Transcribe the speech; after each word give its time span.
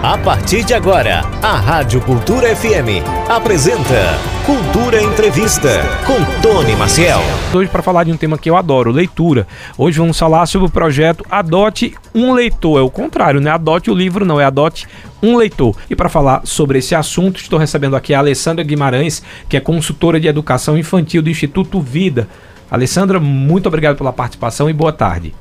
A 0.00 0.16
partir 0.16 0.64
de 0.64 0.72
agora, 0.72 1.22
a 1.42 1.56
Rádio 1.56 2.00
Cultura 2.00 2.54
FM 2.54 3.02
apresenta 3.28 4.16
Cultura 4.46 5.02
Entrevista 5.02 5.82
com 6.06 6.14
Tony 6.40 6.76
Maciel. 6.76 7.18
Hoje 7.52 7.68
para 7.68 7.82
falar 7.82 8.04
de 8.04 8.12
um 8.12 8.16
tema 8.16 8.38
que 8.38 8.48
eu 8.48 8.56
adoro, 8.56 8.92
leitura. 8.92 9.44
Hoje 9.76 9.98
vamos 9.98 10.16
falar 10.16 10.46
sobre 10.46 10.68
o 10.68 10.70
projeto 10.70 11.26
Adote 11.28 11.96
um 12.14 12.32
Leitor. 12.32 12.78
É 12.78 12.82
o 12.82 12.88
contrário, 12.88 13.40
né? 13.40 13.50
Adote 13.50 13.90
o 13.90 13.94
livro, 13.94 14.24
não 14.24 14.40
é 14.40 14.44
adote 14.44 14.86
um 15.20 15.36
leitor. 15.36 15.74
E 15.90 15.96
para 15.96 16.08
falar 16.08 16.42
sobre 16.44 16.78
esse 16.78 16.94
assunto, 16.94 17.40
estou 17.40 17.58
recebendo 17.58 17.96
aqui 17.96 18.14
a 18.14 18.20
Alessandra 18.20 18.62
Guimarães, 18.62 19.20
que 19.48 19.56
é 19.56 19.60
consultora 19.60 20.20
de 20.20 20.28
educação 20.28 20.78
infantil 20.78 21.22
do 21.22 21.28
Instituto 21.28 21.80
Vida. 21.80 22.28
Alessandra, 22.70 23.18
muito 23.18 23.66
obrigado 23.66 23.96
pela 23.96 24.12
participação 24.12 24.70
e 24.70 24.72
boa 24.72 24.92
tarde. 24.92 25.34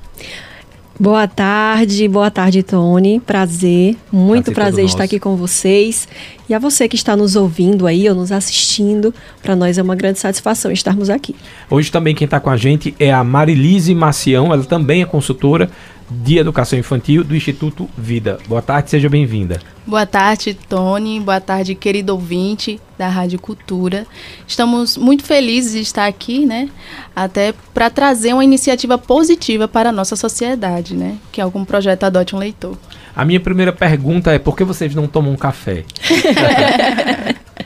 Boa 0.99 1.27
tarde, 1.27 2.07
boa 2.07 2.31
tarde, 2.31 2.63
Tony. 2.63 3.19
Prazer, 3.19 3.95
muito 4.11 4.45
prazer, 4.45 4.55
prazer 4.55 4.85
estar 4.85 5.03
aqui 5.03 5.19
com 5.19 5.35
vocês. 5.35 6.07
E 6.49 6.55
a 6.55 6.59
você 6.59 6.87
que 6.87 6.95
está 6.95 7.15
nos 7.15 7.35
ouvindo 7.35 7.85
aí 7.85 8.09
ou 8.09 8.15
nos 8.15 8.31
assistindo, 8.31 9.13
para 9.43 9.55
nós 9.55 9.77
é 9.77 9.83
uma 9.83 9.95
grande 9.95 10.17
satisfação 10.17 10.71
estarmos 10.71 11.11
aqui. 11.11 11.35
Hoje 11.69 11.91
também 11.91 12.15
quem 12.15 12.25
está 12.25 12.39
com 12.39 12.49
a 12.49 12.57
gente 12.57 12.95
é 12.99 13.13
a 13.13 13.23
Marilise 13.23 13.93
Macião, 13.93 14.51
ela 14.51 14.63
também 14.63 15.03
é 15.03 15.05
consultora 15.05 15.69
de 16.09 16.37
Educação 16.37 16.79
Infantil 16.79 17.23
do 17.23 17.35
Instituto 17.35 17.89
Vida. 17.97 18.37
Boa 18.47 18.61
tarde, 18.61 18.89
seja 18.89 19.09
bem-vinda. 19.09 19.59
Boa 19.85 20.05
tarde, 20.05 20.53
Tony. 20.53 21.19
Boa 21.19 21.39
tarde, 21.39 21.75
querido 21.75 22.13
ouvinte 22.13 22.79
da 22.97 23.07
Rádio 23.07 23.39
Cultura. 23.39 24.05
Estamos 24.47 24.97
muito 24.97 25.23
felizes 25.23 25.73
de 25.73 25.79
estar 25.79 26.05
aqui, 26.05 26.45
né? 26.45 26.69
Até 27.15 27.53
para 27.73 27.89
trazer 27.89 28.33
uma 28.33 28.43
iniciativa 28.43 28.97
positiva 28.97 29.67
para 29.67 29.89
a 29.89 29.93
nossa 29.93 30.15
sociedade, 30.15 30.95
né? 30.95 31.17
Que 31.31 31.41
é 31.41 31.43
algum 31.43 31.63
projeto 31.63 32.03
Adote 32.03 32.35
um 32.35 32.39
Leitor. 32.39 32.77
A 33.15 33.25
minha 33.25 33.39
primeira 33.39 33.73
pergunta 33.73 34.31
é 34.31 34.39
por 34.39 34.55
que 34.55 34.63
vocês 34.63 34.93
não 34.93 35.07
tomam 35.07 35.35
café? 35.35 35.83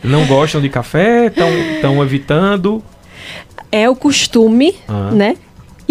não 0.03 0.25
gostam 0.25 0.61
de 0.61 0.69
café? 0.69 1.27
Estão 1.27 2.03
evitando? 2.03 2.83
É 3.71 3.89
o 3.89 3.95
costume, 3.95 4.75
ah. 4.87 5.11
né? 5.11 5.37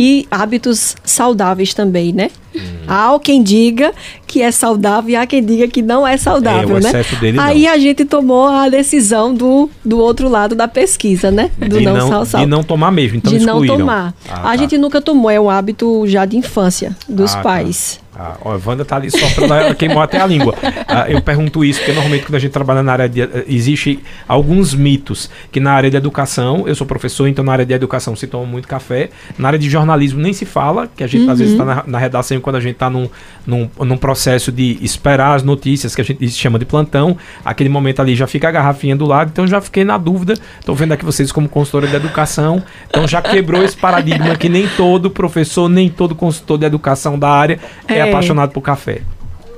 E 0.02 0.26
hábitos 0.30 0.96
saudáveis 1.04 1.74
também, 1.74 2.10
né? 2.10 2.30
Hum. 2.56 2.60
Há 2.88 3.20
quem 3.22 3.42
diga 3.42 3.92
que 4.26 4.40
é 4.40 4.50
saudável 4.50 5.10
e 5.10 5.16
há 5.16 5.26
quem 5.26 5.44
diga 5.44 5.68
que 5.68 5.82
não 5.82 6.08
é 6.08 6.16
saudável, 6.16 6.78
é, 6.78 6.80
né? 6.80 6.90
Aí 7.38 7.64
não. 7.64 7.72
a 7.72 7.76
gente 7.76 8.06
tomou 8.06 8.48
a 8.48 8.66
decisão 8.70 9.34
do, 9.34 9.68
do 9.84 9.98
outro 9.98 10.26
lado 10.26 10.54
da 10.54 10.66
pesquisa, 10.66 11.30
né? 11.30 11.50
Do 11.58 11.78
de 11.78 11.84
não, 11.84 11.98
não 11.98 12.08
sal, 12.08 12.24
sal. 12.24 12.40
De 12.40 12.46
não 12.46 12.64
tomar 12.64 12.90
mesmo, 12.90 13.18
então 13.18 13.30
De 13.30 13.40
excluíram. 13.40 13.76
não 13.76 13.84
tomar. 13.84 14.14
Ah, 14.26 14.38
a 14.38 14.42
tá. 14.52 14.56
gente 14.56 14.78
nunca 14.78 15.02
tomou, 15.02 15.30
é 15.30 15.38
um 15.38 15.50
hábito 15.50 16.06
já 16.06 16.24
de 16.24 16.38
infância 16.38 16.96
dos 17.06 17.32
ah, 17.32 17.36
tá. 17.36 17.42
pais. 17.42 18.00
Tá. 18.09 18.09
Ah, 18.22 18.36
ó, 18.44 18.52
a 18.52 18.60
Wanda 18.62 18.84
tá 18.84 18.96
ali 18.96 19.10
só 19.10 19.26
pra 19.30 19.72
queimou 19.74 20.02
até 20.02 20.20
a 20.20 20.26
língua. 20.26 20.54
Ah, 20.86 21.06
eu 21.08 21.22
pergunto 21.22 21.64
isso 21.64 21.78
porque 21.78 21.92
normalmente 21.92 22.26
quando 22.26 22.34
a 22.34 22.38
gente 22.38 22.52
trabalha 22.52 22.82
na 22.82 22.92
área 22.92 23.08
de. 23.08 23.22
Eh, 23.22 23.44
existe 23.48 23.98
alguns 24.28 24.74
mitos 24.74 25.30
que 25.50 25.58
na 25.58 25.72
área 25.72 25.90
de 25.90 25.96
educação, 25.96 26.68
eu 26.68 26.74
sou 26.74 26.86
professor, 26.86 27.26
então 27.28 27.42
na 27.42 27.52
área 27.52 27.64
de 27.64 27.72
educação 27.72 28.14
se 28.14 28.26
toma 28.26 28.44
muito 28.44 28.68
café. 28.68 29.08
Na 29.38 29.48
área 29.48 29.58
de 29.58 29.70
jornalismo 29.70 30.20
nem 30.20 30.34
se 30.34 30.44
fala, 30.44 30.86
que 30.94 31.02
a 31.02 31.06
gente 31.06 31.24
uhum. 31.24 31.30
às 31.30 31.38
vezes 31.38 31.54
está 31.54 31.64
na, 31.64 31.82
na, 31.86 31.98
redação 31.98 32.38
quando 32.40 32.56
a 32.56 32.60
gente 32.60 32.74
está 32.74 32.90
num, 32.90 33.08
num, 33.46 33.70
num, 33.78 33.96
processo 33.96 34.52
de 34.52 34.78
esperar 34.82 35.34
as 35.36 35.42
notícias, 35.42 35.94
que 35.94 36.02
a 36.02 36.04
gente 36.04 36.28
chama 36.28 36.58
de 36.58 36.66
plantão. 36.66 37.16
Aquele 37.42 37.70
momento 37.70 38.00
ali 38.00 38.14
já 38.14 38.26
fica 38.26 38.50
a 38.50 38.52
garrafinha 38.52 38.94
do 38.94 39.06
lado, 39.06 39.30
então 39.32 39.46
já 39.46 39.62
fiquei 39.62 39.82
na 39.82 39.96
dúvida. 39.96 40.34
Estou 40.58 40.74
vendo 40.74 40.92
aqui 40.92 41.06
vocês 41.06 41.32
como 41.32 41.48
consultora 41.48 41.86
de 41.86 41.96
educação. 41.96 42.62
Então 42.86 43.08
já 43.08 43.22
quebrou 43.22 43.64
esse 43.64 43.78
paradigma 43.78 44.36
que 44.36 44.50
nem 44.50 44.68
todo 44.76 45.10
professor, 45.10 45.70
nem 45.70 45.88
todo 45.88 46.14
consultor 46.14 46.58
de 46.58 46.66
educação 46.66 47.18
da 47.18 47.30
área 47.30 47.58
é, 47.88 47.94
é 47.94 48.09
apaixonado 48.10 48.52
por 48.52 48.60
café. 48.60 49.02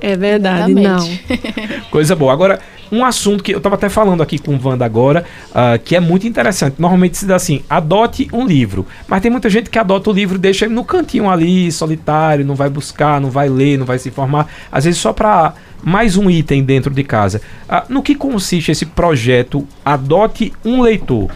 É 0.01 0.17
verdade, 0.17 0.73
não. 0.73 1.09
Coisa 1.89 2.13
boa. 2.13 2.33
Agora, 2.33 2.59
um 2.91 3.05
assunto 3.05 3.43
que 3.43 3.53
eu 3.53 3.57
estava 3.57 3.75
até 3.75 3.87
falando 3.87 4.21
aqui 4.21 4.37
com 4.37 4.53
o 4.53 4.59
Wanda 4.61 4.85
agora, 4.85 5.25
uh, 5.49 5.79
que 5.81 5.95
é 5.95 5.99
muito 5.99 6.27
interessante. 6.27 6.75
Normalmente 6.77 7.17
se 7.17 7.25
diz 7.25 7.33
assim, 7.33 7.63
adote 7.69 8.27
um 8.33 8.45
livro. 8.45 8.85
Mas 9.07 9.21
tem 9.21 9.31
muita 9.31 9.49
gente 9.49 9.69
que 9.69 9.79
adota 9.79 10.09
o 10.09 10.13
livro 10.13 10.35
e 10.35 10.39
deixa 10.39 10.65
ele 10.65 10.73
no 10.73 10.83
cantinho 10.83 11.29
ali, 11.29 11.71
solitário, 11.71 12.45
não 12.45 12.53
vai 12.53 12.69
buscar, 12.69 13.21
não 13.21 13.31
vai 13.31 13.47
ler, 13.47 13.77
não 13.79 13.85
vai 13.85 13.97
se 13.97 14.09
informar. 14.09 14.47
Às 14.71 14.83
vezes 14.83 14.99
só 14.99 15.13
para 15.13 15.53
mais 15.81 16.17
um 16.17 16.29
item 16.29 16.63
dentro 16.63 16.93
de 16.93 17.03
casa. 17.03 17.41
Uh, 17.67 17.91
no 17.91 18.03
que 18.03 18.13
consiste 18.13 18.71
esse 18.71 18.85
projeto 18.85 19.67
Adote 19.83 20.53
um 20.63 20.81
Leitor? 20.81 21.31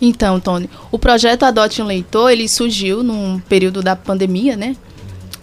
Então, 0.00 0.40
Tony, 0.40 0.70
o 0.90 0.98
projeto 0.98 1.42
Adote 1.42 1.82
um 1.82 1.86
Leitor, 1.86 2.30
ele 2.30 2.48
surgiu 2.48 3.02
num 3.02 3.38
período 3.40 3.82
da 3.82 3.94
pandemia, 3.94 4.56
né? 4.56 4.74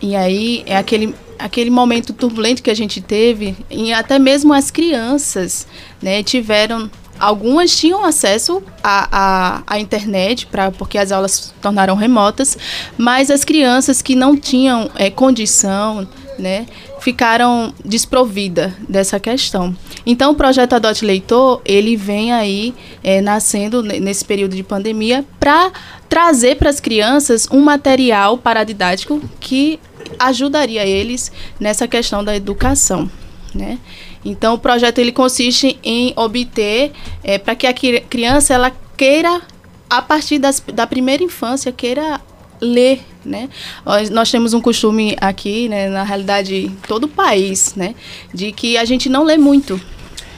E 0.02 0.16
aí 0.16 0.64
é 0.66 0.78
aquele, 0.78 1.16
aquele 1.40 1.70
momento 1.70 2.14
turbulento 2.14 2.62
que 2.62 2.70
a 2.70 2.76
gente 2.76 3.02
teve, 3.02 3.56
e 3.70 3.94
até 3.94 4.20
mesmo 4.20 4.54
as 4.54 4.72
crianças 4.72 5.68
né, 6.02 6.24
tiveram. 6.24 6.90
Algumas 7.18 7.74
tinham 7.74 8.04
acesso 8.04 8.62
à, 8.84 9.08
à, 9.10 9.64
à 9.66 9.80
internet, 9.80 10.48
pra, 10.48 10.70
porque 10.70 10.98
as 10.98 11.14
aulas 11.14 11.32
se 11.32 11.54
tornaram 11.62 11.96
remotas, 11.96 12.58
mas 12.98 13.32
as 13.32 13.46
crianças 13.46 14.02
que 14.02 14.16
não 14.16 14.36
tinham 14.36 14.92
é, 14.96 15.10
condição, 15.10 16.06
né, 16.38 16.66
ficaram 17.06 17.72
desprovidas 17.86 18.74
dessa 18.90 19.20
questão. 19.20 19.78
Então, 20.08 20.32
o 20.32 20.36
projeto 20.36 20.74
Adote 20.74 21.06
Leitor, 21.06 21.62
ele 21.64 21.96
vem 21.96 22.34
aí 22.34 22.74
é, 23.04 23.22
nascendo 23.22 23.84
nesse 23.84 24.26
período 24.26 24.56
de 24.56 24.64
pandemia 24.64 25.24
para 25.40 25.72
trazer 26.10 26.56
para 26.56 26.68
as 26.68 26.80
crianças 26.80 27.48
um 27.52 27.62
material 27.62 28.40
paradidático 28.40 29.22
que 29.40 29.80
ajudaria 30.18 30.84
eles 30.84 31.32
nessa 31.60 31.88
questão 31.88 32.24
da 32.24 32.36
educação, 32.36 33.08
né? 33.54 33.78
Então 34.26 34.56
o 34.56 34.58
projeto 34.58 34.98
ele 34.98 35.12
consiste 35.12 35.78
em 35.84 36.12
obter 36.16 36.92
é, 37.24 37.38
para 37.38 37.54
que 37.54 37.68
a 37.68 37.74
criança 37.74 38.52
ela 38.52 38.72
queira 38.98 39.44
a 39.88 40.02
partir 40.02 40.40
das, 40.40 40.60
da 40.74 40.88
primeira 40.88 41.24
infância 41.24 41.72
queira 41.72 42.20
ler, 42.66 43.02
né? 43.24 43.50
Nós, 43.86 44.10
nós 44.10 44.32
temos 44.32 44.54
um 44.54 44.62
costume 44.62 45.16
aqui, 45.22 45.70
né, 45.70 45.90
na 45.90 46.04
realidade 46.04 46.72
todo 46.88 47.06
o 47.06 47.08
país, 47.08 47.74
né, 47.76 47.96
de 48.34 48.52
que 48.52 48.78
a 48.78 48.86
gente 48.86 49.10
não 49.10 49.24
lê 49.24 49.38
muito, 49.38 49.80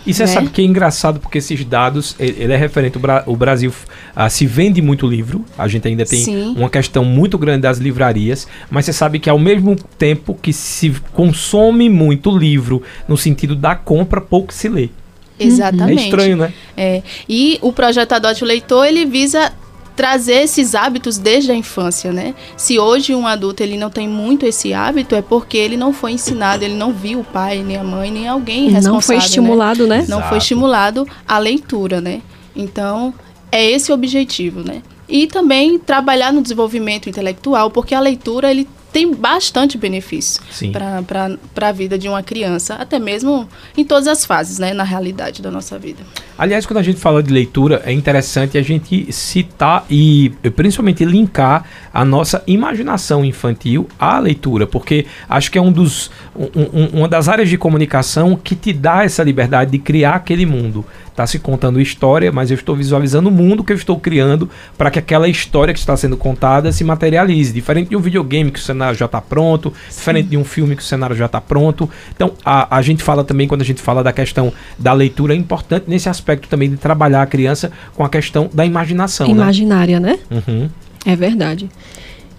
e 0.07 0.13
você 0.13 0.23
né? 0.23 0.27
sabe 0.27 0.49
que 0.49 0.61
é 0.61 0.63
engraçado 0.63 1.19
porque 1.19 1.37
esses 1.37 1.65
dados, 1.65 2.15
ele 2.17 2.53
é 2.53 2.55
referente, 2.55 2.97
o 3.25 3.35
Brasil 3.35 3.69
uh, 3.71 4.29
se 4.29 4.45
vende 4.45 4.81
muito 4.81 5.05
livro, 5.05 5.43
a 5.57 5.67
gente 5.67 5.85
ainda 5.85 6.05
tem 6.05 6.23
Sim. 6.23 6.53
uma 6.55 6.69
questão 6.69 7.03
muito 7.03 7.37
grande 7.37 7.63
das 7.63 7.77
livrarias, 7.77 8.47
mas 8.71 8.85
você 8.85 8.93
sabe 8.93 9.19
que 9.19 9.29
ao 9.29 9.37
mesmo 9.37 9.75
tempo 9.75 10.33
que 10.33 10.53
se 10.53 10.95
consome 11.11 11.89
muito 11.89 12.31
livro, 12.35 12.81
no 13.05 13.17
sentido 13.17 13.53
da 13.53 13.75
compra, 13.75 14.21
pouco 14.21 14.53
se 14.53 14.69
lê. 14.69 14.89
Exatamente. 15.37 16.03
É 16.03 16.05
estranho, 16.05 16.37
né? 16.37 16.53
É. 16.77 17.03
E 17.27 17.59
o 17.61 17.73
projeto 17.73 18.13
Adote 18.13 18.45
o 18.45 18.47
Leitor, 18.47 18.85
ele 18.85 19.05
visa 19.05 19.51
trazer 19.97 20.43
esses 20.43 20.75
hábitos 20.75 21.17
desde 21.17 21.51
a 21.51 21.55
infância, 21.55 22.13
né? 22.13 22.35
Se 22.55 22.77
hoje 22.77 23.15
um 23.15 23.25
adulto 23.25 23.63
ele 23.63 23.75
não 23.75 23.89
tem 23.89 24.07
muito 24.07 24.45
esse 24.45 24.71
hábito, 24.71 25.15
é 25.15 25.23
porque 25.23 25.57
ele 25.57 25.75
não 25.75 25.91
foi 25.91 26.11
ensinado, 26.11 26.63
ele 26.63 26.75
não 26.75 26.93
viu 26.93 27.21
o 27.21 27.23
pai, 27.23 27.63
nem 27.63 27.77
a 27.77 27.83
mãe, 27.83 28.11
nem 28.11 28.27
alguém 28.27 28.69
responsável. 28.69 28.93
Não 28.93 29.01
foi 29.01 29.15
né? 29.15 29.21
estimulado, 29.25 29.87
né? 29.87 29.97
né? 29.97 30.05
Não 30.07 30.21
foi 30.21 30.37
estimulado 30.37 31.07
a 31.27 31.39
leitura, 31.39 31.99
né? 31.99 32.21
Então, 32.55 33.11
é 33.51 33.65
esse 33.65 33.91
o 33.91 33.95
objetivo, 33.95 34.61
né? 34.61 34.83
E 35.09 35.25
também 35.25 35.79
trabalhar 35.79 36.31
no 36.31 36.43
desenvolvimento 36.43 37.09
intelectual, 37.09 37.71
porque 37.71 37.95
a 37.95 37.99
leitura 37.99 38.51
ele 38.51 38.67
tem 38.91 39.13
bastante 39.13 39.77
benefício 39.77 40.41
para 40.73 41.69
a 41.69 41.71
vida 41.71 41.97
de 41.97 42.07
uma 42.07 42.23
criança, 42.23 42.75
até 42.75 42.99
mesmo 42.99 43.47
em 43.75 43.83
todas 43.83 44.07
as 44.07 44.25
fases, 44.25 44.59
né, 44.59 44.73
na 44.73 44.83
realidade 44.83 45.41
da 45.41 45.51
nossa 45.51 45.77
vida. 45.77 46.03
Aliás, 46.37 46.65
quando 46.65 46.77
a 46.77 46.83
gente 46.83 46.99
fala 46.99 47.21
de 47.21 47.31
leitura, 47.31 47.81
é 47.85 47.91
interessante 47.91 48.57
a 48.57 48.61
gente 48.61 49.11
citar 49.11 49.85
e 49.89 50.31
principalmente 50.55 51.03
linkar 51.03 51.65
a 51.93 52.05
nossa 52.05 52.43
imaginação 52.45 53.25
infantil 53.25 53.87
à 53.99 54.19
leitura, 54.19 54.67
porque 54.67 55.05
acho 55.27 55.51
que 55.51 55.57
é 55.57 55.61
um 55.61 55.71
dos, 55.71 56.11
um, 56.35 56.45
um, 56.55 56.85
uma 56.99 57.07
das 57.07 57.27
áreas 57.27 57.49
de 57.49 57.57
comunicação 57.57 58.35
que 58.35 58.55
te 58.55 58.71
dá 58.71 59.03
essa 59.03 59.23
liberdade 59.23 59.71
de 59.71 59.79
criar 59.79 60.15
aquele 60.15 60.45
mundo 60.45 60.85
está 61.17 61.25
se 61.25 61.39
contando 61.39 61.81
história, 61.81 62.31
mas 62.31 62.51
eu 62.51 62.55
estou 62.55 62.75
visualizando 62.75 63.29
o 63.29 63.31
mundo 63.31 63.63
que 63.63 63.73
eu 63.73 63.75
estou 63.75 63.99
criando 63.99 64.47
para 64.77 64.91
que 64.91 64.99
aquela 64.99 65.27
história 65.27 65.73
que 65.73 65.79
está 65.79 65.97
sendo 65.97 66.15
contada 66.15 66.71
se 66.71 66.83
materialize. 66.83 67.51
Diferente 67.51 67.89
de 67.89 67.95
um 67.95 67.99
videogame 67.99 68.51
que 68.51 68.59
o 68.59 68.61
cenário 68.61 68.95
já 68.95 69.07
está 69.07 69.19
pronto, 69.19 69.73
Sim. 69.89 69.97
diferente 69.97 70.29
de 70.29 70.37
um 70.37 70.43
filme 70.43 70.75
que 70.75 70.83
o 70.83 70.85
cenário 70.85 71.15
já 71.15 71.25
está 71.25 71.41
pronto. 71.41 71.89
Então, 72.15 72.33
a, 72.45 72.77
a 72.77 72.81
gente 72.83 73.01
fala 73.01 73.23
também, 73.23 73.47
quando 73.47 73.61
a 73.61 73.65
gente 73.65 73.81
fala 73.81 74.03
da 74.03 74.13
questão 74.13 74.53
da 74.77 74.93
leitura, 74.93 75.33
é 75.33 75.37
importante 75.37 75.85
nesse 75.87 76.07
aspecto 76.07 76.47
também 76.47 76.69
de 76.69 76.77
trabalhar 76.77 77.23
a 77.23 77.25
criança 77.25 77.71
com 77.95 78.03
a 78.03 78.09
questão 78.09 78.47
da 78.53 78.63
imaginação. 78.63 79.27
Né? 79.27 79.33
Imaginária, 79.33 79.99
né? 79.99 80.19
né? 80.29 80.41
Uhum. 80.47 80.69
É 81.03 81.15
verdade. 81.15 81.67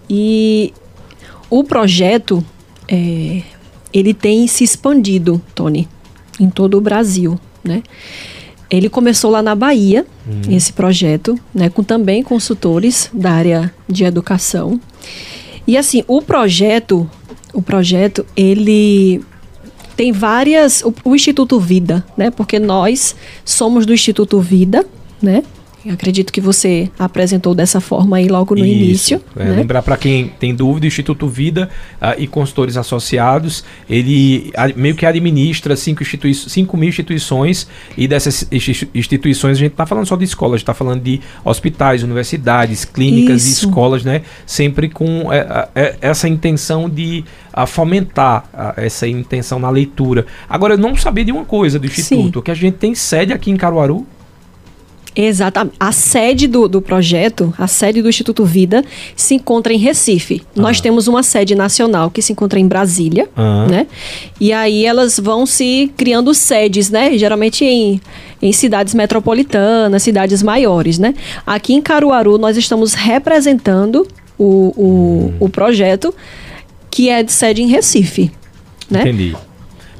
E 0.08 0.72
o 1.50 1.64
projeto, 1.64 2.44
é, 2.86 3.42
ele 3.92 4.14
tem 4.14 4.46
se 4.46 4.62
expandido, 4.62 5.42
Tony, 5.52 5.88
em 6.38 6.48
todo 6.48 6.78
o 6.78 6.80
Brasil, 6.80 7.40
né? 7.64 7.82
Ele 8.70 8.88
começou 8.88 9.30
lá 9.30 9.42
na 9.42 9.54
Bahia, 9.54 10.04
uhum. 10.26 10.54
esse 10.54 10.72
projeto, 10.72 11.38
né, 11.54 11.70
com 11.70 11.82
também 11.82 12.22
consultores 12.22 13.10
da 13.12 13.32
área 13.32 13.72
de 13.88 14.04
educação. 14.04 14.78
E 15.66 15.76
assim, 15.76 16.04
o 16.06 16.20
projeto, 16.20 17.08
o 17.52 17.62
projeto, 17.62 18.24
ele 18.36 19.22
tem 19.96 20.12
várias. 20.12 20.82
O, 20.82 20.94
o 21.04 21.14
Instituto 21.14 21.58
Vida, 21.58 22.04
né? 22.16 22.30
Porque 22.30 22.58
nós 22.58 23.16
somos 23.44 23.84
do 23.84 23.92
Instituto 23.92 24.40
Vida, 24.40 24.86
né? 25.20 25.42
Acredito 25.90 26.32
que 26.32 26.40
você 26.40 26.90
apresentou 26.98 27.54
dessa 27.54 27.80
forma 27.80 28.16
aí 28.16 28.28
logo 28.28 28.54
no 28.54 28.64
Isso. 28.64 28.74
início. 28.74 29.22
É, 29.36 29.44
né? 29.44 29.56
Lembrar 29.56 29.82
para 29.82 29.96
quem 29.96 30.28
tem 30.38 30.54
dúvida, 30.54 30.84
o 30.84 30.88
Instituto 30.88 31.28
Vida 31.28 31.68
uh, 32.00 32.20
e 32.20 32.26
consultores 32.26 32.76
associados, 32.76 33.64
ele 33.88 34.52
meio 34.76 34.94
que 34.94 35.06
administra 35.06 35.76
cinco, 35.76 36.02
institui 36.02 36.34
cinco 36.34 36.76
mil 36.76 36.88
instituições 36.88 37.66
e 37.96 38.06
dessas 38.08 38.46
instituições 38.94 39.56
a 39.56 39.60
gente 39.60 39.72
está 39.72 39.86
falando 39.86 40.06
só 40.06 40.16
de 40.16 40.24
escolas, 40.24 40.54
a 40.54 40.56
gente 40.58 40.62
está 40.62 40.74
falando 40.74 41.02
de 41.02 41.20
hospitais, 41.44 42.02
universidades, 42.02 42.84
clínicas 42.84 43.44
Isso. 43.44 43.64
e 43.64 43.68
escolas, 43.68 44.04
né? 44.04 44.22
Sempre 44.46 44.88
com 44.88 45.32
é, 45.32 45.68
é, 45.74 45.96
essa 46.00 46.28
intenção 46.28 46.88
de 46.88 47.24
a 47.52 47.66
fomentar 47.66 48.48
a, 48.52 48.74
essa 48.76 49.08
intenção 49.08 49.58
na 49.58 49.68
leitura. 49.68 50.26
Agora, 50.48 50.74
eu 50.74 50.78
não 50.78 50.94
sabia 50.96 51.24
de 51.24 51.32
uma 51.32 51.44
coisa 51.44 51.78
do 51.78 51.86
Instituto, 51.86 52.38
Sim. 52.38 52.44
que 52.44 52.50
a 52.50 52.54
gente 52.54 52.76
tem 52.76 52.94
sede 52.94 53.32
aqui 53.32 53.50
em 53.50 53.56
Caruaru. 53.56 54.06
Exatamente. 55.20 55.74
A 55.80 55.90
sede 55.90 56.46
do, 56.46 56.68
do 56.68 56.80
projeto, 56.80 57.52
a 57.58 57.66
sede 57.66 58.00
do 58.00 58.08
Instituto 58.08 58.44
Vida, 58.44 58.84
se 59.16 59.34
encontra 59.34 59.72
em 59.72 59.76
Recife. 59.76 60.42
Ah. 60.56 60.60
Nós 60.62 60.80
temos 60.80 61.08
uma 61.08 61.24
sede 61.24 61.56
nacional 61.56 62.08
que 62.08 62.22
se 62.22 62.32
encontra 62.32 62.60
em 62.60 62.68
Brasília, 62.68 63.28
ah. 63.34 63.66
né? 63.66 63.88
E 64.40 64.52
aí 64.52 64.86
elas 64.86 65.18
vão 65.18 65.44
se 65.44 65.92
criando 65.96 66.32
sedes, 66.32 66.88
né? 66.88 67.18
Geralmente 67.18 67.64
em, 67.64 68.00
em 68.40 68.52
cidades 68.52 68.94
metropolitanas, 68.94 70.04
cidades 70.04 70.40
maiores, 70.40 71.00
né? 71.00 71.12
Aqui 71.44 71.74
em 71.74 71.82
Caruaru, 71.82 72.38
nós 72.38 72.56
estamos 72.56 72.94
representando 72.94 74.06
o, 74.38 74.44
o, 74.44 74.84
hum. 74.84 75.34
o 75.40 75.48
projeto 75.48 76.14
que 76.88 77.08
é 77.08 77.24
de 77.24 77.32
sede 77.32 77.60
em 77.60 77.66
Recife, 77.66 78.30
né? 78.88 79.00
Entendi. 79.00 79.34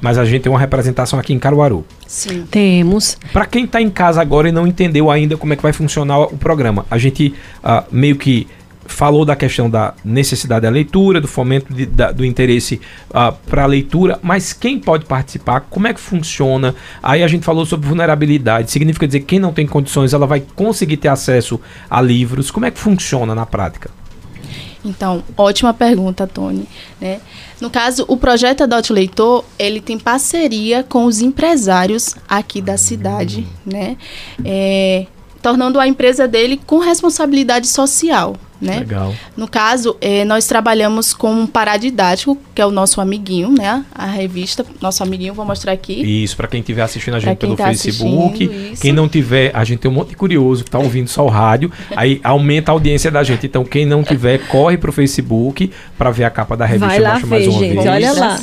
Mas 0.00 0.18
a 0.18 0.24
gente 0.24 0.42
tem 0.42 0.52
uma 0.52 0.58
representação 0.58 1.18
aqui 1.18 1.32
em 1.32 1.38
Caruaru. 1.38 1.84
Sim. 2.06 2.44
Temos. 2.50 3.18
Para 3.32 3.46
quem 3.46 3.64
está 3.64 3.80
em 3.80 3.90
casa 3.90 4.20
agora 4.20 4.48
e 4.48 4.52
não 4.52 4.66
entendeu 4.66 5.10
ainda 5.10 5.36
como 5.36 5.52
é 5.52 5.56
que 5.56 5.62
vai 5.62 5.72
funcionar 5.72 6.20
o 6.20 6.38
programa, 6.38 6.86
a 6.90 6.98
gente 6.98 7.34
uh, 7.62 7.84
meio 7.90 8.16
que 8.16 8.46
falou 8.88 9.24
da 9.24 9.36
questão 9.36 9.68
da 9.68 9.94
necessidade 10.04 10.62
da 10.62 10.70
leitura, 10.70 11.20
do 11.20 11.28
fomento 11.28 11.72
de, 11.72 11.86
da, 11.86 12.10
do 12.10 12.24
interesse 12.24 12.76
uh, 12.76 12.80
ah, 13.12 13.32
para 13.32 13.64
a 13.64 13.66
leitura, 13.66 14.18
mas 14.22 14.52
quem 14.52 14.78
pode 14.78 15.04
participar, 15.04 15.60
como 15.68 15.86
é 15.86 15.94
que 15.94 16.00
funciona? 16.00 16.74
Aí 17.02 17.22
a 17.22 17.28
gente 17.28 17.44
falou 17.44 17.66
sobre 17.66 17.86
vulnerabilidade, 17.86 18.70
significa 18.70 19.06
dizer 19.06 19.20
que 19.20 19.26
quem 19.26 19.38
não 19.38 19.52
tem 19.52 19.66
condições, 19.66 20.12
ela 20.12 20.26
vai 20.26 20.42
conseguir 20.56 20.96
ter 20.96 21.08
acesso 21.08 21.60
a 21.88 22.00
livros. 22.00 22.50
Como 22.50 22.66
é 22.66 22.70
que 22.70 22.78
funciona 22.78 23.34
na 23.34 23.44
prática? 23.44 23.90
Então, 24.84 25.24
ótima 25.36 25.74
pergunta, 25.74 26.26
Tony. 26.26 26.68
Né? 27.00 27.20
No 27.60 27.68
caso, 27.68 28.04
o 28.08 28.16
projeto 28.16 28.62
Adote 28.62 28.92
Leitor, 28.92 29.44
ele 29.58 29.80
tem 29.80 29.98
parceria 29.98 30.82
com 30.82 31.04
os 31.04 31.20
empresários 31.20 32.14
aqui 32.28 32.62
da 32.62 32.76
cidade, 32.76 33.46
né? 33.66 33.96
É, 34.44 35.06
tornando 35.42 35.78
a 35.78 35.86
empresa 35.86 36.26
dele 36.26 36.60
com 36.66 36.78
responsabilidade 36.78 37.66
social 37.66 38.36
né? 38.60 38.80
Legal. 38.80 39.14
No 39.36 39.46
caso, 39.46 39.96
é, 40.00 40.24
nós 40.24 40.46
trabalhamos 40.46 41.14
com 41.14 41.30
um 41.30 41.46
paradidático, 41.46 42.36
que 42.54 42.60
é 42.60 42.66
o 42.66 42.70
nosso 42.70 43.00
amiguinho, 43.00 43.50
né? 43.50 43.84
A 43.94 44.06
revista, 44.06 44.66
nosso 44.80 45.02
amiguinho, 45.02 45.32
vou 45.32 45.44
mostrar 45.44 45.72
aqui. 45.72 45.92
Isso, 45.92 46.36
para 46.36 46.48
quem 46.48 46.60
estiver 46.60 46.82
assistindo 46.82 47.14
a 47.14 47.20
gente 47.20 47.36
pelo 47.38 47.56
tá 47.56 47.66
Facebook. 47.66 48.76
Quem 48.80 48.92
não 48.92 49.08
tiver, 49.08 49.52
a 49.54 49.62
gente 49.64 49.78
tem 49.78 49.90
um 49.90 49.94
monte 49.94 50.10
de 50.10 50.16
curioso 50.16 50.64
que 50.64 50.68
está 50.68 50.78
ouvindo 50.78 51.08
só 51.08 51.24
o 51.24 51.28
rádio, 51.28 51.70
aí 51.94 52.20
aumenta 52.24 52.72
a 52.72 52.74
audiência 52.74 53.10
da 53.10 53.22
gente. 53.22 53.46
Então, 53.46 53.64
quem 53.64 53.86
não 53.86 54.02
tiver, 54.02 54.38
corre 54.48 54.76
pro 54.76 54.92
Facebook 54.92 55.70
para 55.96 56.10
ver 56.10 56.24
a 56.24 56.30
capa 56.30 56.56
da 56.56 56.66
revista. 56.66 56.88
Vai 56.88 56.98
lá 56.98 57.14
ver, 57.18 57.26
mais 57.26 57.46
uma 57.46 57.58
gente, 57.60 57.74
vez. 57.74 57.86
olha 57.86 58.12
lá. 58.12 58.40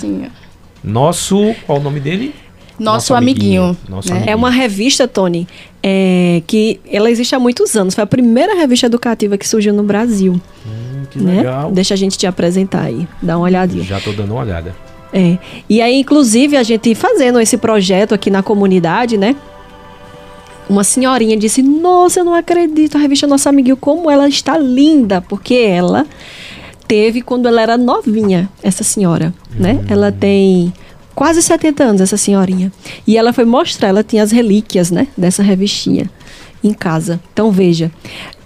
Nosso, 0.83 1.56
qual 1.65 1.80
o 1.80 1.83
nome 1.83 2.00
dele? 2.00 2.33
Nosso, 2.80 3.13
Nosso 3.13 3.16
amiguinho. 3.16 3.63
amiguinho. 3.63 3.89
Nosso 3.89 4.10
né? 4.10 4.16
amiguinho. 4.16 4.33
É 4.33 4.36
uma 4.36 4.50
revista, 4.50 5.07
Tony, 5.07 5.48
é, 5.81 6.42
que 6.45 6.80
ela 6.92 7.10
existe 7.10 7.33
há 7.36 7.39
muitos 7.39 7.75
anos. 7.75 7.95
Foi 7.95 8.04
a 8.04 8.07
primeira 8.07 8.56
revista 8.56 8.88
educativa 8.88 9.38
que 9.38 9.48
surgiu 9.48 9.74
no 9.74 9.83
Brasil. 9.83 10.33
Hum, 10.66 11.04
que 11.10 11.19
né? 11.19 11.38
legal. 11.38 11.72
Deixa 11.72 11.94
a 11.94 11.98
gente 11.98 12.18
te 12.18 12.27
apresentar 12.27 12.83
aí. 12.83 13.07
Dá 13.22 13.38
uma 13.38 13.45
olhadinha. 13.45 13.83
Já 13.83 13.98
estou 13.98 14.13
dando 14.13 14.31
uma 14.31 14.42
olhada. 14.42 14.75
É. 15.13 15.38
E 15.69 15.81
aí, 15.81 16.00
inclusive, 16.00 16.57
a 16.57 16.63
gente 16.63 16.94
fazendo 16.94 17.39
esse 17.39 17.57
projeto 17.57 18.13
aqui 18.13 18.30
na 18.30 18.44
comunidade, 18.44 19.18
né? 19.18 19.36
Uma 20.68 20.83
senhorinha 20.83 21.38
disse: 21.38 21.62
Nossa, 21.62 22.19
eu 22.19 22.25
não 22.25 22.33
acredito, 22.33 22.98
a 22.98 23.00
revista 23.00 23.27
Nosso 23.27 23.48
Amiguinho, 23.48 23.77
como 23.77 24.10
ela 24.12 24.27
está 24.27 24.57
linda, 24.57 25.22
porque 25.22 25.54
ela 25.54 26.06
teve 26.88 27.22
quando 27.22 27.48
ela 27.48 27.62
era 27.62 27.77
novinha, 27.77 28.50
essa 28.62 28.83
senhora, 28.83 29.33
né? 29.57 29.74
hum. 29.74 29.75
né? 29.77 29.86
Ela 29.88 30.12
tem 30.12 30.74
quase 31.15 31.41
70 31.41 31.83
anos, 31.83 32.01
essa 32.01 32.17
senhorinha. 32.17 32.71
E 33.07 33.17
ela 33.17 33.33
foi 33.33 33.45
mostrar, 33.45 33.88
ela 33.88 34.03
tinha 34.03 34.21
as 34.21 34.31
relíquias, 34.31 34.91
né, 34.91 35.07
dessa 35.17 35.41
revistinha 35.41 36.09
em 36.63 36.73
casa. 36.73 37.19
Então 37.33 37.51
veja, 37.51 37.91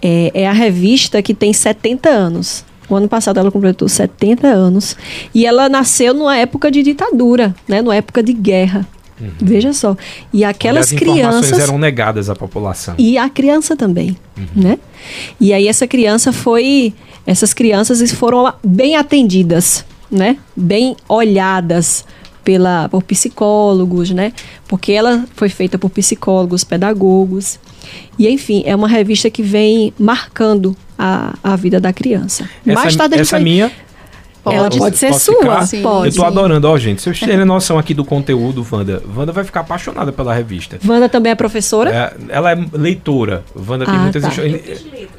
é, 0.02 0.32
é 0.34 0.48
a 0.48 0.54
revista 0.54 1.22
que 1.22 1.34
tem 1.34 1.52
70 1.52 2.10
anos. 2.10 2.64
O 2.90 2.96
ano 2.96 3.08
passado 3.08 3.40
ela 3.40 3.52
completou 3.52 3.88
70 3.88 4.48
anos 4.48 4.96
e 5.34 5.46
ela 5.46 5.70
nasceu 5.70 6.14
numa 6.14 6.36
época 6.36 6.72
de 6.72 6.82
ditadura, 6.82 7.56
né, 7.68 7.82
numa 7.82 7.96
época 7.96 8.24
de 8.24 8.34
guerra. 8.34 8.88
Uhum. 9.20 9.30
Veja 9.42 9.74
só. 9.74 9.98
E 10.34 10.44
aquelas 10.44 10.92
e 10.92 10.96
as 10.96 11.00
crianças 11.00 11.60
eram 11.60 11.78
negadas 11.78 12.30
à 12.30 12.36
população. 12.36 12.96
E 12.98 13.18
a 13.18 13.30
criança 13.30 13.76
também, 13.76 14.18
uhum. 14.38 14.64
né? 14.64 14.80
E 15.40 15.54
aí 15.54 15.68
essa 15.68 15.86
criança 15.86 16.32
foi, 16.32 16.94
essas 17.28 17.54
crianças 17.54 18.12
foram 18.14 18.52
bem 18.64 18.96
atendidas, 18.96 19.86
né? 20.10 20.38
Bem 20.56 20.96
olhadas 21.08 22.06
pela, 22.50 22.90
por 22.90 23.04
psicólogos, 23.04 24.10
né? 24.10 24.34
Porque 24.68 24.92
ela 24.92 25.24
foi 25.36 25.50
feita 25.50 25.78
por 25.78 25.92
psicólogos, 25.92 26.64
pedagogos. 26.64 27.60
E, 28.18 28.28
enfim, 28.28 28.64
é 28.66 28.76
uma 28.76 28.88
revista 28.88 29.30
que 29.30 29.44
vem 29.44 29.94
marcando 30.00 30.76
a, 30.98 31.36
a 31.44 31.56
vida 31.56 31.80
da 31.80 31.94
criança. 31.94 32.50
Essa, 32.66 32.74
Mais 32.74 32.96
tarde 32.96 33.20
essa 33.20 33.38
foi... 33.38 33.44
minha 33.44 33.72
Pode. 34.42 34.56
Ela 34.56 34.70
pode 34.70 34.98
ser 34.98 35.14
sua. 35.14 35.66
Sim. 35.66 35.82
Pode. 35.82 36.08
Eu 36.08 36.16
tô 36.16 36.26
adorando. 36.26 36.68
Ó, 36.68 36.78
gente, 36.78 37.02
vocês 37.02 37.20
terem 37.20 37.46
noção 37.46 37.78
aqui 37.78 37.94
do 37.94 38.06
conteúdo, 38.06 38.66
Wanda, 38.72 39.04
Wanda 39.16 39.32
vai 39.32 39.44
ficar 39.44 39.60
apaixonada 39.60 40.12
pela 40.12 40.34
revista. 40.34 40.80
Wanda 40.88 41.10
também 41.10 41.32
é 41.32 41.36
professora? 41.36 41.94
É, 41.94 42.14
ela 42.30 42.54
é 42.54 42.58
leitora. 42.74 43.44
Wanda 43.54 43.86
tem 43.86 43.94
ah, 43.94 43.98
muitas... 43.98 44.24
Tá. 44.24 44.30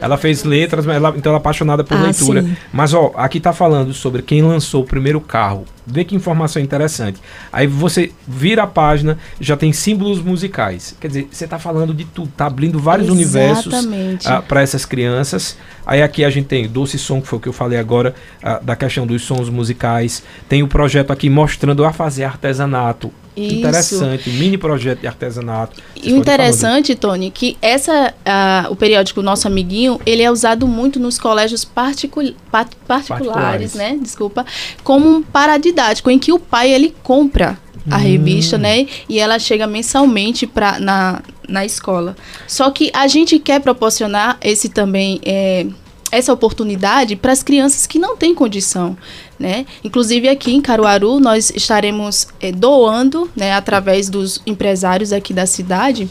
Ela 0.00 0.17
fez 0.17 0.43
letras, 0.43 0.87
mas 0.87 0.97
ela, 0.97 1.12
então 1.17 1.31
ela 1.31 1.38
é 1.38 1.41
apaixonada 1.41 1.85
por 1.85 1.97
ah, 1.97 2.03
leitura. 2.03 2.43
Sim. 2.43 2.56
Mas, 2.73 2.94
ó, 2.94 3.12
aqui 3.15 3.38
tá 3.38 3.53
falando 3.53 3.93
sobre 3.93 4.23
quem 4.23 4.43
lançou 4.43 4.83
o 4.83 4.87
primeiro 4.87 5.21
carro. 5.21 5.65
Vê 5.87 6.05
que 6.05 6.15
informação 6.15 6.61
interessante. 6.61 7.21
Aí 7.53 7.67
você 7.67 8.12
vira 8.27 8.65
a 8.65 8.67
página, 8.67 9.19
já 9.40 9.57
tem 9.57 9.73
símbolos 9.73 10.21
musicais. 10.23 10.97
Quer 11.00 11.09
dizer, 11.09 11.28
você 11.31 11.47
tá 11.47 11.59
falando 11.59 11.95
de 11.95 12.05
tudo, 12.05 12.31
tá 12.37 12.47
abrindo 12.47 12.78
vários 12.78 13.09
Exatamente. 13.09 13.25
universos 13.25 14.26
ah, 14.26 14.43
para 14.43 14.62
essas 14.62 14.85
crianças. 14.85 15.57
Aí 15.87 16.02
aqui 16.02 16.25
a 16.25 16.31
gente 16.31 16.47
tem 16.47 16.69
Doce 16.69 16.99
Som, 16.99 17.21
que 17.21 17.26
foi 17.26 17.38
o 17.38 17.43
que 17.43 17.49
eu 17.49 17.52
falei 17.52 17.78
agora, 17.78 18.14
ah, 18.43 18.61
da 18.62 18.76
questão 18.76 19.07
dos 19.07 19.23
sons 19.23 19.49
musicais. 19.49 20.23
Tem 20.49 20.62
o 20.62 20.69
projeto 20.69 21.12
aqui 21.12 21.28
mostrando 21.28 21.85
a 21.85 21.93
fazer 21.93 22.25
artesanato. 22.25 23.12
Isso. 23.37 23.55
Interessante, 23.55 24.31
mini 24.31 24.59
projeto 24.59 25.01
de 25.01 25.07
artesanato. 25.07 25.81
e 25.97 26.13
o 26.13 26.17
interessante, 26.17 26.95
Tony, 26.95 27.31
que 27.31 27.57
essa, 27.63 28.13
o 28.71 28.77
periódico 28.77 29.23
Nosso 29.23 29.47
Amiguinho, 29.47 30.01
ele 30.05 30.23
é 30.23 30.31
usado 30.31 30.67
muito 30.67 30.99
nos 30.99 31.19
colégios 31.19 31.65
particul 31.65 32.35
particulares, 32.51 33.07
particulares, 33.09 33.75
né? 33.75 33.99
Desculpa, 34.01 34.45
como 34.83 35.09
um 35.09 35.23
paradidático, 35.23 36.11
em 36.11 36.19
que 36.19 36.33
o 36.33 36.39
pai 36.39 36.73
ele 36.73 36.95
compra 37.03 37.59
a 37.91 37.97
hum. 37.97 38.01
revista, 38.01 38.59
né? 38.59 38.87
E 39.09 39.19
ela 39.19 39.39
chega 39.39 39.67
mensalmente 39.67 40.47
pra, 40.47 40.79
na, 40.79 41.23
na 41.49 41.65
escola. 41.65 42.17
Só 42.47 42.71
que 42.71 42.91
a 42.93 43.07
gente 43.07 43.39
quer 43.39 43.61
proporcionar 43.61 44.39
esse 44.43 44.69
também. 44.69 45.21
É, 45.25 45.67
essa 46.13 46.33
oportunidade 46.33 47.15
para 47.15 47.31
as 47.31 47.41
crianças 47.41 47.87
que 47.87 47.97
não 47.97 48.17
têm 48.17 48.35
condição, 48.35 48.97
né? 49.40 49.64
Inclusive 49.82 50.28
aqui 50.28 50.54
em 50.54 50.61
Caruaru 50.61 51.18
nós 51.18 51.50
estaremos 51.56 52.28
é, 52.38 52.52
doando, 52.52 53.30
né, 53.35 53.54
através 53.54 54.11
dos 54.11 54.42
empresários 54.47 55.14
aqui 55.14 55.32
da 55.32 55.47
cidade, 55.47 56.06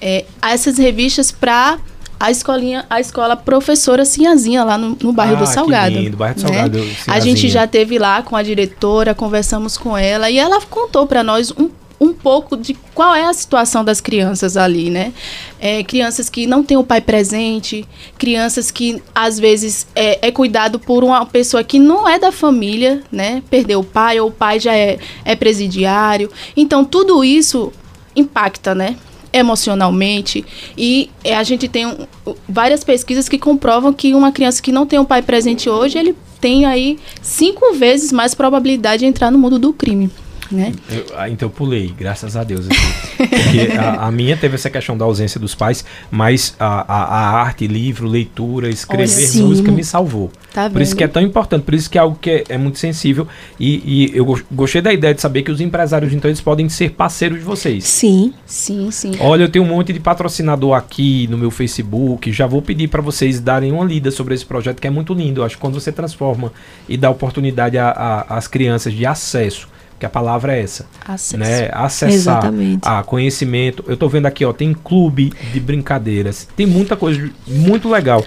é, 0.00 0.24
essas 0.42 0.76
revistas 0.76 1.30
para 1.30 1.78
a 2.18 2.30
escolinha, 2.30 2.84
a 2.90 3.00
escola 3.00 3.36
professora 3.36 4.04
Sinhazinha 4.04 4.64
lá 4.64 4.76
no, 4.76 4.96
no 5.00 5.12
bairro 5.12 5.36
ah, 5.36 5.40
do 5.40 5.46
Salgado. 5.46 5.94
lindo, 5.94 6.16
bairro 6.16 6.34
do 6.34 6.42
né? 6.42 6.48
Salgado. 6.48 6.84
A 7.06 7.20
gente 7.20 7.48
já 7.48 7.66
teve 7.66 7.96
lá 7.96 8.22
com 8.22 8.34
a 8.34 8.42
diretora, 8.42 9.14
conversamos 9.14 9.78
com 9.78 9.96
ela 9.96 10.28
e 10.28 10.38
ela 10.38 10.60
contou 10.62 11.06
para 11.06 11.22
nós 11.22 11.52
um 11.52 11.70
um 12.04 12.12
pouco 12.12 12.56
de 12.56 12.74
qual 12.94 13.14
é 13.14 13.24
a 13.24 13.32
situação 13.32 13.82
das 13.82 14.00
crianças 14.00 14.56
ali, 14.56 14.90
né? 14.90 15.12
É, 15.58 15.82
crianças 15.82 16.28
que 16.28 16.46
não 16.46 16.62
têm 16.62 16.76
o 16.76 16.84
pai 16.84 17.00
presente, 17.00 17.86
crianças 18.18 18.70
que 18.70 19.02
às 19.14 19.38
vezes 19.40 19.86
é, 19.94 20.28
é, 20.28 20.30
cuidado 20.30 20.78
por 20.78 21.02
uma 21.02 21.24
pessoa 21.24 21.64
que 21.64 21.78
não 21.78 22.06
é 22.08 22.18
da 22.18 22.30
família, 22.30 23.02
né? 23.10 23.42
Perdeu 23.48 23.80
o 23.80 23.84
pai 23.84 24.20
ou 24.20 24.28
o 24.28 24.32
pai 24.32 24.60
já 24.60 24.76
é, 24.76 24.98
é 25.24 25.34
presidiário. 25.34 26.30
Então 26.56 26.84
tudo 26.84 27.24
isso 27.24 27.72
impacta, 28.14 28.74
né? 28.74 28.96
emocionalmente 29.36 30.44
e 30.78 31.10
é, 31.24 31.34
a 31.34 31.42
gente 31.42 31.66
tem 31.66 31.86
um, 31.86 32.06
várias 32.48 32.84
pesquisas 32.84 33.28
que 33.28 33.36
comprovam 33.36 33.92
que 33.92 34.14
uma 34.14 34.30
criança 34.30 34.62
que 34.62 34.70
não 34.70 34.86
tem 34.86 34.96
um 34.96 35.04
pai 35.04 35.22
presente 35.22 35.68
hoje 35.68 35.98
ele 35.98 36.14
tem 36.40 36.64
aí 36.66 37.00
cinco 37.20 37.74
vezes 37.74 38.12
mais 38.12 38.32
probabilidade 38.32 39.00
de 39.00 39.06
entrar 39.06 39.32
no 39.32 39.38
mundo 39.38 39.58
do 39.58 39.72
crime 39.72 40.08
né? 40.50 40.72
Eu, 40.90 41.04
ah, 41.16 41.28
então 41.28 41.48
eu 41.48 41.50
pulei, 41.50 41.92
graças 41.96 42.36
a 42.36 42.44
Deus. 42.44 42.66
Assim, 42.66 43.26
porque 43.26 43.72
a, 43.78 44.06
a, 44.06 44.10
minha 44.10 44.36
teve 44.36 44.54
essa 44.54 44.70
questão 44.70 44.96
da 44.96 45.04
ausência 45.04 45.40
dos 45.40 45.54
pais, 45.54 45.84
mas 46.10 46.54
a, 46.58 46.92
a, 46.92 47.04
a 47.04 47.40
arte, 47.40 47.66
livro, 47.66 48.06
leitura, 48.08 48.68
escrever 48.68 49.30
Olha, 49.34 49.42
música 49.42 49.72
me 49.72 49.84
salvou. 49.84 50.30
Tá 50.52 50.70
por 50.70 50.80
isso 50.80 50.94
que 50.94 51.02
é 51.02 51.08
tão 51.08 51.22
importante, 51.22 51.64
por 51.64 51.74
isso 51.74 51.90
que 51.90 51.98
é 51.98 52.00
algo 52.00 52.16
que 52.20 52.30
é, 52.30 52.44
é 52.50 52.58
muito 52.58 52.78
sensível. 52.78 53.26
E, 53.58 54.10
e, 54.12 54.16
eu 54.16 54.24
gostei 54.52 54.80
da 54.80 54.92
ideia 54.92 55.14
de 55.14 55.20
saber 55.20 55.42
que 55.42 55.50
os 55.50 55.60
empresários, 55.60 56.12
então, 56.12 56.30
eles 56.30 56.40
podem 56.40 56.68
ser 56.68 56.92
parceiros 56.92 57.38
de 57.38 57.44
vocês. 57.44 57.84
Sim, 57.84 58.32
sim, 58.46 58.90
sim. 58.90 59.12
Olha, 59.20 59.44
eu 59.44 59.48
tenho 59.48 59.64
um 59.64 59.68
monte 59.68 59.92
de 59.92 60.00
patrocinador 60.00 60.74
aqui 60.74 61.26
no 61.28 61.36
meu 61.36 61.50
Facebook. 61.50 62.32
Já 62.32 62.46
vou 62.46 62.62
pedir 62.62 62.88
para 62.88 63.02
vocês 63.02 63.40
darem 63.40 63.72
uma 63.72 63.84
lida 63.84 64.10
sobre 64.10 64.34
esse 64.34 64.44
projeto, 64.44 64.80
que 64.80 64.86
é 64.86 64.90
muito 64.90 65.12
lindo. 65.14 65.40
Eu 65.40 65.44
acho 65.44 65.56
que 65.56 65.60
quando 65.60 65.74
você 65.74 65.90
transforma 65.90 66.52
e 66.88 66.96
dá 66.96 67.10
oportunidade 67.10 67.76
às 67.78 68.46
crianças 68.46 68.92
de 68.92 69.04
acesso 69.04 69.73
que 69.98 70.06
a 70.06 70.10
palavra 70.10 70.56
é 70.56 70.62
essa. 70.62 70.86
Acesso. 71.06 71.36
Né? 71.36 71.68
Acessar 71.72 72.10
Exatamente. 72.10 72.86
a 72.86 73.02
conhecimento. 73.02 73.84
Eu 73.86 73.94
estou 73.94 74.08
vendo 74.08 74.26
aqui, 74.26 74.44
ó, 74.44 74.52
tem 74.52 74.74
clube 74.74 75.32
de 75.52 75.60
brincadeiras, 75.60 76.48
tem 76.56 76.66
muita 76.66 76.96
coisa 76.96 77.30
muito 77.46 77.88
legal. 77.88 78.24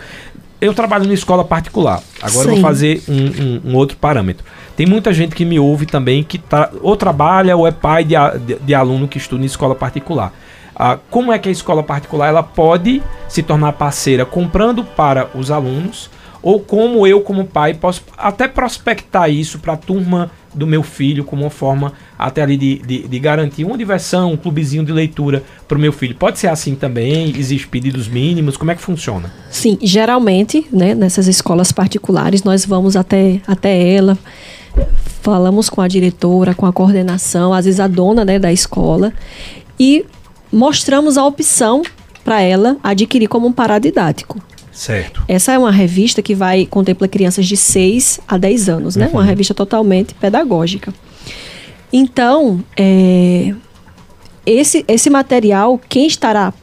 Eu 0.59 0.74
trabalho 0.74 1.05
em 1.05 1.13
escola 1.13 1.45
particular. 1.45 2.01
Agora 2.19 2.50
vou 2.50 2.62
fazer 2.62 3.03
um, 3.07 3.13
um, 3.13 3.71
um, 3.71 3.75
outro 3.75 3.95
parâmetro. 3.97 4.43
Tem 4.75 4.88
muita 4.88 5.13
gente 5.13 5.36
que 5.36 5.45
me 5.45 5.59
ouve 5.59 5.86
também 5.86 6.24
que 6.24 6.39
tá, 6.39 6.71
ou 6.81 6.97
trabalha 6.97 7.55
ou 7.55 7.67
é 7.67 7.71
pai 7.71 8.03
de, 8.03 8.15
de, 8.45 8.55
de 8.55 8.74
aluno 8.74 9.07
que 9.07 9.19
estuda 9.19 9.43
em 9.43 9.45
escola 9.45 9.75
particular. 9.75 10.33
Ah, 10.75 10.97
como 11.09 11.31
é 11.31 11.39
que 11.39 11.50
a 11.50 11.51
escola 11.51 11.83
particular 11.83 12.27
ela 12.27 12.43
pode 12.43 13.03
se 13.27 13.43
tornar 13.43 13.74
parceira 13.74 14.25
comprando 14.25 14.83
para 14.83 15.29
os 15.36 15.51
alunos 15.51 16.09
ou 16.41 16.60
como 16.60 17.06
eu 17.06 17.22
como 17.22 17.46
pai 17.46 17.74
posso 17.74 18.03
até 18.17 18.48
prospectar 18.48 19.29
isso 19.29 19.60
para 19.60 19.74
a 19.74 19.77
turma 19.77 20.32
do 20.53 20.65
meu 20.65 20.82
filho 20.82 21.24
como 21.24 21.44
uma 21.44 21.50
forma 21.50 21.94
até 22.17 22.41
ali 22.41 22.58
de, 22.58 22.79
de, 22.79 23.08
de 23.08 23.20
garantir 23.20 23.63
uma 23.63 23.77
diversão, 23.77 24.34
um 24.34 24.38
clubezinho 24.38 24.84
de 24.84 24.91
leitura 24.91 25.44
para 25.67 25.77
o 25.77 25.82
meu 25.82 25.94
filho. 25.94 26.15
Pode 26.15 26.39
ser 26.39 26.48
assim 26.48 26.74
também? 26.74 27.29
Existem 27.38 27.70
pedidos 27.70 28.08
mínimos? 28.08 28.58
Como 28.58 28.72
é 28.72 28.75
que 28.75 28.82
funciona? 28.82 29.32
Sim, 29.51 29.77
geralmente, 29.82 30.65
né, 30.72 30.96
nessas 30.96 31.27
escolas 31.27 31.72
particulares, 31.72 32.44
nós 32.44 32.65
vamos 32.65 32.96
até, 32.96 33.39
até 33.46 33.94
ela, 33.94 34.17
falamos 35.22 35.70
com 35.70 35.82
a 35.82 35.88
diretora, 35.88 36.56
com 36.56 36.65
a 36.65 36.74
coordenação, 36.74 37.53
às 37.53 37.65
vezes 37.65 37.79
a 37.79 37.88
dona 37.88 38.25
né, 38.25 38.39
da 38.39 38.51
escola, 38.51 39.13
e 39.79 40.06
mostramos 40.51 41.17
a 41.17 41.25
opção 41.25 41.84
para 42.24 42.41
ela 42.41 42.77
adquirir 42.84 43.27
como 43.27 43.48
um 43.48 43.51
paradidático. 43.51 44.41
Certo. 44.77 45.24
Essa 45.27 45.53
é 45.53 45.57
uma 45.57 45.72
revista 45.72 46.22
que 46.22 46.36
vai 46.36 46.67
contempla 46.67 47.07
crianças 47.07 47.48
de 47.48 47.57
6 47.57 48.19
a 48.27 48.38
10 48.38 48.69
anos, 48.69 48.96
né? 48.96 49.07
Uhum. 49.07 49.13
Uma 49.13 49.24
revista 49.24 49.51
totalmente 49.51 50.13
pedagógica. 50.13 50.93
Então, 51.91 52.63
é, 52.77 53.55
esse, 54.46 54.86
esse 54.88 55.10
material, 55.10 55.81
quem 55.89 56.05
estará 56.05 56.53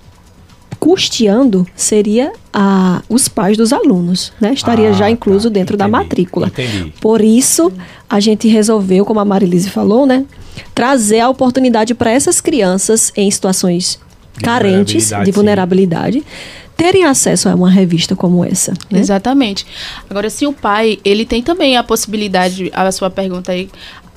custeando 0.79 1.67
seria 1.75 2.33
a, 2.53 3.03
os 3.09 3.27
pais 3.27 3.57
dos 3.57 3.73
alunos, 3.73 4.33
né? 4.41 4.53
Estaria 4.53 4.91
ah, 4.91 4.93
já 4.93 5.11
incluso 5.11 5.51
tá, 5.51 5.55
dentro 5.55 5.75
entendi, 5.75 5.91
da 5.91 5.99
matrícula. 5.99 6.47
Entendi. 6.47 6.95
Por 7.01 7.21
isso, 7.21 7.73
a 8.09 8.21
gente 8.21 8.47
resolveu, 8.47 9.05
como 9.05 9.19
a 9.19 9.25
Marilise 9.25 9.71
falou, 9.71 10.07
né? 10.07 10.25
Trazer 10.73 11.19
a 11.19 11.29
oportunidade 11.29 11.95
para 11.95 12.13
essas 12.13 12.41
crianças 12.41 13.13
em 13.17 13.29
situações 13.29 13.99
de 14.37 14.45
carentes, 14.45 15.11
vulnerabilidade, 15.11 15.25
de 15.25 15.33
vulnerabilidade, 15.33 16.19
sim 16.19 16.64
terem 16.77 17.05
acesso 17.05 17.49
a 17.49 17.55
uma 17.55 17.71
revista 17.71 18.17
como 18.17 18.45
essa. 18.45 18.73
Né? 18.91 18.99
Exatamente. 18.99 19.67
Agora, 20.09 20.29
se 20.29 20.47
o 20.47 20.53
pai, 20.53 20.99
ele 21.05 21.25
tem 21.25 21.43
também 21.43 21.77
a 21.77 21.83
possibilidade, 21.83 22.71
a 22.75 22.91
sua 22.91 23.11
pergunta 23.11 23.53
aí, 23.53 23.71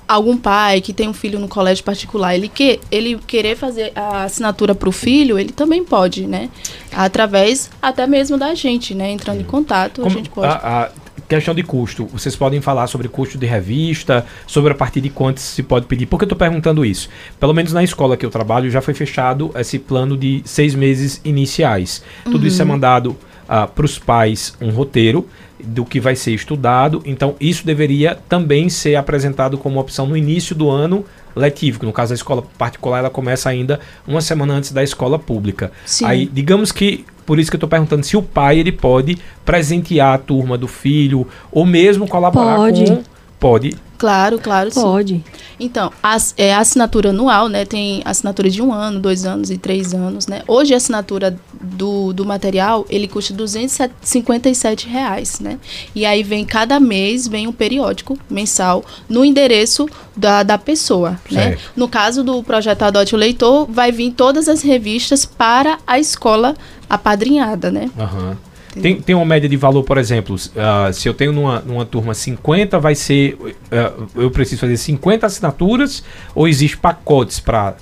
algum 0.08 0.38
pai 0.38 0.80
que 0.80 0.94
tem 0.94 1.08
um 1.08 1.14
filho 1.14 1.40
no 1.40 1.48
colégio 1.48 1.84
particular, 1.84 2.34
ele, 2.34 2.48
que, 2.48 2.80
ele 2.90 3.20
querer 3.28 3.58
fazer 3.58 3.92
a 3.96 4.24
assinatura 4.24 4.74
para 4.74 4.88
o 4.88 4.92
filho, 4.92 5.38
ele 5.38 5.52
também 5.52 5.84
pode, 5.84 6.26
né? 6.26 6.50
Através 6.92 7.70
até 7.82 8.08
mesmo 8.08 8.38
da 8.38 8.56
gente, 8.56 8.96
né? 8.96 9.12
Entrando 9.12 9.42
em 9.42 9.46
contato, 9.46 10.02
Como 10.02 10.14
a 10.14 10.18
gente 10.18 10.30
pode. 10.30 10.48
A, 10.48 10.84
a 10.86 10.90
questão 11.28 11.54
de 11.54 11.64
custo, 11.64 12.06
vocês 12.06 12.36
podem 12.36 12.62
falar 12.62 12.88
sobre 12.88 13.08
custo 13.08 13.38
de 13.38 13.46
revista, 13.46 14.26
sobre 14.46 14.72
a 14.72 14.76
partir 14.76 15.02
de 15.02 15.10
quanto 15.10 15.40
se 15.40 15.62
pode 15.62 15.86
pedir. 15.86 16.06
Por 16.06 16.18
que 16.18 16.24
eu 16.24 16.28
estou 16.28 16.38
perguntando 16.38 16.86
isso? 16.86 17.10
Pelo 17.40 17.54
menos 17.54 17.74
na 17.74 17.84
escola 17.84 18.16
que 18.16 18.26
eu 18.26 18.30
trabalho 18.30 18.70
já 18.72 18.82
foi 18.82 18.94
fechado 18.94 19.52
esse 19.56 19.78
plano 19.78 20.18
de 20.18 20.42
seis 20.46 20.74
meses 20.74 21.20
iniciais. 21.26 22.04
Tudo 22.24 22.42
uhum. 22.42 22.48
isso 22.48 22.62
é 22.62 22.66
uhum. 22.66 22.72
mandado 22.72 23.10
uh, 23.12 23.18
ah, 23.48 23.68
para 23.68 23.86
os 23.86 24.00
pais 24.00 24.56
um 24.62 24.70
roteiro 24.70 25.28
do 25.64 25.84
que 25.84 26.00
vai 26.00 26.16
ser 26.16 26.34
estudado. 26.34 27.02
Então, 27.06 27.36
isso 27.40 27.66
deveria 27.66 28.16
também 28.30 28.70
ser 28.70 28.96
apresentado 28.96 29.58
como 29.58 29.80
opção 29.80 30.08
no 30.08 30.16
início 30.16 30.56
do 30.56 30.70
ano 30.70 31.04
letivo, 31.38 31.80
que 31.80 31.86
no 31.86 31.94
caso 31.94 32.10
da 32.10 32.16
escola 32.16 32.44
particular 32.58 33.00
ela 33.00 33.10
começa 33.10 33.50
ainda 33.50 33.80
uma 34.08 34.22
semana 34.22 34.54
antes 34.54 34.72
da 34.72 34.84
escola 34.84 35.18
pública. 35.18 35.72
Sim. 35.86 36.06
Aí, 36.06 36.30
digamos 36.32 36.72
que 36.72 37.06
por 37.26 37.40
isso 37.40 37.52
que 37.52 37.56
eu 37.56 37.60
estou 37.60 37.70
perguntando 37.70 38.06
se 38.06 38.16
o 38.16 38.22
pai 38.22 38.60
ele 38.60 38.72
pode 38.72 39.18
presentear 39.44 40.14
a 40.14 40.18
turma 40.18 40.58
do 40.58 40.68
filho 40.68 41.28
ou 41.52 41.66
mesmo 41.66 42.08
colaborar 42.08 42.56
pode. 42.56 42.86
com 42.86 43.04
pode 43.40 43.76
Claro, 43.98 44.38
claro, 44.40 44.72
Pode. 44.72 45.16
Sim. 45.16 45.24
Então, 45.60 45.92
as, 46.04 46.34
é 46.38 46.54
a 46.54 46.60
assinatura 46.60 47.10
anual, 47.10 47.48
né? 47.50 47.66
Tem 47.66 48.02
assinatura 48.06 48.50
de 48.50 48.62
um 48.62 48.72
ano, 48.72 49.00
dois 49.00 49.26
anos 49.26 49.50
e 49.50 49.58
três 49.58 49.94
anos, 49.94 50.28
né? 50.28 50.44
Hoje 50.48 50.74
a 50.74 50.78
assinatura 50.78 51.38
do, 51.60 52.14
do 52.14 52.24
material, 52.24 52.86
ele 52.90 53.08
custa 53.08 53.34
257 53.34 54.88
reais, 54.88 55.40
né? 55.40 55.58
E 55.96 56.06
aí 56.06 56.22
vem, 56.22 56.46
cada 56.46 56.80
mês, 56.80 57.28
vem 57.28 57.48
um 57.48 57.52
periódico 57.52 58.18
mensal 58.30 58.86
no 59.10 59.26
endereço 59.26 59.90
da, 60.16 60.44
da 60.44 60.58
pessoa, 60.58 61.20
né? 61.32 61.42
certo. 61.42 61.60
né? 61.60 61.70
No 61.76 61.88
caso 61.88 62.24
do 62.24 62.44
projeto 62.44 62.84
Adote 62.84 63.16
o 63.16 63.18
Leitor, 63.18 63.66
vai 63.68 63.92
vir 63.92 64.12
todas 64.12 64.48
as 64.48 64.62
revistas 64.62 65.26
para 65.26 65.80
a 65.88 66.00
escola 66.00 66.56
apadrinhada, 66.88 67.72
né? 67.72 67.90
Aham. 67.98 68.30
Uhum. 68.30 68.47
Tem, 68.82 69.02
tem 69.02 69.16
uma 69.16 69.26
média 69.26 69.50
de 69.50 69.58
valor, 69.58 69.84
por 69.84 69.98
exemplo, 69.98 70.36
uh, 70.36 70.94
se 70.94 71.08
eu 71.08 71.14
tenho 71.14 71.32
numa, 71.32 71.60
numa 71.60 71.86
turma 71.86 72.14
50, 72.14 72.80
vai 72.80 72.96
ser. 72.96 73.34
Uh, 73.36 74.08
eu 74.16 74.32
preciso 74.32 74.62
fazer 74.62 74.78
50 74.78 75.26
assinaturas 75.26 76.04
ou 76.34 76.48
existe 76.48 76.78
pacotes 76.78 77.40
para 77.40 77.76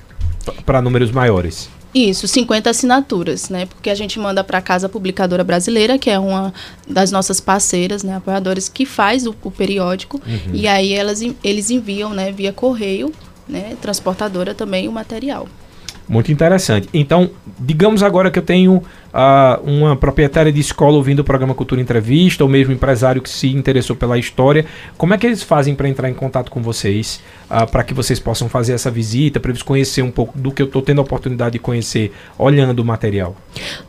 números 0.81 1.11
maiores? 1.11 1.69
Isso, 1.95 2.27
50 2.27 2.69
assinaturas, 2.69 3.49
né? 3.49 3.67
Porque 3.67 3.89
a 3.89 3.95
gente 3.95 4.19
manda 4.19 4.43
para 4.43 4.57
a 4.57 4.61
Casa 4.61 4.89
Publicadora 4.89 5.45
Brasileira, 5.45 5.97
que 5.97 6.09
é 6.09 6.19
uma 6.19 6.53
das 6.85 7.09
nossas 7.09 7.39
parceiras, 7.39 8.03
né, 8.03 8.17
apoiadores, 8.17 8.67
que 8.67 8.85
faz 8.85 9.25
o, 9.25 9.33
o 9.41 9.49
periódico. 9.49 10.21
Uhum. 10.27 10.51
E 10.53 10.67
aí 10.67 10.91
elas, 10.91 11.21
eles 11.41 11.69
enviam, 11.69 12.13
né, 12.13 12.33
via 12.33 12.51
correio, 12.51 13.13
né, 13.47 13.77
transportadora 13.81 14.53
também, 14.53 14.89
o 14.89 14.91
material. 14.91 15.47
Muito 16.07 16.31
interessante. 16.31 16.87
Então, 16.93 17.31
digamos 17.59 18.03
agora 18.03 18.29
que 18.29 18.37
eu 18.37 18.43
tenho 18.43 18.75
uh, 18.75 19.61
uma 19.63 19.95
proprietária 19.95 20.51
de 20.51 20.59
escola 20.59 20.97
ouvindo 20.97 21.19
o 21.19 21.23
programa 21.23 21.55
Cultura 21.55 21.81
Entrevista, 21.81 22.43
ou 22.43 22.49
mesmo 22.49 22.73
empresário 22.73 23.21
que 23.21 23.29
se 23.29 23.47
interessou 23.47 23.95
pela 23.95 24.17
história. 24.17 24.65
Como 24.97 25.13
é 25.13 25.17
que 25.17 25.25
eles 25.25 25.41
fazem 25.41 25.73
para 25.73 25.89
entrar 25.89 26.09
em 26.09 26.13
contato 26.13 26.51
com 26.51 26.61
vocês, 26.61 27.21
uh, 27.49 27.69
para 27.69 27.83
que 27.83 27.93
vocês 27.93 28.19
possam 28.19 28.47
fazer 28.47 28.73
essa 28.73 28.91
visita, 28.91 29.39
para 29.39 29.49
eles 29.49 29.63
conhecer 29.63 30.03
um 30.03 30.11
pouco 30.11 30.37
do 30.37 30.51
que 30.51 30.61
eu 30.61 30.67
estou 30.67 30.81
tendo 30.81 30.99
a 30.99 31.03
oportunidade 31.03 31.53
de 31.53 31.59
conhecer 31.59 32.11
olhando 32.37 32.79
o 32.79 32.85
material? 32.85 33.35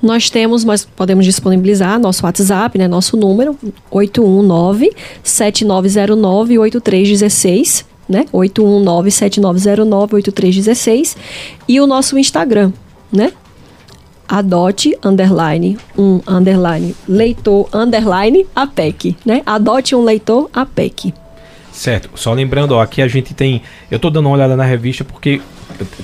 Nós 0.03 0.31
temos, 0.31 0.65
nós 0.65 0.87
podemos 0.87 1.25
disponibilizar 1.25 1.99
nosso 1.99 2.25
WhatsApp, 2.25 2.79
né, 2.79 2.89
nosso 2.89 3.17
número, 3.17 3.59
819 3.91 4.91
7909 5.23 6.59
8316 6.59 7.96
né? 8.09 8.25
819-7909-8316 8.33 11.17
e 11.69 11.81
o 11.81 11.87
nosso 11.87 12.19
Instagram, 12.19 12.73
né? 13.13 13.33
Adote, 14.29 14.99
underline, 15.05 15.79
um, 15.97 16.21
underline, 16.27 16.97
leitor, 17.09 17.69
underline, 17.73 18.45
APEC, 18.55 19.17
né? 19.25 19.41
Adote 19.47 19.95
um 19.95 20.03
leitor, 20.03 20.51
APEC. 20.53 21.15
Certo. 21.77 22.09
Só 22.15 22.33
lembrando, 22.33 22.73
ó, 22.73 22.81
aqui 22.81 23.03
a 23.03 23.09
gente 23.09 23.35
tem... 23.35 23.63
Eu 23.91 23.99
tô 23.99 24.09
dando 24.09 24.27
uma 24.27 24.35
olhada 24.35 24.57
na 24.57 24.65
revista 24.65 25.05
porque 25.05 25.43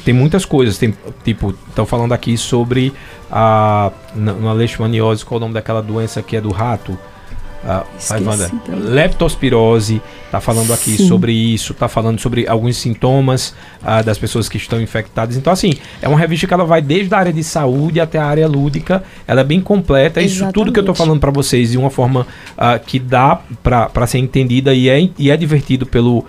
tem 0.05 0.13
muitas 0.13 0.45
coisas. 0.45 0.77
Tem, 0.77 0.95
tipo, 1.25 1.55
estão 1.69 1.87
falando 1.87 2.13
aqui 2.13 2.37
sobre 2.37 2.93
a... 3.31 3.91
Na, 4.15 4.53
leishmaniose, 4.53 5.25
qual 5.25 5.37
é 5.37 5.39
o 5.39 5.41
nome 5.41 5.55
daquela 5.55 5.81
doença 5.81 6.23
que 6.23 6.37
é 6.37 6.41
do 6.41 6.51
rato? 6.51 6.97
Uh, 7.63 8.91
leptospirose, 8.91 10.03
está 10.27 10.41
falando 10.41 10.73
aqui 10.73 10.97
Sim. 10.97 11.07
sobre 11.07 11.33
isso, 11.33 11.73
está 11.73 11.87
falando 11.87 12.19
sobre 12.19 12.49
alguns 12.49 12.77
sintomas 12.77 13.55
uh, 13.83 14.03
das 14.05 14.19
pessoas 14.19 14.49
que 14.49 14.57
estão 14.57 14.81
infectadas. 14.81 15.37
Então, 15.37 15.53
assim, 15.53 15.75
é 16.01 16.09
uma 16.09 16.19
revista 16.19 16.49
que 16.49 16.53
ela 16.53 16.65
vai 16.65 16.83
desde 16.83 17.15
a 17.15 17.19
área 17.19 17.33
de 17.33 17.45
saúde 17.45 18.01
até 18.01 18.19
a 18.19 18.25
área 18.25 18.49
lúdica. 18.49 19.05
Ela 19.29 19.43
é 19.43 19.45
bem 19.45 19.61
completa. 19.61 20.21
Exatamente. 20.21 20.33
Isso 20.33 20.53
tudo 20.53 20.73
que 20.73 20.79
eu 20.81 20.83
estou 20.83 20.95
falando 20.95 21.21
para 21.21 21.31
vocês 21.31 21.71
de 21.71 21.79
uma 21.79 21.91
forma 21.91 22.27
uh, 22.57 22.85
que 22.85 22.99
dá 22.99 23.41
para 23.63 24.07
ser 24.09 24.19
entendida 24.19 24.75
e 24.75 24.89
é, 24.89 25.09
e 25.17 25.31
é 25.31 25.37
divertido 25.37 25.87
pelo, 25.87 26.25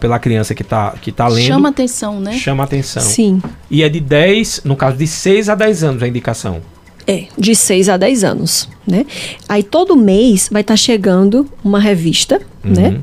pela 0.00 0.18
criança 0.20 0.54
que 0.54 0.62
está 0.62 0.94
que 1.02 1.10
tá 1.10 1.26
lendo. 1.26 1.46
Chama 1.46 1.68
atenção, 1.70 2.20
né? 2.20 2.32
Chama 2.34 2.62
atenção. 2.62 3.02
Sim. 3.02 3.42
E 3.68 3.82
é 3.82 3.88
de 3.88 3.98
10, 3.98 4.62
no 4.64 4.76
caso 4.76 4.96
de 4.96 5.08
6 5.08 5.48
a 5.48 5.56
10 5.56 5.82
anos 5.82 6.02
a 6.04 6.08
indicação. 6.08 6.60
É, 7.10 7.24
de 7.38 7.56
6 7.56 7.88
a 7.88 7.96
10 7.96 8.22
anos, 8.22 8.68
né? 8.86 9.06
Aí 9.48 9.62
todo 9.62 9.96
mês 9.96 10.50
vai 10.52 10.60
estar 10.60 10.74
tá 10.74 10.76
chegando 10.76 11.48
uma 11.64 11.80
revista, 11.80 12.38
uhum. 12.62 12.72
né? 12.72 13.00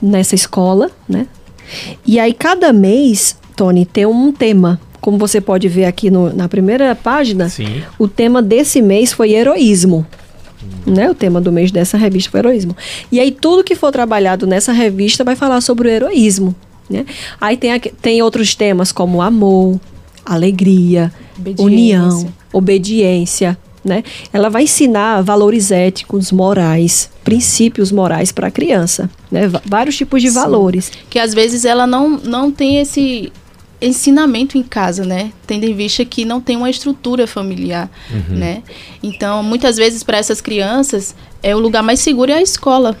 Nessa 0.00 0.36
escola, 0.36 0.90
né? 1.08 1.26
E 2.06 2.18
aí, 2.18 2.32
cada 2.32 2.72
mês, 2.72 3.36
Tony, 3.56 3.84
tem 3.84 4.06
um 4.06 4.32
tema. 4.32 4.80
Como 5.00 5.18
você 5.18 5.40
pode 5.40 5.68
ver 5.68 5.84
aqui 5.84 6.10
no, 6.10 6.32
na 6.32 6.48
primeira 6.48 6.94
página, 6.94 7.48
Sim. 7.48 7.82
o 7.98 8.08
tema 8.08 8.42
desse 8.42 8.82
mês 8.82 9.12
foi 9.12 9.32
heroísmo. 9.32 10.06
Né? 10.84 11.10
O 11.10 11.14
tema 11.14 11.40
do 11.40 11.52
mês 11.52 11.70
dessa 11.70 11.96
revista 11.96 12.30
foi 12.30 12.40
heroísmo. 12.40 12.76
E 13.10 13.20
aí, 13.20 13.30
tudo 13.30 13.64
que 13.64 13.74
for 13.74 13.92
trabalhado 13.92 14.46
nessa 14.46 14.72
revista 14.72 15.24
vai 15.24 15.36
falar 15.36 15.60
sobre 15.60 15.88
o 15.88 15.90
heroísmo. 15.90 16.54
Né? 16.88 17.04
Aí 17.40 17.56
tem, 17.56 17.78
tem 17.80 18.22
outros 18.22 18.54
temas 18.54 18.92
como 18.92 19.20
amor, 19.20 19.80
alegria, 20.24 21.12
Obediência. 21.38 21.64
união, 21.64 22.34
obediência. 22.52 23.58
Né? 23.84 24.02
Ela 24.32 24.48
vai 24.48 24.64
ensinar 24.64 25.22
valores 25.22 25.70
éticos, 25.70 26.32
morais, 26.32 27.08
princípios 27.22 27.92
morais 27.92 28.32
para 28.32 28.48
a 28.48 28.50
criança. 28.50 29.08
Né? 29.30 29.42
Vários 29.64 29.96
tipos 29.96 30.20
de 30.20 30.28
Sim. 30.28 30.34
valores. 30.34 30.90
que 31.08 31.20
às 31.20 31.32
vezes 31.32 31.64
ela 31.64 31.86
não, 31.86 32.10
não 32.10 32.50
tem 32.50 32.78
esse 32.78 33.32
ensinamento 33.80 34.56
em 34.56 34.62
casa, 34.62 35.04
né? 35.04 35.32
Tendo 35.46 35.64
em 35.64 35.74
vista 35.74 36.04
que 36.04 36.24
não 36.24 36.40
tem 36.40 36.56
uma 36.56 36.70
estrutura 36.70 37.26
familiar, 37.26 37.90
né? 38.28 38.62
Então, 39.02 39.42
muitas 39.42 39.76
vezes 39.76 40.02
para 40.02 40.16
essas 40.16 40.40
crianças 40.40 41.14
é 41.42 41.54
o 41.54 41.58
lugar 41.58 41.82
mais 41.82 42.00
seguro 42.00 42.32
é 42.32 42.36
a 42.36 42.42
escola, 42.42 42.96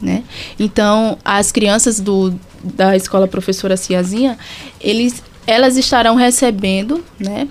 né? 0.00 0.22
Então, 0.58 1.18
as 1.24 1.50
crianças 1.50 2.00
do 2.00 2.32
da 2.62 2.96
escola 2.96 3.28
professora 3.28 3.76
Ciazinha, 3.76 4.38
eles 4.80 5.22
elas 5.46 5.76
estarão 5.76 6.14
recebendo, 6.14 7.04
né? 7.18 7.48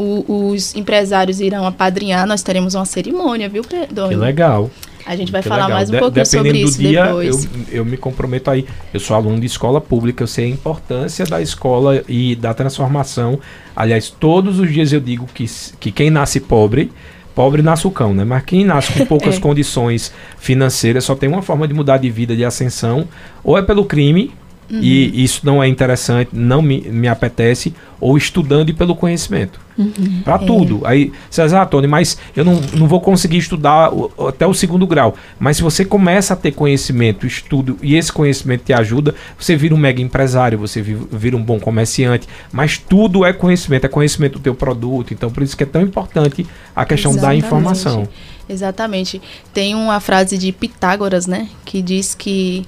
O- 0.00 0.50
os 0.52 0.76
empresários 0.76 1.40
irão 1.40 1.66
apadrinhar, 1.66 2.24
nós 2.26 2.40
teremos 2.42 2.74
uma 2.76 2.84
cerimônia, 2.84 3.48
viu, 3.48 3.62
Pre- 3.64 3.88
Que 3.88 4.14
legal. 4.14 4.70
A 5.04 5.16
gente 5.16 5.32
vai 5.32 5.42
que 5.42 5.48
falar 5.48 5.62
legal. 5.64 5.78
mais 5.78 5.88
um 5.88 5.92
De- 5.94 5.98
pouquinho 5.98 6.26
sobre 6.26 6.58
isso 6.58 6.76
do 6.76 6.88
dia, 6.88 7.04
depois. 7.06 7.44
Eu, 7.44 7.78
eu 7.78 7.84
me 7.84 7.96
comprometo 7.96 8.50
aí. 8.50 8.64
Eu 8.94 9.00
sou 9.00 9.16
aluno 9.16 9.40
de 9.40 9.46
escola 9.46 9.80
pública, 9.80 10.22
eu 10.22 10.26
sei 10.28 10.44
a 10.44 10.48
importância 10.48 11.24
da 11.26 11.40
escola 11.42 12.04
e 12.08 12.36
da 12.36 12.54
transformação. 12.54 13.40
Aliás, 13.74 14.08
todos 14.10 14.60
os 14.60 14.70
dias 14.72 14.92
eu 14.92 15.00
digo 15.00 15.26
que, 15.34 15.46
que 15.80 15.90
quem 15.90 16.10
nasce 16.10 16.38
pobre, 16.40 16.92
pobre 17.34 17.62
nasce 17.62 17.86
o 17.86 17.90
cão, 17.90 18.12
né? 18.14 18.22
Mas 18.22 18.42
quem 18.44 18.64
nasce 18.64 18.92
com 18.92 19.06
poucas 19.06 19.36
É. 19.36 19.40
condições 19.40 20.12
financeiras 20.38 21.04
só 21.04 21.14
tem 21.14 21.28
uma 21.28 21.42
forma 21.42 21.66
de 21.66 21.74
mudar 21.74 21.96
de 21.98 22.10
vida, 22.10 22.36
de 22.36 22.44
ascensão, 22.44 23.08
ou 23.42 23.56
é 23.56 23.62
pelo 23.62 23.84
crime, 23.84 24.30
Uhum. 24.70 24.80
e 24.82 25.24
isso 25.24 25.40
não 25.44 25.62
é 25.62 25.66
interessante, 25.68 26.28
não 26.32 26.60
me, 26.60 26.82
me 26.82 27.08
apetece, 27.08 27.72
ou 27.98 28.18
estudando 28.18 28.68
e 28.68 28.72
pelo 28.74 28.94
conhecimento. 28.94 29.58
Uhum. 29.78 30.20
Pra 30.24 30.38
tudo. 30.38 30.82
Aí, 30.84 31.10
César, 31.30 31.64
Tony, 31.66 31.86
mas 31.86 32.18
eu 32.36 32.44
não, 32.44 32.60
não 32.74 32.86
vou 32.86 33.00
conseguir 33.00 33.38
estudar 33.38 33.92
o- 33.94 34.10
até 34.28 34.46
o 34.46 34.52
segundo 34.52 34.86
grau. 34.86 35.14
Mas 35.38 35.56
se 35.56 35.62
você 35.62 35.84
começa 35.84 36.34
a 36.34 36.36
ter 36.36 36.50
conhecimento, 36.52 37.26
estudo, 37.26 37.78
e 37.82 37.94
esse 37.96 38.12
conhecimento 38.12 38.64
te 38.64 38.72
ajuda, 38.72 39.14
você 39.38 39.56
vira 39.56 39.74
um 39.74 39.78
mega 39.78 40.02
empresário, 40.02 40.58
você 40.58 40.82
vi- 40.82 40.98
vira 41.12 41.36
um 41.36 41.42
bom 41.42 41.58
comerciante. 41.58 42.26
Mas 42.52 42.76
tudo 42.76 43.24
é 43.24 43.32
conhecimento, 43.32 43.84
é 43.86 43.88
conhecimento 43.88 44.34
do 44.34 44.40
teu 44.40 44.54
produto. 44.54 45.14
Então, 45.14 45.30
por 45.30 45.42
isso 45.42 45.56
que 45.56 45.62
é 45.62 45.66
tão 45.66 45.80
importante 45.80 46.44
a 46.76 46.84
questão 46.84 47.12
da 47.12 47.18
Exatamente. 47.34 47.46
informação. 47.46 48.08
Exatamente. 48.48 49.22
Tem 49.52 49.74
uma 49.74 50.00
frase 50.00 50.36
de 50.36 50.52
Pitágoras, 50.52 51.26
né? 51.26 51.48
Que 51.64 51.80
diz 51.82 52.14
que 52.14 52.64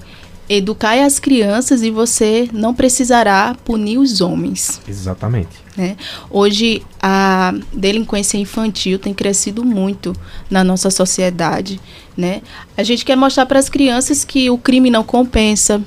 educai 0.55 1.01
as 1.01 1.17
crianças 1.17 1.81
e 1.81 1.89
você 1.89 2.49
não 2.51 2.73
precisará 2.73 3.55
punir 3.63 3.97
os 3.97 4.19
homens. 4.19 4.81
Exatamente. 4.87 5.49
Né? 5.77 5.95
Hoje 6.29 6.83
a 7.01 7.53
delinquência 7.71 8.37
infantil 8.37 8.99
tem 8.99 9.13
crescido 9.13 9.63
muito 9.63 10.13
na 10.49 10.63
nossa 10.63 10.89
sociedade, 10.91 11.79
né? 12.17 12.41
A 12.75 12.83
gente 12.83 13.05
quer 13.05 13.15
mostrar 13.15 13.45
para 13.45 13.57
as 13.57 13.69
crianças 13.69 14.25
que 14.25 14.49
o 14.49 14.57
crime 14.57 14.89
não 14.89 15.03
compensa, 15.03 15.81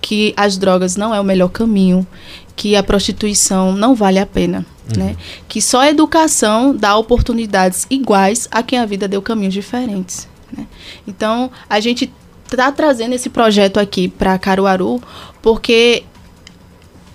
que 0.00 0.32
as 0.36 0.56
drogas 0.56 0.94
não 0.94 1.12
é 1.12 1.20
o 1.20 1.24
melhor 1.24 1.48
caminho, 1.48 2.06
que 2.54 2.76
a 2.76 2.82
prostituição 2.82 3.72
não 3.72 3.96
vale 3.96 4.20
a 4.20 4.26
pena, 4.26 4.64
né? 4.96 5.16
Que 5.48 5.60
só 5.60 5.80
a 5.80 5.90
educação 5.90 6.74
dá 6.74 6.96
oportunidades 6.96 7.88
iguais 7.90 8.46
a 8.52 8.62
quem 8.62 8.78
a 8.78 8.86
vida 8.86 9.08
deu 9.08 9.20
caminhos 9.20 9.52
diferentes, 9.52 10.28
né? 10.56 10.64
Então, 11.08 11.50
a 11.68 11.80
gente 11.80 12.12
está 12.50 12.70
trazendo 12.70 13.14
esse 13.14 13.28
projeto 13.28 13.78
aqui 13.78 14.08
para 14.08 14.38
Caruaru 14.38 15.00
porque 15.42 16.04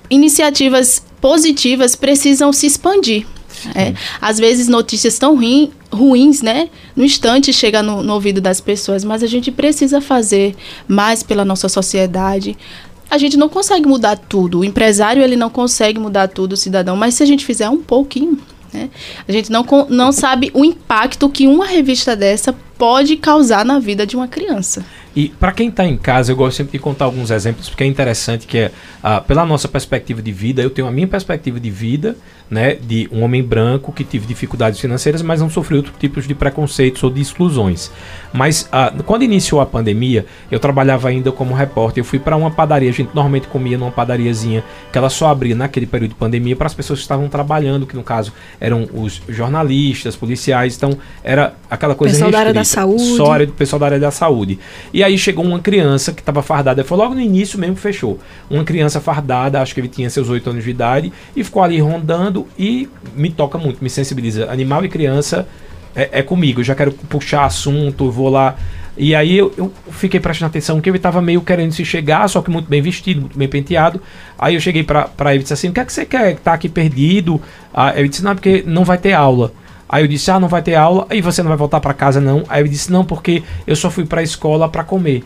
iniciativas 0.09 1.03
positivas 1.21 1.95
precisam 1.95 2.51
se 2.51 2.65
expandir. 2.65 3.25
é. 3.75 3.93
Às 4.21 4.39
vezes 4.39 4.67
notícias 4.67 5.17
tão 5.17 5.35
ruim, 5.35 5.71
ruins, 5.91 6.41
né? 6.41 6.69
No 6.95 7.03
instante 7.03 7.53
chega 7.53 7.83
no, 7.83 8.01
no 8.01 8.13
ouvido 8.13 8.41
das 8.41 8.59
pessoas, 8.59 9.03
mas 9.03 9.23
a 9.23 9.27
gente 9.27 9.51
precisa 9.51 10.01
fazer 10.01 10.55
mais 10.87 11.23
pela 11.23 11.45
nossa 11.45 11.69
sociedade. 11.69 12.57
A 13.09 13.17
gente 13.17 13.37
não 13.37 13.49
consegue 13.49 13.87
mudar 13.87 14.17
tudo. 14.17 14.59
O 14.59 14.65
empresário 14.65 15.21
ele 15.21 15.35
não 15.35 15.49
consegue 15.49 15.99
mudar 15.99 16.27
tudo, 16.29 16.53
o 16.53 16.57
cidadão. 16.57 16.95
Mas 16.95 17.15
se 17.15 17.23
a 17.23 17.25
gente 17.25 17.45
fizer 17.45 17.69
um 17.69 17.77
pouquinho, 17.77 18.39
né? 18.73 18.89
A 19.27 19.31
gente 19.31 19.51
não, 19.51 19.65
não 19.89 20.11
sabe 20.11 20.49
o 20.53 20.63
impacto 20.63 21.29
que 21.29 21.45
uma 21.47 21.65
revista 21.65 22.15
dessa 22.15 22.55
pode 22.77 23.17
causar 23.17 23.65
na 23.65 23.79
vida 23.79 24.05
de 24.05 24.15
uma 24.15 24.27
criança. 24.27 24.85
E 25.15 25.29
para 25.29 25.51
quem 25.51 25.69
está 25.69 25.85
em 25.85 25.97
casa, 25.97 26.31
eu 26.31 26.35
gosto 26.35 26.57
sempre 26.57 26.73
de 26.73 26.79
contar 26.79 27.05
alguns 27.05 27.31
exemplos, 27.31 27.67
porque 27.67 27.83
é 27.83 27.87
interessante 27.87 28.47
que 28.47 28.57
é, 28.57 28.71
ah, 29.03 29.19
pela 29.19 29.45
nossa 29.45 29.67
perspectiva 29.67 30.21
de 30.21 30.31
vida, 30.31 30.61
eu 30.61 30.69
tenho 30.69 30.87
a 30.87 30.91
minha 30.91 31.07
perspectiva 31.07 31.59
de 31.59 31.69
vida, 31.69 32.15
né, 32.49 32.75
de 32.75 33.09
um 33.11 33.23
homem 33.23 33.41
branco 33.41 33.93
que 33.93 34.03
tive 34.03 34.25
dificuldades 34.25 34.79
financeiras, 34.79 35.21
mas 35.21 35.39
não 35.39 35.49
sofreu 35.49 35.77
outros 35.77 35.95
tipos 35.97 36.27
de 36.27 36.35
preconceitos 36.35 37.01
ou 37.03 37.09
de 37.09 37.21
exclusões. 37.21 37.91
Mas 38.33 38.67
ah, 38.71 38.93
quando 39.05 39.23
iniciou 39.23 39.61
a 39.61 39.65
pandemia, 39.65 40.25
eu 40.49 40.59
trabalhava 40.59 41.09
ainda 41.09 41.31
como 41.31 41.53
repórter, 41.53 42.01
eu 42.01 42.05
fui 42.05 42.19
para 42.19 42.35
uma 42.35 42.51
padaria, 42.51 42.89
a 42.89 42.93
gente 42.93 43.09
normalmente 43.13 43.47
comia 43.47 43.77
numa 43.77 43.91
padariazinha 43.91 44.63
que 44.91 44.97
ela 44.97 45.09
só 45.09 45.27
abria 45.27 45.55
naquele 45.55 45.85
período 45.85 46.11
de 46.11 46.15
pandemia 46.15 46.55
para 46.55 46.67
as 46.67 46.73
pessoas 46.73 46.99
que 46.99 47.03
estavam 47.03 47.27
trabalhando, 47.27 47.85
que 47.85 47.95
no 47.95 48.03
caso 48.03 48.33
eram 48.59 48.87
os 48.93 49.21
jornalistas, 49.27 50.15
policiais, 50.15 50.75
então 50.75 50.97
era 51.23 51.53
aquela 51.69 51.95
coisa 51.95 52.13
Pessoal 52.13 52.31
da 52.31 52.39
área 52.39 52.53
da 52.53 52.61
restrita, 52.61 52.81
saúde. 52.81 53.17
Só 53.17 53.31
área 53.31 53.47
pessoal 53.47 53.79
da 53.79 53.85
área 53.85 53.99
da 53.99 54.11
saúde. 54.11 54.59
E 54.93 55.00
aí 55.03 55.17
chegou 55.17 55.43
uma 55.43 55.59
criança 55.59 56.11
que 56.11 56.21
estava 56.21 56.41
fardada, 56.41 56.83
foi 56.83 56.97
logo 56.97 57.13
no 57.13 57.21
início 57.21 57.59
mesmo 57.59 57.75
que 57.75 57.81
fechou. 57.81 58.19
Uma 58.49 58.63
criança 58.63 58.99
fardada, 58.99 59.61
acho 59.61 59.73
que 59.73 59.79
ele 59.79 59.87
tinha 59.87 60.09
seus 60.09 60.29
8 60.29 60.49
anos 60.49 60.63
de 60.63 60.69
idade, 60.69 61.13
e 61.35 61.43
ficou 61.43 61.63
ali 61.63 61.79
rondando 61.79 62.47
e 62.57 62.89
me 63.15 63.29
toca 63.31 63.57
muito, 63.57 63.83
me 63.83 63.89
sensibiliza. 63.89 64.51
Animal 64.51 64.83
e 64.85 64.89
criança 64.89 65.47
é, 65.95 66.19
é 66.19 66.23
comigo, 66.23 66.61
eu 66.61 66.63
já 66.63 66.75
quero 66.75 66.91
puxar 66.91 67.45
assunto, 67.45 68.11
vou 68.11 68.29
lá. 68.29 68.55
E 68.97 69.15
aí 69.15 69.37
eu, 69.37 69.53
eu 69.57 69.71
fiquei 69.89 70.19
prestando 70.19 70.49
atenção 70.49 70.81
que 70.81 70.89
ele 70.89 70.97
estava 70.97 71.21
meio 71.21 71.41
querendo 71.41 71.71
se 71.71 71.85
chegar, 71.85 72.27
só 72.27 72.41
que 72.41 72.51
muito 72.51 72.69
bem 72.69 72.81
vestido, 72.81 73.21
muito 73.21 73.37
bem 73.37 73.47
penteado. 73.47 74.01
Aí 74.37 74.55
eu 74.55 74.61
cheguei 74.61 74.83
pra 74.83 75.09
ele 75.29 75.39
e 75.39 75.39
disse 75.39 75.53
assim: 75.53 75.69
O 75.69 75.73
que 75.73 75.79
é 75.79 75.85
que 75.85 75.93
você 75.93 76.05
quer? 76.05 76.35
Tá 76.39 76.53
aqui 76.53 76.67
perdido? 76.67 77.41
Ah, 77.73 77.93
ele 77.97 78.09
disse: 78.09 78.23
Não, 78.23 78.35
porque 78.35 78.63
não 78.65 78.83
vai 78.83 78.97
ter 78.97 79.13
aula. 79.13 79.53
Aí 79.91 80.03
eu 80.03 80.07
disse: 80.07 80.31
Ah, 80.31 80.39
não 80.39 80.47
vai 80.47 80.61
ter 80.61 80.75
aula. 80.75 81.05
Aí 81.09 81.19
você 81.19 81.43
não 81.43 81.49
vai 81.49 81.57
voltar 81.57 81.81
pra 81.81 81.93
casa, 81.93 82.21
não. 82.21 82.43
Aí 82.47 82.61
ele 82.61 82.69
disse: 82.69 82.89
Não, 82.91 83.03
porque 83.03 83.43
eu 83.67 83.75
só 83.75 83.89
fui 83.91 84.05
pra 84.05 84.23
escola 84.23 84.69
pra 84.69 84.85
comer. 84.85 85.23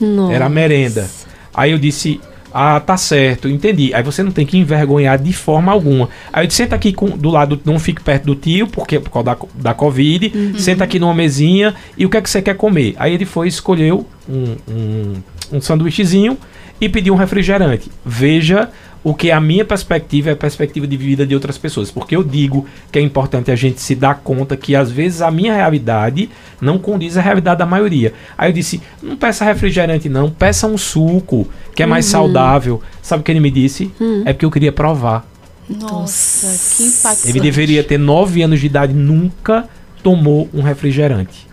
Nossa. 0.00 0.32
Era 0.32 0.48
merenda. 0.48 1.06
Aí 1.52 1.72
eu 1.72 1.78
disse: 1.78 2.18
Ah, 2.52 2.80
tá 2.80 2.96
certo, 2.96 3.46
entendi. 3.46 3.92
Aí 3.92 4.02
você 4.02 4.22
não 4.22 4.32
tem 4.32 4.46
que 4.46 4.56
envergonhar 4.56 5.18
de 5.18 5.34
forma 5.34 5.70
alguma. 5.70 6.08
Aí 6.32 6.44
eu 6.44 6.46
disse: 6.46 6.62
Senta 6.62 6.76
aqui 6.76 6.94
com, 6.94 7.10
do 7.10 7.28
lado, 7.28 7.60
não 7.62 7.78
fique 7.78 8.02
perto 8.02 8.24
do 8.24 8.34
tio, 8.34 8.66
porque 8.66 8.98
por 8.98 9.10
causa 9.10 9.26
da, 9.26 9.36
da 9.54 9.74
Covid. 9.74 10.32
Senta 10.58 10.84
aqui 10.84 10.98
numa 10.98 11.14
mesinha 11.14 11.74
e 11.98 12.06
o 12.06 12.08
que 12.08 12.16
é 12.16 12.22
que 12.22 12.30
você 12.30 12.40
quer 12.40 12.56
comer? 12.56 12.94
Aí 12.98 13.12
ele 13.12 13.26
foi, 13.26 13.48
escolheu 13.48 14.06
um, 14.26 14.56
um, 14.66 15.14
um 15.52 15.60
sanduíchezinho 15.60 16.38
e 16.80 16.88
pediu 16.88 17.12
um 17.12 17.16
refrigerante. 17.18 17.90
Veja 18.04 18.70
o 19.02 19.14
que 19.14 19.30
é 19.30 19.32
a 19.32 19.40
minha 19.40 19.64
perspectiva 19.64 20.30
é 20.30 20.32
a 20.32 20.36
perspectiva 20.36 20.86
de 20.86 20.96
vida 20.96 21.26
de 21.26 21.34
outras 21.34 21.56
pessoas. 21.56 21.90
Porque 21.90 22.14
eu 22.14 22.22
digo 22.22 22.66
que 22.92 22.98
é 22.98 23.02
importante 23.02 23.50
a 23.50 23.56
gente 23.56 23.80
se 23.80 23.94
dar 23.94 24.16
conta 24.16 24.56
que 24.56 24.76
às 24.76 24.90
vezes 24.90 25.22
a 25.22 25.30
minha 25.30 25.54
realidade 25.54 26.28
não 26.60 26.78
condiz 26.78 27.16
à 27.16 27.22
realidade 27.22 27.58
da 27.58 27.66
maioria. 27.66 28.12
Aí 28.36 28.50
eu 28.50 28.52
disse: 28.52 28.82
não 29.02 29.16
peça 29.16 29.44
refrigerante, 29.44 30.08
não, 30.08 30.30
peça 30.30 30.66
um 30.66 30.76
suco, 30.76 31.48
que 31.74 31.82
é 31.82 31.86
mais 31.86 32.04
saudável. 32.04 32.82
Sabe 33.00 33.22
o 33.22 33.24
que 33.24 33.32
ele 33.32 33.40
me 33.40 33.50
disse? 33.50 33.90
É 34.24 34.32
porque 34.32 34.44
eu 34.44 34.50
queria 34.50 34.72
provar. 34.72 35.26
Nossa, 35.68 36.76
que 36.76 36.82
impactante. 36.82 37.28
Ele 37.28 37.40
deveria 37.40 37.84
ter 37.84 37.96
9 37.96 38.42
anos 38.42 38.60
de 38.60 38.66
idade, 38.66 38.92
nunca 38.92 39.68
tomou 40.02 40.48
um 40.52 40.62
refrigerante. 40.62 41.46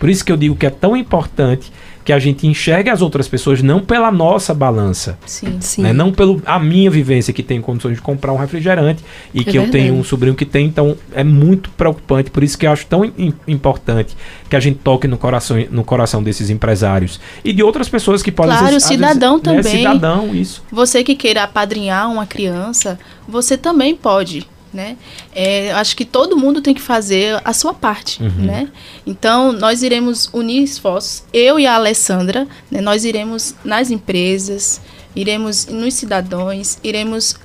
Por 0.00 0.10
isso 0.10 0.24
que 0.24 0.32
eu 0.32 0.36
digo 0.36 0.56
que 0.56 0.66
é 0.66 0.70
tão 0.70 0.96
importante 0.96 1.72
que 2.04 2.12
a 2.12 2.18
gente 2.18 2.46
enxergue 2.46 2.90
as 2.90 3.00
outras 3.00 3.26
pessoas 3.26 3.62
não 3.62 3.80
pela 3.80 4.12
nossa 4.12 4.52
balança, 4.52 5.18
Sim. 5.24 5.56
Sim. 5.60 5.82
né? 5.82 5.92
não 5.92 6.12
pelo 6.12 6.42
a 6.44 6.58
minha 6.58 6.90
vivência 6.90 7.32
que 7.32 7.42
tem 7.42 7.60
condições 7.60 7.94
de 7.96 8.02
comprar 8.02 8.32
um 8.32 8.36
refrigerante 8.36 9.02
e 9.32 9.42
que 9.42 9.56
eu 9.56 9.62
verdade. 9.62 9.72
tenho 9.72 9.94
um 9.94 10.04
sobrinho 10.04 10.34
que 10.34 10.44
tem, 10.44 10.66
então 10.66 10.96
é 11.14 11.24
muito 11.24 11.70
preocupante. 11.70 12.30
Por 12.30 12.44
isso 12.44 12.58
que 12.58 12.66
eu 12.66 12.72
acho 12.72 12.84
tão 12.86 13.04
im- 13.04 13.32
importante 13.48 14.14
que 14.50 14.54
a 14.54 14.60
gente 14.60 14.78
toque 14.84 15.08
no 15.08 15.16
coração, 15.16 15.56
no 15.70 15.82
coração 15.82 16.22
desses 16.22 16.50
empresários 16.50 17.18
e 17.44 17.52
de 17.52 17.62
outras 17.62 17.88
pessoas 17.88 18.22
que 18.22 18.30
podem 18.30 18.52
Claro, 18.52 18.66
vezes- 18.72 18.86
cidadão 18.86 19.36
né, 19.36 19.42
também. 19.42 19.62
cidadão, 19.62 20.34
isso. 20.34 20.62
Você 20.70 21.02
que 21.02 21.14
queira 21.14 21.44
apadrinhar 21.44 22.10
uma 22.10 22.26
criança, 22.26 22.98
você 23.26 23.56
também 23.56 23.94
pode, 23.96 24.46
né? 24.74 24.96
É, 25.34 25.72
acho 25.72 25.96
que 25.96 26.04
todo 26.04 26.36
mundo 26.36 26.60
tem 26.60 26.74
que 26.74 26.82
fazer 26.82 27.40
a 27.44 27.52
sua 27.52 27.72
parte, 27.72 28.22
Uhum. 28.22 28.44
né? 28.44 28.68
Então, 29.06 29.52
nós 29.52 29.82
iremos 29.82 30.28
unir 30.32 30.62
esforços, 30.62 31.22
eu 31.32 31.58
e 31.58 31.66
a 31.66 31.74
Alessandra, 31.76 32.46
né, 32.70 32.80
nós 32.80 33.04
iremos 33.04 33.54
nas 33.64 33.90
empresas, 33.90 34.80
iremos 35.14 35.66
nos 35.66 35.94
cidadãos, 35.94 36.78
iremos 36.82 37.36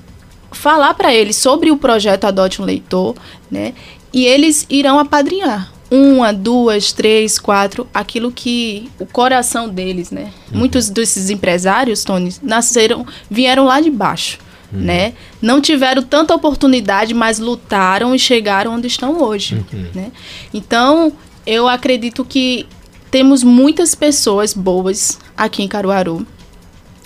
falar 0.50 0.94
para 0.94 1.14
eles 1.14 1.36
sobre 1.36 1.70
o 1.70 1.76
projeto 1.76 2.24
Adote 2.24 2.60
um 2.60 2.64
Leitor, 2.64 3.14
né? 3.48 3.72
E 4.12 4.24
eles 4.26 4.66
irão 4.68 4.98
apadrinhar 4.98 5.72
uma, 5.88 6.32
duas, 6.32 6.92
três, 6.92 7.38
quatro, 7.38 7.86
aquilo 7.94 8.30
que 8.32 8.90
o 8.98 9.06
coração 9.06 9.68
deles, 9.68 10.10
né? 10.10 10.32
Uhum. 10.52 10.58
Muitos 10.60 10.88
desses 10.90 11.30
empresários, 11.30 12.02
Tony, 12.04 12.34
nasceram, 12.42 13.06
vieram 13.30 13.64
lá 13.64 13.80
de 13.80 13.90
baixo, 13.90 14.38
uhum. 14.72 14.80
né? 14.80 15.14
Não 15.40 15.60
tiveram 15.60 16.02
tanta 16.02 16.34
oportunidade, 16.34 17.14
mas 17.14 17.38
lutaram 17.38 18.14
e 18.14 18.18
chegaram 18.18 18.74
onde 18.74 18.86
estão 18.86 19.22
hoje, 19.22 19.64
uhum. 19.72 19.86
né? 19.94 20.12
Então, 20.52 21.12
eu 21.46 21.68
acredito 21.68 22.24
que 22.24 22.66
temos 23.10 23.42
muitas 23.42 23.94
pessoas 23.94 24.54
boas 24.54 25.18
aqui 25.36 25.62
em 25.62 25.68
Caruaru 25.68 26.26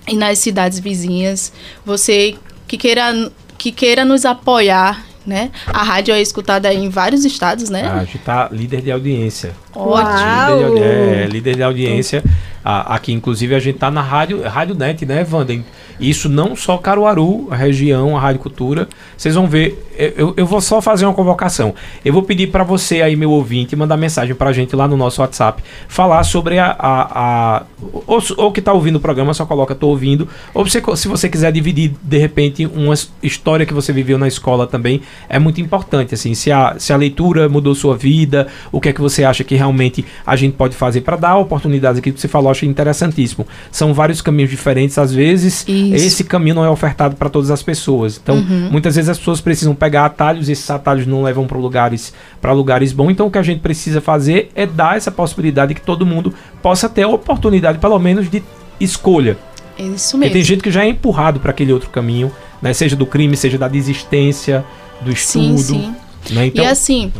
e 0.07 0.15
nas 0.15 0.39
cidades 0.39 0.79
vizinhas. 0.79 1.53
Você 1.85 2.37
que 2.67 2.77
queira 2.77 3.31
que 3.57 3.73
queira 3.73 4.05
nos 4.05 4.25
apoiar 4.25 5.05
né? 5.27 5.51
A 5.67 5.83
rádio 5.83 6.13
é 6.13 6.21
escutada 6.21 6.73
em 6.73 6.89
vários 6.89 7.25
estados, 7.25 7.71
né? 7.71 7.89
A 7.89 8.05
gente 8.05 8.19
tá 8.19 8.49
líder 8.53 8.83
de 8.83 8.93
audiência. 8.93 9.53
Ótimo. 9.75 10.57
Líder 10.57 10.75
de, 10.75 10.83
é, 10.83 11.27
líder 11.27 11.57
de 11.57 11.63
audiência. 11.63 12.23
Aqui, 12.65 13.13
inclusive, 13.13 13.55
a 13.55 13.59
gente 13.59 13.79
tá 13.79 13.91
na 13.91 14.01
rádio, 14.01 14.43
rádio 14.43 14.75
net, 14.75 15.05
né, 15.05 15.27
Wanda? 15.31 15.55
Isso 16.01 16.29
não 16.29 16.57
só 16.57 16.77
Caruaru, 16.77 17.49
a 17.51 17.57
região, 17.57 18.17
a 18.17 18.21
Rádio 18.21 18.41
Cultura. 18.41 18.89
Vocês 19.17 19.35
vão 19.35 19.47
ver. 19.47 19.87
Eu, 19.97 20.35
eu 20.37 20.45
vou 20.45 20.61
só 20.61 20.83
fazer 20.83 21.05
uma 21.05 21.15
convocação. 21.15 21.73
Eu 22.05 22.13
vou 22.13 22.23
pedir 22.23 22.49
para 22.49 22.65
você 22.65 23.01
aí, 23.01 23.15
meu 23.15 23.31
ouvinte, 23.31 23.77
mandar 23.77 23.97
mensagem 23.97 24.35
pra 24.35 24.53
gente 24.53 24.75
lá 24.75 24.89
no 24.89 24.97
nosso 24.97 25.21
WhatsApp. 25.21 25.63
Falar 25.87 26.25
sobre 26.25 26.59
a. 26.59 26.75
a, 26.77 27.59
a 27.59 27.63
ou, 28.07 28.21
ou 28.39 28.53
que 28.53 28.61
tá 28.61 28.73
ouvindo 28.73 28.97
o 28.97 29.01
programa, 29.01 29.33
só 29.35 29.47
coloca 29.47 29.75
tô 29.75 29.89
ouvindo. 29.89 30.27
Ou 30.53 30.67
você, 30.67 30.83
se 30.97 31.07
você 31.07 31.29
quiser 31.29 31.53
dividir, 31.53 31.93
de 32.03 32.19
repente, 32.19 32.67
uma 32.67 32.95
história 33.23 33.65
que 33.65 33.75
você 33.75 33.93
viveu 33.93 34.19
na 34.19 34.27
escola 34.27 34.67
também, 34.67 35.01
é 35.29 35.39
muito 35.39 35.61
importante. 35.61 36.15
Assim, 36.15 36.35
se 36.35 36.51
a, 36.51 36.75
se 36.79 36.93
a 36.93 36.97
leitura 36.97 37.49
mudou 37.49 37.75
sua 37.75 37.97
vida, 37.97 38.49
o 38.73 38.81
que 38.81 38.89
é 38.89 38.93
que 38.93 39.01
você 39.01 39.23
acha 39.23 39.45
que 39.45 39.55
realmente 39.55 40.05
a 40.27 40.35
gente 40.35 40.55
pode 40.55 40.75
fazer 40.75 41.03
para 41.03 41.17
dar 41.17 41.37
oportunidades 41.37 42.01
aqui 42.01 42.11
que 42.11 42.21
você 42.21 42.29
falou, 42.29 42.51
acho 42.55 42.65
interessantíssimo. 42.65 43.47
São 43.71 43.93
vários 43.93 44.23
caminhos 44.23 44.51
diferentes, 44.51 44.97
às 44.97 45.13
vezes. 45.13 45.65
E 45.69 45.95
isso. 45.95 46.07
Esse 46.07 46.25
caminho 46.25 46.57
não 46.57 46.65
é 46.65 46.71
ofertado 46.71 47.17
para 47.17 47.29
todas 47.29 47.51
as 47.51 47.63
pessoas. 47.63 48.19
Então, 48.23 48.37
uhum. 48.37 48.69
muitas 48.71 48.97
vezes 48.97 49.11
as 49.11 49.19
pessoas 49.19 49.41
precisam 49.41 49.75
pegar 49.75 50.07
atalhos 50.07 50.49
esses 50.49 50.71
atalhos 50.71 51.07
não 51.07 51.23
levam 51.23 51.47
para 51.47 51.59
lugares 51.59 52.15
para 52.41 52.53
lugares 52.53 52.93
bons. 52.93 53.11
Então, 53.11 53.27
o 53.27 53.31
que 53.31 53.39
a 53.39 53.43
gente 53.43 53.61
precisa 53.61 54.01
fazer 54.01 54.51
é 54.55 54.67
dar 54.67 54.97
essa 54.97 55.11
possibilidade 55.11 55.75
que 55.75 55.81
todo 55.81 56.07
mundo 56.07 56.33
possa 56.63 56.89
ter 56.89 57.03
a 57.03 57.09
oportunidade, 57.09 57.79
pelo 57.79 57.99
menos, 57.99 58.31
de 58.31 58.43
escolha. 58.81 59.37
Isso 59.79 60.17
mesmo. 60.17 60.19
Porque 60.19 60.31
tem 60.31 60.43
gente 60.43 60.63
que 60.63 60.71
já 60.71 60.85
é 60.85 60.89
empurrado 60.89 61.41
para 61.41 61.51
aquele 61.51 61.73
outro 61.73 61.91
caminho, 61.91 62.33
né? 62.63 62.73
Seja 62.73 62.97
do 62.97 63.07
crime, 63.07 63.37
seja 63.37 63.59
da 63.59 63.69
desistência, 63.69 64.65
do 65.01 65.11
estudo. 65.11 65.59
Sim, 65.59 65.95
sim. 66.25 66.35
Né? 66.35 66.47
Então, 66.47 66.65
e 66.65 66.67
assim, 66.67 67.13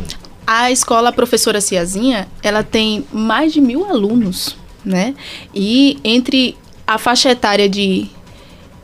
a 0.47 0.71
escola 0.71 1.11
Professora 1.11 1.61
Ciazinha, 1.61 2.27
ela 2.41 2.63
tem 2.63 3.05
mais 3.11 3.53
de 3.53 3.61
mil 3.61 3.85
alunos, 3.85 4.55
né? 4.85 5.15
E 5.53 5.99
entre 6.03 6.57
a 6.85 6.97
faixa 6.97 7.31
etária 7.31 7.67
de 7.67 8.07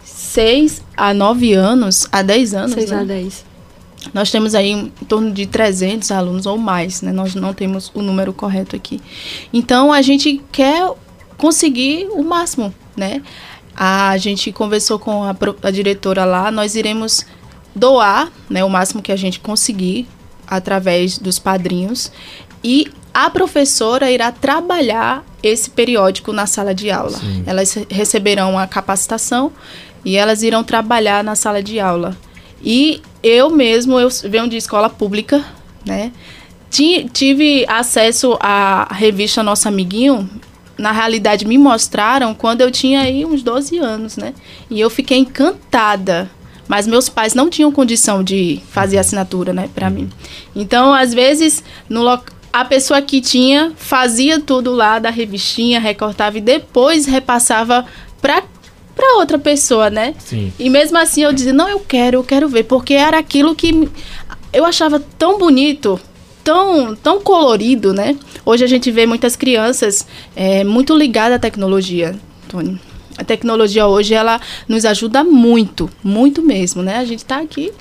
6 0.03 0.81
a 0.95 1.13
9 1.13 1.53
anos, 1.53 2.07
a 2.11 2.21
10 2.21 2.53
anos. 2.53 2.73
6 2.73 2.91
né? 2.91 2.97
a 2.97 3.03
10. 3.03 3.45
Nós 4.13 4.31
temos 4.31 4.55
aí 4.55 4.71
em 4.71 4.89
torno 5.07 5.31
de 5.31 5.45
300 5.45 6.09
alunos 6.11 6.45
ou 6.45 6.57
mais, 6.57 7.01
né? 7.01 7.11
Nós 7.11 7.35
não 7.35 7.53
temos 7.53 7.91
o 7.93 8.01
número 8.01 8.33
correto 8.33 8.75
aqui. 8.75 8.99
Então, 9.53 9.93
a 9.93 10.01
gente 10.01 10.41
quer 10.51 10.91
conseguir 11.37 12.07
o 12.11 12.23
máximo, 12.23 12.73
né? 12.97 13.21
A 13.75 14.17
gente 14.17 14.51
conversou 14.51 14.97
com 14.97 15.23
a, 15.23 15.35
a 15.63 15.71
diretora 15.71 16.25
lá, 16.25 16.51
nós 16.51 16.75
iremos 16.75 17.25
doar 17.75 18.31
né, 18.49 18.63
o 18.63 18.69
máximo 18.69 19.01
que 19.01 19.11
a 19.11 19.15
gente 19.15 19.39
conseguir 19.39 20.07
através 20.45 21.17
dos 21.17 21.39
padrinhos 21.39 22.11
e 22.63 22.91
a 23.13 23.29
professora 23.29 24.09
irá 24.11 24.31
trabalhar 24.31 25.23
esse 25.43 25.69
periódico 25.69 26.31
na 26.31 26.45
sala 26.45 26.73
de 26.73 26.89
aula. 26.89 27.17
Sim. 27.17 27.43
Elas 27.45 27.77
receberão 27.89 28.57
a 28.57 28.67
capacitação 28.67 29.51
e 30.05 30.15
elas 30.15 30.43
irão 30.43 30.63
trabalhar 30.63 31.23
na 31.23 31.35
sala 31.35 31.61
de 31.61 31.79
aula. 31.79 32.15
E 32.63 33.01
eu 33.23 33.49
mesmo, 33.49 33.99
eu 33.99 34.09
venho 34.29 34.47
de 34.47 34.57
escola 34.57 34.89
pública, 34.89 35.43
né? 35.85 36.11
Tive 36.69 37.65
acesso 37.67 38.37
à 38.39 38.87
revista 38.93 39.43
Nosso 39.43 39.67
Amiguinho. 39.67 40.29
Na 40.77 40.91
realidade, 40.91 41.45
me 41.45 41.57
mostraram 41.57 42.33
quando 42.33 42.61
eu 42.61 42.71
tinha 42.71 43.01
aí 43.01 43.25
uns 43.25 43.43
12 43.43 43.77
anos, 43.77 44.15
né? 44.15 44.33
E 44.69 44.79
eu 44.79 44.89
fiquei 44.89 45.17
encantada. 45.17 46.29
Mas 46.67 46.87
meus 46.87 47.09
pais 47.09 47.33
não 47.33 47.49
tinham 47.49 47.69
condição 47.71 48.23
de 48.23 48.61
fazer 48.71 48.97
assinatura, 48.97 49.51
né, 49.51 49.69
para 49.75 49.89
mim. 49.89 50.09
Então, 50.55 50.93
às 50.93 51.13
vezes, 51.13 51.61
no 51.89 52.01
a 52.51 52.65
pessoa 52.65 53.01
que 53.01 53.21
tinha 53.21 53.71
fazia 53.75 54.39
tudo 54.39 54.71
lá 54.71 54.99
da 54.99 55.09
revistinha, 55.09 55.79
recortava 55.79 56.37
e 56.37 56.41
depois 56.41 57.05
repassava 57.05 57.85
para 58.21 58.43
para 58.93 59.17
outra 59.17 59.39
pessoa, 59.39 59.89
né? 59.89 60.13
Sim. 60.19 60.51
E 60.59 60.69
mesmo 60.69 60.97
assim 60.97 61.23
eu 61.23 61.31
dizia, 61.31 61.53
não, 61.53 61.67
eu 61.67 61.79
quero, 61.79 62.17
eu 62.17 62.23
quero 62.23 62.47
ver, 62.49 62.63
porque 62.63 62.93
era 62.93 63.17
aquilo 63.17 63.55
que 63.55 63.89
eu 64.51 64.65
achava 64.65 64.99
tão 65.17 65.39
bonito, 65.39 65.99
tão, 66.43 66.95
tão 66.95 67.21
colorido, 67.21 67.93
né? 67.93 68.17
Hoje 68.45 68.63
a 68.63 68.67
gente 68.67 68.91
vê 68.91 69.05
muitas 69.05 69.35
crianças 69.35 70.05
é, 70.35 70.63
muito 70.63 70.95
ligadas 70.95 71.37
à 71.37 71.39
tecnologia, 71.39 72.15
Tony. 72.49 72.79
A 73.17 73.23
tecnologia 73.23 73.87
hoje, 73.87 74.13
ela 74.13 74.39
nos 74.67 74.85
ajuda 74.85 75.23
muito, 75.23 75.89
muito 76.03 76.41
mesmo, 76.41 76.81
né? 76.81 76.97
A 76.97 77.05
gente 77.05 77.19
está 77.19 77.39
aqui 77.39 77.71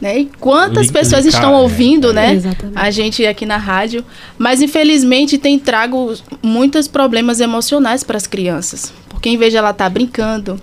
né? 0.00 0.20
E 0.20 0.30
quantas 0.38 0.90
pessoas 0.90 1.24
estão 1.24 1.54
é, 1.54 1.56
ouvindo, 1.58 2.10
é, 2.10 2.12
né? 2.12 2.34
Exatamente. 2.34 2.78
A 2.78 2.90
gente 2.90 3.26
aqui 3.26 3.44
na 3.44 3.56
rádio, 3.56 4.04
mas 4.36 4.62
infelizmente 4.62 5.38
tem 5.38 5.58
trago 5.58 6.14
muitos 6.42 6.86
problemas 6.86 7.40
emocionais 7.40 8.04
para 8.04 8.16
as 8.16 8.26
crianças, 8.26 8.92
porque 9.08 9.28
em 9.28 9.36
vez 9.36 9.52
de 9.52 9.58
ela 9.58 9.70
estar 9.70 9.84
tá 9.84 9.90
brincando, 9.90 10.60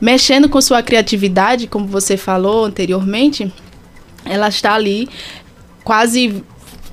mexendo 0.00 0.48
com 0.48 0.60
sua 0.60 0.82
criatividade, 0.82 1.66
como 1.66 1.86
você 1.86 2.16
falou 2.16 2.64
anteriormente, 2.64 3.52
ela 4.24 4.48
está 4.48 4.74
ali 4.74 5.08
quase 5.84 6.42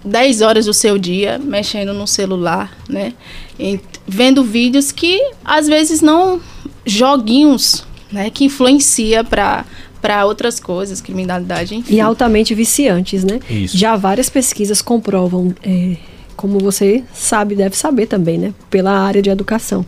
10 0.04 0.41
horas 0.41 0.65
do 0.65 0.74
seu 0.74 0.98
dia 0.98 1.39
mexendo 1.39 1.94
no 1.94 2.06
celular, 2.06 2.72
né? 2.88 3.13
E 3.60 3.80
vendo 4.08 4.44
vídeos 4.44 4.91
que 4.91 5.20
às 5.44 5.67
vezes 5.67 6.02
não 6.02 6.41
joguinhos, 6.86 7.86
né, 8.12 8.30
que 8.30 8.46
influencia 8.46 9.24
para 9.24 9.65
para 10.02 10.26
outras 10.26 10.60
coisas, 10.60 11.00
criminalidade, 11.00 11.76
enfim. 11.76 11.96
E 11.96 12.02
altamente 12.02 12.56
viciantes, 12.56 13.24
né? 13.24 13.40
Isso. 13.50 13.78
Já 13.78 13.96
várias 13.96 14.30
pesquisas 14.30 14.82
comprovam, 14.82 15.54
é, 15.64 15.96
como 16.36 16.58
você 16.60 17.04
sabe, 17.14 17.56
deve 17.56 17.78
saber 17.78 18.08
também, 18.08 18.38
né? 18.38 18.54
Pela 18.70 18.92
área 18.92 19.22
de 19.22 19.30
educação, 19.30 19.86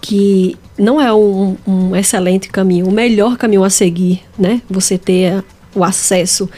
que 0.00 0.56
não 0.78 1.00
é 1.00 1.12
um, 1.12 1.56
um 1.66 1.96
excelente 1.96 2.48
caminho, 2.48 2.86
o 2.86 2.92
melhor 2.92 3.36
caminho 3.36 3.64
a 3.64 3.70
seguir, 3.70 4.22
né? 4.38 4.60
Você 4.68 4.98
ter 4.98 5.42
o 5.74 5.82
acesso 5.82 6.48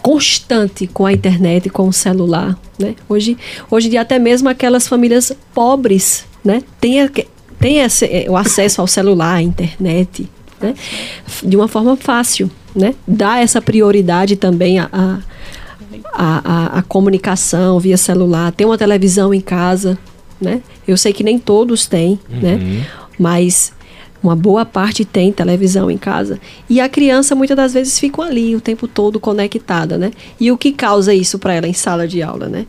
constante 0.00 0.86
com 0.86 1.04
a 1.04 1.12
internet, 1.12 1.68
com 1.68 1.88
o 1.88 1.92
celular, 1.92 2.56
né? 2.78 2.94
Hoje, 3.08 3.36
hoje 3.70 3.88
em 3.88 3.90
dia 3.90 4.02
até 4.02 4.18
mesmo 4.18 4.48
aquelas 4.48 4.86
famílias 4.86 5.32
pobres, 5.52 6.24
né? 6.44 6.62
Tem, 6.80 7.08
tem 7.58 7.80
esse, 7.80 8.26
o 8.28 8.36
acesso 8.36 8.80
ao 8.80 8.86
celular, 8.86 9.34
à 9.34 9.42
internet, 9.42 10.28
né? 10.60 10.74
De 11.42 11.56
uma 11.56 11.68
forma 11.68 11.96
fácil, 11.96 12.50
né? 12.74 12.94
Dá 13.06 13.38
essa 13.38 13.60
prioridade 13.60 14.36
também 14.36 14.78
a, 14.78 14.88
a, 14.92 15.18
a, 16.12 16.78
a, 16.78 16.82
comunicação 16.82 17.78
via 17.78 17.96
celular, 17.96 18.52
ter 18.52 18.64
uma 18.64 18.78
televisão 18.78 19.32
em 19.32 19.40
casa, 19.40 19.98
né? 20.40 20.62
Eu 20.86 20.96
sei 20.96 21.12
que 21.12 21.22
nem 21.22 21.38
todos 21.38 21.86
têm, 21.86 22.18
né? 22.28 22.54
uhum. 22.54 22.58
né? 22.58 22.86
Mas 23.18 23.72
uma 24.22 24.34
boa 24.34 24.64
parte 24.64 25.04
tem 25.04 25.32
televisão 25.32 25.90
em 25.90 25.98
casa. 25.98 26.40
E 26.68 26.80
a 26.80 26.88
criança 26.88 27.34
muitas 27.34 27.56
das 27.56 27.74
vezes 27.74 27.98
fica 27.98 28.22
ali 28.22 28.56
o 28.56 28.60
tempo 28.60 28.88
todo 28.88 29.20
conectada, 29.20 29.96
né? 29.96 30.10
E 30.40 30.50
o 30.50 30.58
que 30.58 30.72
causa 30.72 31.14
isso 31.14 31.38
para 31.38 31.54
ela 31.54 31.68
em 31.68 31.72
sala 31.72 32.06
de 32.06 32.22
aula, 32.22 32.48
né? 32.48 32.66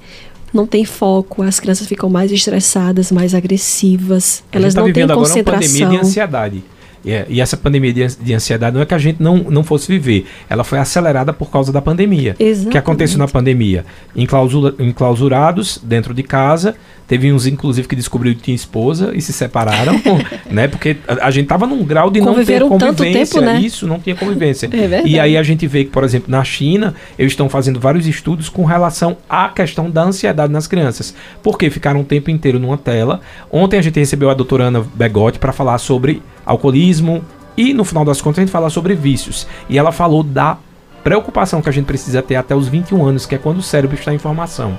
Não 0.54 0.66
tem 0.66 0.84
foco, 0.84 1.44
as 1.44 1.60
crianças 1.60 1.88
ficam 1.88 2.10
mais 2.10 2.32
estressadas, 2.32 3.12
mais 3.12 3.36
agressivas, 3.36 4.44
elas 4.52 4.74
tá 4.74 4.82
não 4.82 4.92
têm 4.92 5.08
concentração. 5.08 5.42
Agora 5.42 5.56
uma 5.56 5.62
pandemia 5.62 5.88
de 5.88 5.98
ansiedade. 5.98 6.64
É, 7.06 7.26
e 7.30 7.40
essa 7.40 7.56
pandemia 7.56 7.94
de, 7.94 8.16
de, 8.18 8.34
ansiedade 8.34 8.76
não 8.76 8.82
é 8.82 8.86
que 8.86 8.94
a 8.94 8.98
gente 8.98 9.22
não, 9.22 9.38
não 9.38 9.64
fosse 9.64 9.88
viver, 9.88 10.26
ela 10.50 10.64
foi 10.64 10.80
acelerada 10.80 11.32
por 11.32 11.50
causa 11.50 11.72
da 11.72 11.82
pandemia. 11.82 12.36
Exatamente. 12.40 12.68
O 12.68 12.72
que 12.72 12.78
aconteceu 12.78 13.18
na 13.18 13.28
pandemia? 13.28 13.86
Enclausura, 14.16 14.76
enclausurados 14.80 15.80
dentro 15.82 16.14
de 16.14 16.24
casa, 16.24 16.76
teve 17.08 17.32
uns 17.32 17.48
inclusive 17.48 17.88
que 17.88 17.96
descobriu 17.96 18.36
que 18.36 18.42
tinha 18.42 18.56
esposa 18.56 19.12
e 19.16 19.22
se 19.22 19.32
separaram, 19.32 19.94
né? 20.52 20.68
Porque 20.68 20.98
a, 21.08 21.28
a, 21.28 21.32
gente 21.32 21.48
tava 21.48 21.66
num 21.66 21.84
grau 21.84 22.12
de 22.12 22.20
não 22.20 22.36
ter 22.44 22.62
convivência, 22.62 23.40
tempo, 23.40 23.54
né? 23.54 23.62
isso, 23.62 23.88
não 23.88 24.00
tinha 24.00 24.16
convivência. 24.16 24.70
É 24.72 25.08
e 25.08 25.20
aí 25.20 25.38
a 25.38 25.44
gente 25.44 25.66
vê 25.68 25.86
que, 25.86 25.92
por 25.92 26.04
exemplo, 26.04 26.30
na 26.30 26.44
China, 26.44 26.94
eles 27.18 27.32
estão 27.32 27.48
fazendo 27.50 27.80
vários 27.80 28.06
estudos 28.06 28.50
com 28.50 28.66
relação 28.66 29.18
à 29.30 29.48
questão 29.50 29.90
da 29.90 30.04
ansiedade 30.04 30.52
nas 30.52 30.68
crianças. 30.68 31.16
Porque 31.42 31.70
ficaram 31.70 32.02
um 32.02 32.04
tempo 32.04 32.30
inteiro 32.30 32.60
numa 32.60 32.78
tela. 32.78 33.22
Ontem 33.52 33.78
a 33.78 33.82
gente 33.82 33.98
recebeu 33.98 34.30
a 34.30 34.34
doutora 34.34 34.66
Ana 34.66 34.86
Begotti 34.96 35.40
para 35.40 35.54
falar 35.54 35.78
sobre 35.78 36.22
alcoolismo 36.46 36.89
autismo 36.90 37.24
e 37.56 37.74
no 37.74 37.84
final 37.84 38.04
das 38.04 38.22
contas 38.22 38.40
a 38.40 38.42
gente 38.42 38.52
fala 38.52 38.70
sobre 38.70 38.96
vícios. 38.96 39.48
E 39.70 39.78
ela 39.78 39.92
falou 39.92 40.24
da 40.24 40.58
preocupação 41.04 41.62
que 41.62 41.70
a 41.70 41.72
gente 41.72 41.86
precisa 41.86 42.22
ter 42.22 42.36
até 42.36 42.56
os 42.56 42.68
21 42.68 43.06
anos, 43.06 43.26
que 43.26 43.36
é 43.36 43.38
quando 43.38 43.60
o 43.60 43.64
cérebro 43.64 43.98
está 43.98 44.14
em 44.14 44.18
formação. 44.18 44.78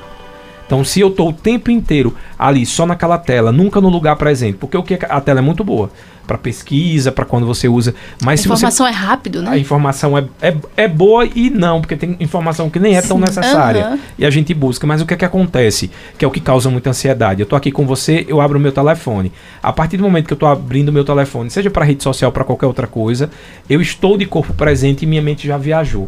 Então, 0.66 0.84
se 0.84 1.00
eu 1.00 1.08
estou 1.08 1.30
o 1.30 1.32
tempo 1.32 1.70
inteiro 1.70 2.14
ali 2.38 2.64
só 2.64 2.86
naquela 2.86 3.18
tela, 3.18 3.50
nunca 3.50 3.80
no 3.80 3.88
lugar 3.88 4.14
presente, 4.16 4.56
porque 4.56 4.76
o 4.76 4.82
que 4.82 4.98
a 5.08 5.20
tela 5.20 5.40
é 5.40 5.42
muito 5.42 5.64
boa 5.64 5.90
para 6.30 6.38
pesquisa, 6.38 7.10
para 7.10 7.24
quando 7.24 7.44
você 7.44 7.66
usa, 7.66 7.92
mas 8.22 8.38
a 8.38 8.44
informação 8.44 8.86
você, 8.86 8.92
é 8.92 8.94
rápido, 8.94 9.42
né? 9.42 9.50
A 9.50 9.58
informação 9.58 10.16
é, 10.16 10.24
é, 10.40 10.56
é 10.76 10.86
boa 10.86 11.26
e 11.26 11.50
não, 11.50 11.80
porque 11.80 11.96
tem 11.96 12.16
informação 12.20 12.70
que 12.70 12.78
nem 12.78 12.94
é 12.94 13.00
Sim. 13.00 13.08
tão 13.08 13.18
necessária 13.18 13.88
uhum. 13.88 13.98
e 14.16 14.24
a 14.24 14.30
gente 14.30 14.54
busca. 14.54 14.86
Mas 14.86 15.02
o 15.02 15.06
que 15.06 15.12
é 15.12 15.16
que 15.16 15.24
acontece? 15.24 15.90
Que 16.16 16.24
é 16.24 16.28
o 16.28 16.30
que 16.30 16.38
causa 16.38 16.70
muita 16.70 16.90
ansiedade. 16.90 17.40
Eu 17.40 17.46
tô 17.46 17.56
aqui 17.56 17.72
com 17.72 17.84
você, 17.84 18.24
eu 18.28 18.40
abro 18.40 18.58
o 18.58 18.60
meu 18.60 18.70
telefone. 18.70 19.32
A 19.60 19.72
partir 19.72 19.96
do 19.96 20.04
momento 20.04 20.28
que 20.28 20.32
eu 20.32 20.38
tô 20.38 20.46
abrindo 20.46 20.90
o 20.90 20.92
meu 20.92 21.04
telefone, 21.04 21.50
seja 21.50 21.68
para 21.68 21.84
rede 21.84 22.04
social, 22.04 22.30
para 22.30 22.44
qualquer 22.44 22.66
outra 22.66 22.86
coisa, 22.86 23.28
eu 23.68 23.80
estou 23.80 24.16
de 24.16 24.24
corpo 24.24 24.54
presente 24.54 25.02
e 25.02 25.06
minha 25.06 25.22
mente 25.22 25.48
já 25.48 25.58
viajou. 25.58 26.06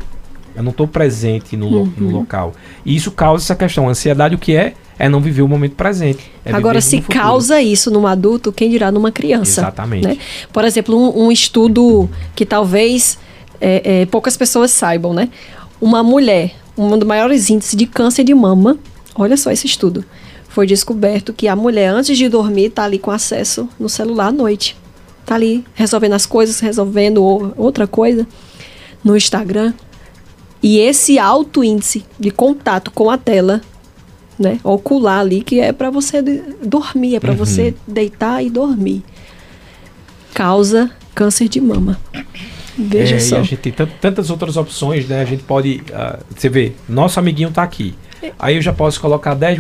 Eu 0.55 0.63
não 0.63 0.71
estou 0.71 0.87
presente 0.87 1.57
no, 1.57 1.67
uhum. 1.67 1.93
no, 1.97 2.11
local. 2.11 2.53
E 2.85 2.95
isso 2.95 3.11
causa 3.11 3.45
essa 3.45 3.55
questão. 3.55 3.89
A 3.89 3.91
ansiedade, 3.91 4.35
o 4.35 4.39
que 4.39 4.55
é? 4.55 4.75
É 4.99 5.09
não 5.09 5.21
viver 5.21 5.43
o 5.43 5.49
momento 5.49 5.75
presente. 5.75 6.31
É 6.45 6.53
Agora, 6.53 6.81
se 6.81 7.01
causa 7.01 7.61
isso 7.61 7.91
num 7.91 8.07
adulto, 8.07 8.53
quem 8.53 8.71
dirá 8.71 8.93
numa 8.93 9.11
criança? 9.11 9.63
Exatamente. 9.63 10.07
Né? 10.07 10.19
Por 10.53 10.65
exemplo, 10.65 10.97
um, 10.97 11.27
um 11.27 11.33
estudo 11.33 12.09
que 12.35 12.45
talvez 12.45 13.19
é, 13.61 14.03
é, 14.03 14.07
poucas 14.07 14.37
pessoas 14.37 14.71
saibam, 14.71 15.15
né? 15.15 15.29
Uma 15.81 16.03
mulher, 16.03 16.55
um 16.77 16.97
dos 16.99 17.07
maiores 17.07 17.49
índices 17.49 17.77
de 17.77 17.87
câncer 17.87 18.25
de 18.25 18.35
mama, 18.35 18.79
olha 19.15 19.37
só 19.37 19.51
esse 19.51 19.67
estudo. 19.67 20.05
Foi 20.49 20.67
descoberto 20.67 21.33
que 21.33 21.49
a 21.49 21.57
mulher, 21.57 21.89
antes 21.89 22.17
de 22.19 22.29
dormir, 22.29 22.67
está 22.67 22.85
ali 22.85 22.99
com 22.99 23.11
acesso 23.11 23.69
no 23.81 23.89
celular 23.89 24.27
à 24.27 24.33
noite. 24.33 24.77
Está 25.23 25.37
ali 25.37 25.65
resolvendo 25.75 26.13
as 26.13 26.27
coisas, 26.27 26.61
resolvendo 26.61 27.55
outra 27.57 27.87
coisa 27.87 28.27
no 29.03 29.17
Instagram. 29.17 29.73
E 30.63 30.79
esse 30.79 31.19
alto 31.19 31.65
índice 31.65 32.05
de 32.19 32.31
contato 32.31 32.91
com 32.91 33.11
a 33.11 33.19
tela, 33.19 33.61
né, 34.39 34.61
ocular 34.63 35.21
ali, 35.21 35.43
que 35.43 35.61
é 35.61 35.73
para 35.73 35.91
você 35.91 36.23
dormir, 36.63 37.17
é 37.17 37.21
para 37.21 37.33
uhum. 37.33 37.37
você 37.37 37.75
deitar 37.87 38.45
e 38.45 38.49
dormir, 38.49 39.03
causa 40.33 40.91
câncer 41.15 41.49
de 41.49 41.61
mama. 41.61 41.99
Veja 42.77 43.17
é, 43.17 43.21
só. 43.21 43.37
E 43.37 43.41
a 43.41 43.43
gente 43.43 43.57
tem 43.57 43.73
tantas 44.01 44.31
outras 44.31 44.57
opções, 44.57 45.07
né? 45.07 45.21
A 45.21 45.25
gente 45.25 45.43
pode. 45.43 45.83
Uh, 45.91 46.25
você 46.35 46.49
vê, 46.49 46.73
nosso 46.89 47.19
amiguinho 47.19 47.51
está 47.51 47.63
aqui. 47.63 47.95
Aí 48.39 48.57
eu 48.57 48.63
já 48.63 48.73
posso 48.73 49.01
colocar 49.01 49.35
10, 49.35 49.59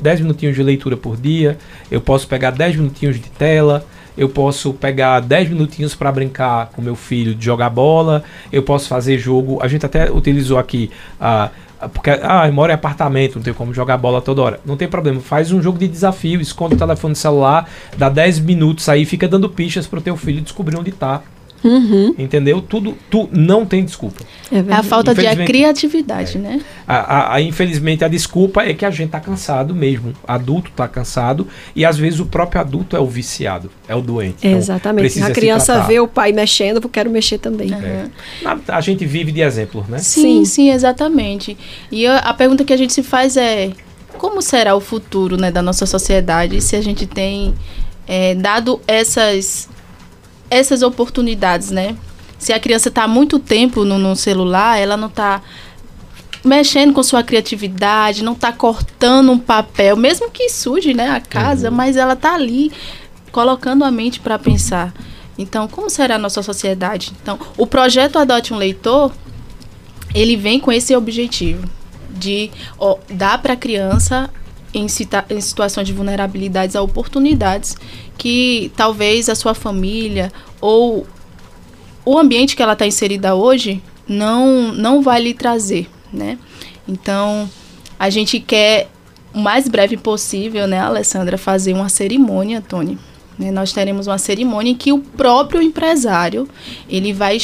10 0.00 0.20
minutinhos 0.20 0.54
de 0.54 0.62
leitura 0.62 0.96
por 0.96 1.16
dia, 1.16 1.58
eu 1.90 2.00
posso 2.00 2.28
pegar 2.28 2.52
10 2.52 2.76
minutinhos 2.76 3.16
de 3.16 3.28
tela, 3.30 3.84
eu 4.18 4.28
posso 4.28 4.74
pegar 4.74 5.20
10 5.20 5.50
minutinhos 5.50 5.94
para 5.94 6.10
brincar 6.10 6.70
com 6.74 6.82
meu 6.82 6.96
filho 6.96 7.34
de 7.34 7.44
jogar 7.44 7.70
bola, 7.70 8.24
eu 8.52 8.62
posso 8.62 8.88
fazer 8.88 9.16
jogo. 9.16 9.58
A 9.62 9.68
gente 9.68 9.86
até 9.86 10.10
utilizou 10.10 10.58
aqui 10.58 10.90
a. 11.20 11.50
Uh, 11.54 11.68
porque, 11.90 12.10
ah, 12.10 12.44
eu 12.44 12.52
moro 12.52 12.72
em 12.72 12.74
apartamento, 12.74 13.36
não 13.36 13.42
tem 13.44 13.54
como 13.54 13.72
jogar 13.72 13.96
bola 13.96 14.20
toda 14.20 14.42
hora. 14.42 14.60
Não 14.66 14.76
tem 14.76 14.88
problema, 14.88 15.20
faz 15.20 15.52
um 15.52 15.62
jogo 15.62 15.78
de 15.78 15.86
desafio, 15.86 16.40
esconde 16.40 16.74
o 16.74 16.78
telefone 16.78 17.14
celular, 17.14 17.68
dá 17.96 18.08
10 18.08 18.40
minutos 18.40 18.88
aí, 18.88 19.04
fica 19.04 19.28
dando 19.28 19.48
pistas 19.48 19.86
pro 19.86 20.00
teu 20.00 20.16
filho 20.16 20.40
descobrir 20.40 20.76
onde 20.76 20.90
tá. 20.90 21.22
Uhum. 21.62 22.14
Entendeu? 22.18 22.60
Tudo, 22.60 22.96
tu 23.10 23.28
não 23.32 23.66
tem 23.66 23.84
desculpa. 23.84 24.22
É, 24.50 24.58
é 24.58 24.74
a 24.74 24.82
falta 24.82 25.14
de 25.14 25.44
criatividade, 25.44 26.36
é. 26.36 26.40
né? 26.40 26.60
A, 26.86 26.96
a, 26.96 27.34
a, 27.34 27.40
infelizmente, 27.40 28.04
a 28.04 28.08
desculpa 28.08 28.62
é 28.62 28.72
que 28.74 28.84
a 28.84 28.90
gente 28.90 29.10
tá 29.10 29.20
cansado 29.20 29.74
mesmo. 29.74 30.12
Adulto 30.26 30.70
tá 30.74 30.86
cansado 30.86 31.46
e 31.74 31.84
às 31.84 31.98
vezes 31.98 32.20
o 32.20 32.26
próprio 32.26 32.60
adulto 32.60 32.96
é 32.96 33.00
o 33.00 33.06
viciado, 33.06 33.70
é 33.88 33.94
o 33.94 34.00
doente. 34.00 34.46
Então, 34.46 34.58
Exatamente. 34.58 35.22
A 35.22 35.30
criança 35.30 35.80
vê 35.82 36.00
o 36.00 36.08
pai 36.08 36.32
mexendo, 36.32 36.80
eu 36.82 36.88
quero 36.88 37.10
mexer 37.10 37.38
também. 37.38 37.72
Uhum. 37.72 37.82
É. 37.82 38.08
A, 38.68 38.80
gente 38.80 39.04
vive 39.04 39.32
de 39.32 39.40
exemplos, 39.40 39.86
né? 39.88 39.98
Sim, 39.98 40.22
sim, 40.22 40.44
sim, 40.44 40.70
exatamente. 40.70 41.56
E 41.90 42.06
a, 42.06 42.18
a 42.18 42.34
pergunta 42.34 42.64
que 42.64 42.72
a 42.72 42.76
gente 42.76 42.92
se 42.92 43.02
faz 43.02 43.36
é 43.36 43.72
como 44.16 44.42
será 44.42 44.74
o 44.74 44.80
futuro 44.80 45.36
né, 45.36 45.50
da 45.50 45.62
nossa 45.62 45.86
sociedade 45.86 46.60
se 46.60 46.74
a 46.74 46.80
gente 46.80 47.06
tem 47.06 47.54
é, 48.06 48.34
dado 48.34 48.80
essas 48.86 49.68
essas 50.50 50.82
oportunidades, 50.82 51.70
né? 51.70 51.96
Se 52.38 52.52
a 52.52 52.60
criança 52.60 52.88
está 52.88 53.08
muito 53.08 53.38
tempo 53.38 53.84
no, 53.84 53.98
no, 53.98 54.14
celular, 54.14 54.78
ela 54.78 54.96
não 54.96 55.08
está 55.08 55.42
mexendo 56.44 56.92
com 56.92 57.02
sua 57.02 57.22
criatividade, 57.22 58.22
não 58.22 58.32
está 58.32 58.52
cortando 58.52 59.32
um 59.32 59.38
papel, 59.38 59.96
mesmo 59.96 60.30
que 60.30 60.48
suje, 60.48 60.94
né, 60.94 61.10
a 61.10 61.20
casa, 61.20 61.68
uhum. 61.68 61.74
mas 61.74 61.96
ela 61.96 62.12
está 62.12 62.34
ali 62.34 62.70
colocando 63.32 63.84
a 63.84 63.90
mente 63.90 64.20
para 64.20 64.38
pensar. 64.38 64.94
Então, 65.36 65.68
como 65.68 65.90
será 65.90 66.14
a 66.14 66.18
nossa 66.18 66.42
sociedade? 66.42 67.12
Então, 67.20 67.38
o 67.56 67.66
projeto 67.66 68.18
Adote 68.18 68.54
um 68.54 68.56
Leitor, 68.56 69.12
ele 70.14 70.36
vem 70.36 70.58
com 70.58 70.72
esse 70.72 70.94
objetivo 70.96 71.68
de 72.10 72.50
ó, 72.78 72.98
dar 73.10 73.38
para 73.40 73.52
a 73.52 73.56
criança 73.56 74.30
em, 74.74 74.86
em 75.30 75.40
situações 75.40 75.86
de 75.86 75.92
vulnerabilidades 75.92 76.74
a 76.76 76.82
oportunidades 76.82 77.76
que 78.18 78.70
talvez 78.76 79.28
a 79.28 79.34
sua 79.34 79.54
família 79.54 80.30
ou 80.60 81.06
o 82.04 82.18
ambiente 82.18 82.56
que 82.56 82.62
ela 82.62 82.72
está 82.72 82.86
inserida 82.86 83.34
hoje 83.34 83.82
não, 84.06 84.72
não 84.72 85.00
vai 85.00 85.22
lhe 85.22 85.34
trazer, 85.34 85.88
né? 86.12 86.38
Então, 86.86 87.48
a 87.98 88.10
gente 88.10 88.40
quer 88.40 88.88
o 89.32 89.38
mais 89.38 89.68
breve 89.68 89.96
possível, 89.96 90.66
né, 90.66 90.80
Alessandra, 90.80 91.36
fazer 91.36 91.74
uma 91.74 91.88
cerimônia, 91.88 92.60
Tony. 92.60 92.98
Né? 93.38 93.50
Nós 93.50 93.72
teremos 93.72 94.06
uma 94.06 94.18
cerimônia 94.18 94.72
em 94.72 94.74
que 94.74 94.92
o 94.92 94.98
próprio 94.98 95.62
empresário, 95.62 96.48
ele 96.88 97.12
vai 97.12 97.38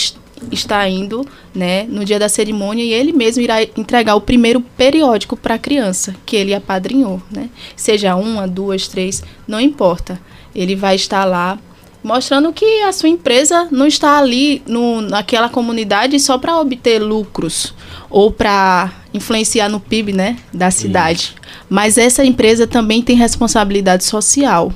está 0.51 0.87
indo, 0.89 1.27
né, 1.55 1.85
no 1.85 2.05
dia 2.05 2.19
da 2.19 2.29
cerimônia 2.29 2.85
e 2.85 2.93
ele 2.93 3.13
mesmo 3.13 3.43
irá 3.43 3.63
entregar 3.63 4.15
o 4.15 4.21
primeiro 4.21 4.61
periódico 4.61 5.37
para 5.37 5.55
a 5.55 5.59
criança 5.59 6.15
que 6.27 6.37
ele 6.37 6.53
apadrinhou, 6.53 7.23
né? 7.31 7.49
Seja 7.77 8.15
uma, 8.17 8.47
duas, 8.47 8.87
três, 8.89 9.23
não 9.47 9.61
importa. 9.61 10.21
Ele 10.55 10.77
vai 10.77 10.95
estar 10.95 11.25
lá 11.25 11.59
mostrando 12.03 12.53
que 12.53 12.83
a 12.83 12.93
sua 12.93 13.09
empresa 13.09 13.67
não 13.71 13.87
está 13.87 14.19
ali 14.19 14.63
no, 14.67 15.01
naquela 15.01 15.49
comunidade 15.49 16.21
só 16.21 16.37
para 16.37 16.61
obter 16.61 16.99
lucros 16.99 17.75
ou 18.11 18.31
para 18.31 18.93
influenciar 19.13 19.71
no 19.71 19.81
PIB, 19.81 20.13
né, 20.13 20.37
da 20.53 20.71
cidade. 20.71 21.35
Mas 21.69 21.97
essa 21.97 22.23
empresa 22.23 22.67
também 22.67 23.03
tem 23.03 23.17
responsabilidade 23.17 24.05
social 24.05 24.71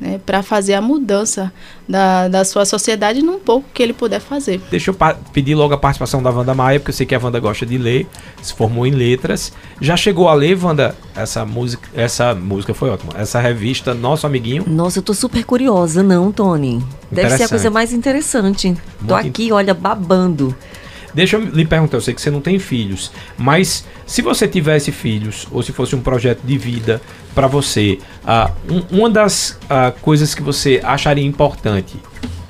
né, 0.00 0.18
para 0.24 0.42
fazer 0.42 0.74
a 0.74 0.80
mudança 0.80 1.52
da, 1.88 2.28
da 2.28 2.44
sua 2.44 2.64
sociedade 2.64 3.22
num 3.22 3.38
pouco 3.38 3.68
que 3.72 3.82
ele 3.82 3.92
puder 3.92 4.20
fazer. 4.20 4.60
Deixa 4.70 4.90
eu 4.90 4.96
pedir 5.32 5.54
logo 5.54 5.74
a 5.74 5.78
participação 5.78 6.22
da 6.22 6.30
Wanda 6.30 6.54
Maia, 6.54 6.78
porque 6.78 6.90
eu 6.90 6.94
sei 6.94 7.06
que 7.06 7.14
a 7.14 7.18
Wanda 7.18 7.40
gosta 7.40 7.66
de 7.66 7.76
ler, 7.78 8.06
se 8.40 8.54
formou 8.54 8.86
em 8.86 8.90
letras. 8.90 9.52
Já 9.80 9.96
chegou 9.96 10.28
a 10.28 10.34
ler, 10.34 10.58
Wanda, 10.62 10.94
essa 11.14 11.44
música, 11.44 11.88
essa 11.94 12.34
música 12.34 12.72
foi 12.74 12.90
ótima, 12.90 13.12
essa 13.16 13.40
revista 13.40 13.94
Nosso 13.94 14.26
Amiguinho? 14.26 14.64
Nossa, 14.66 14.98
eu 14.98 15.02
tô 15.02 15.14
super 15.14 15.44
curiosa, 15.44 16.02
não, 16.02 16.32
Tony? 16.32 16.82
Deve 17.10 17.36
ser 17.36 17.44
a 17.44 17.48
coisa 17.48 17.70
mais 17.70 17.92
interessante. 17.92 18.68
Muito 18.68 18.80
tô 19.06 19.14
aqui, 19.14 19.52
olha, 19.52 19.74
babando. 19.74 20.54
Deixa 21.14 21.36
eu 21.36 21.40
lhe 21.40 21.66
perguntar, 21.66 21.98
eu 21.98 22.00
sei 22.00 22.14
que 22.14 22.22
você 22.22 22.30
não 22.30 22.40
tem 22.40 22.58
filhos, 22.58 23.12
mas 23.36 23.84
se 24.06 24.22
você 24.22 24.48
tivesse 24.48 24.90
filhos, 24.90 25.46
ou 25.50 25.62
se 25.62 25.70
fosse 25.70 25.94
um 25.94 26.00
projeto 26.00 26.40
de 26.42 26.56
vida 26.56 27.02
para 27.34 27.46
você, 27.46 27.98
uh, 28.24 28.72
um, 28.72 28.98
uma 28.98 29.10
das 29.10 29.58
uh, 29.64 29.98
coisas 30.00 30.34
que 30.34 30.42
você 30.42 30.80
acharia 30.84 31.24
importante, 31.24 31.96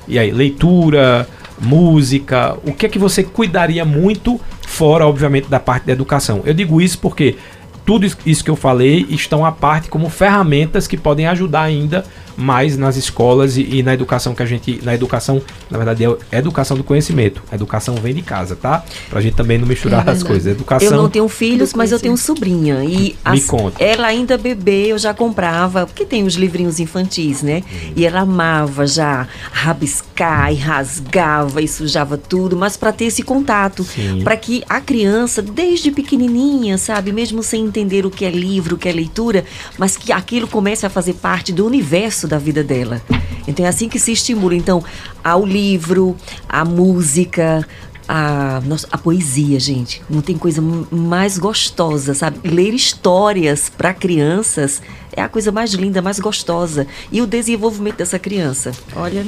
e 0.07 0.19
aí, 0.19 0.31
leitura, 0.31 1.27
música, 1.59 2.57
o 2.65 2.73
que 2.73 2.85
é 2.85 2.89
que 2.89 2.99
você 2.99 3.23
cuidaria 3.23 3.85
muito, 3.85 4.39
fora, 4.67 5.07
obviamente, 5.07 5.47
da 5.47 5.59
parte 5.59 5.85
da 5.85 5.93
educação? 5.93 6.41
Eu 6.45 6.53
digo 6.53 6.81
isso 6.81 6.99
porque 6.99 7.37
tudo 7.85 8.05
isso 8.25 8.43
que 8.43 8.49
eu 8.49 8.55
falei 8.55 9.05
estão 9.09 9.45
à 9.45 9.51
parte 9.51 9.89
como 9.89 10.09
ferramentas 10.09 10.87
que 10.87 10.97
podem 10.97 11.27
ajudar 11.27 11.63
ainda 11.63 12.03
mais 12.37 12.77
nas 12.77 12.95
escolas 12.95 13.57
e, 13.57 13.77
e, 13.77 13.83
na 13.83 13.93
educação 13.93 14.33
que 14.33 14.43
a 14.43 14.45
gente. 14.45 14.79
Na 14.83 14.93
educação, 14.93 15.41
na 15.69 15.77
verdade, 15.77 16.03
é 16.31 16.37
educação 16.37 16.75
do 16.75 16.83
conhecimento. 16.83 17.43
A 17.51 17.55
educação 17.55 17.95
vem 17.95 18.13
de 18.13 18.21
casa, 18.21 18.55
tá? 18.55 18.83
Pra 19.09 19.21
gente 19.21 19.35
também 19.35 19.57
não 19.57 19.67
misturar 19.67 20.07
é 20.07 20.11
as 20.11 20.23
coisas. 20.23 20.53
Educação. 20.53 20.89
Eu 20.89 20.97
não 20.97 21.09
tenho 21.09 21.27
filhos, 21.27 21.73
mas 21.73 21.91
eu 21.91 21.99
tenho 21.99 22.17
sobrinha. 22.17 22.83
E 22.83 23.15
Me 23.29 23.41
conta. 23.41 23.83
ela 23.83 24.07
ainda 24.07 24.37
bebê, 24.37 24.87
eu 24.87 24.97
já 24.97 25.13
comprava, 25.13 25.85
porque 25.85 26.05
tem 26.05 26.25
os 26.25 26.35
livrinhos 26.35 26.79
infantis, 26.79 27.41
né? 27.41 27.63
Hum. 27.65 27.93
E 27.95 28.05
ela 28.05 28.21
amava 28.21 28.85
já 28.87 29.27
rabiscar 29.51 30.51
e 30.51 30.55
rasgava 30.55 31.61
e 31.61 31.67
sujava 31.67 32.17
tudo, 32.17 32.55
mas 32.55 32.75
para 32.77 32.91
ter 32.91 33.05
esse 33.05 33.23
contato. 33.23 33.85
para 34.23 34.35
que 34.37 34.63
a 34.67 34.81
criança, 34.81 35.41
desde 35.41 35.91
pequenininha, 35.91 36.77
sabe, 36.77 37.11
mesmo 37.11 37.43
sem 37.43 37.65
entender 37.73 38.05
o 38.05 38.11
que 38.11 38.23
é 38.23 38.29
livro, 38.29 38.75
o 38.75 38.77
que 38.77 38.87
é 38.87 38.91
leitura, 38.91 39.43
mas 39.77 39.97
que 39.97 40.11
aquilo 40.11 40.47
comece 40.47 40.85
a 40.85 40.89
fazer 40.89 41.13
parte 41.13 41.51
do 41.51 41.65
universo 41.65 42.27
da 42.27 42.37
vida 42.37 42.63
dela. 42.63 43.01
Então 43.47 43.65
é 43.65 43.69
assim 43.69 43.89
que 43.89 43.99
se 43.99 44.11
estimula. 44.11 44.55
Então, 44.55 44.83
ao 45.23 45.43
livro, 45.43 46.15
a 46.47 46.63
música, 46.63 47.67
a, 48.07 48.61
a 48.91 48.97
poesia, 48.97 49.59
gente. 49.59 50.01
Não 50.09 50.21
tem 50.21 50.37
coisa 50.37 50.61
mais 50.61 51.37
gostosa, 51.39 52.13
sabe? 52.13 52.47
Ler 52.47 52.73
histórias 52.73 53.69
para 53.69 53.93
crianças 53.93 54.81
é 55.11 55.21
a 55.21 55.29
coisa 55.29 55.51
mais 55.51 55.73
linda, 55.73 56.01
mais 56.01 56.19
gostosa. 56.19 56.85
E 57.11 57.21
o 57.21 57.27
desenvolvimento 57.27 57.97
dessa 57.97 58.19
criança. 58.19 58.71
Olha. 58.95 59.25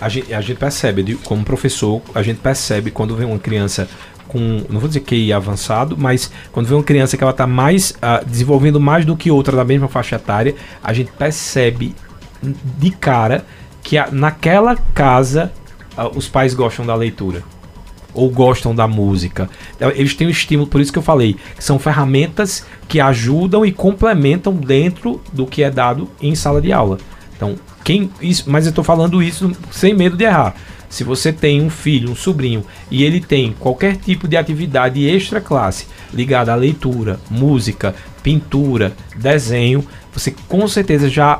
A 0.00 0.08
gente, 0.08 0.32
a 0.32 0.40
gente 0.40 0.56
percebe, 0.56 1.18
como 1.24 1.44
professor, 1.44 2.00
a 2.14 2.22
gente 2.22 2.38
percebe 2.38 2.90
quando 2.92 3.16
vem 3.16 3.26
uma 3.26 3.38
criança 3.38 3.88
com, 4.28 4.62
não 4.68 4.78
vou 4.78 4.88
dizer 4.88 5.00
QI 5.00 5.32
avançado, 5.32 5.96
mas 5.98 6.30
quando 6.52 6.66
vê 6.66 6.74
uma 6.74 6.82
criança 6.82 7.16
que 7.16 7.24
ela 7.24 7.32
está 7.32 7.46
mais 7.46 7.90
uh, 7.90 8.24
desenvolvendo 8.24 8.78
mais 8.78 9.04
do 9.04 9.16
que 9.16 9.30
outra 9.30 9.56
da 9.56 9.64
mesma 9.64 9.88
faixa 9.88 10.16
etária, 10.16 10.54
a 10.84 10.92
gente 10.92 11.10
percebe 11.12 11.94
de 12.42 12.90
cara 12.90 13.44
que 13.82 13.98
a, 13.98 14.08
naquela 14.12 14.76
casa 14.94 15.52
uh, 15.96 16.16
os 16.16 16.28
pais 16.28 16.54
gostam 16.54 16.86
da 16.86 16.94
leitura 16.94 17.42
ou 18.14 18.30
gostam 18.30 18.74
da 18.74 18.88
música. 18.88 19.48
Eles 19.94 20.14
têm 20.14 20.26
um 20.26 20.30
estímulo, 20.30 20.68
por 20.68 20.80
isso 20.80 20.92
que 20.92 20.98
eu 20.98 21.02
falei, 21.02 21.36
que 21.56 21.62
são 21.62 21.78
ferramentas 21.78 22.66
que 22.88 23.00
ajudam 23.00 23.64
e 23.64 23.70
complementam 23.70 24.54
dentro 24.54 25.20
do 25.32 25.46
que 25.46 25.62
é 25.62 25.70
dado 25.70 26.08
em 26.20 26.34
sala 26.34 26.60
de 26.60 26.72
aula. 26.72 26.98
Então, 27.36 27.56
quem 27.84 28.10
isso, 28.20 28.50
mas 28.50 28.66
eu 28.66 28.70
estou 28.70 28.82
falando 28.82 29.22
isso 29.22 29.52
sem 29.70 29.94
medo 29.94 30.16
de 30.16 30.24
errar. 30.24 30.54
Se 30.88 31.04
você 31.04 31.32
tem 31.32 31.60
um 31.60 31.70
filho, 31.70 32.10
um 32.10 32.16
sobrinho, 32.16 32.64
e 32.90 33.04
ele 33.04 33.20
tem 33.20 33.54
qualquer 33.58 33.96
tipo 33.96 34.26
de 34.26 34.36
atividade 34.36 35.06
extra 35.06 35.40
classe 35.40 35.86
ligada 36.12 36.52
à 36.52 36.56
leitura, 36.56 37.20
música, 37.30 37.94
pintura, 38.22 38.94
desenho, 39.16 39.86
você 40.12 40.34
com 40.48 40.66
certeza 40.66 41.08
já 41.08 41.38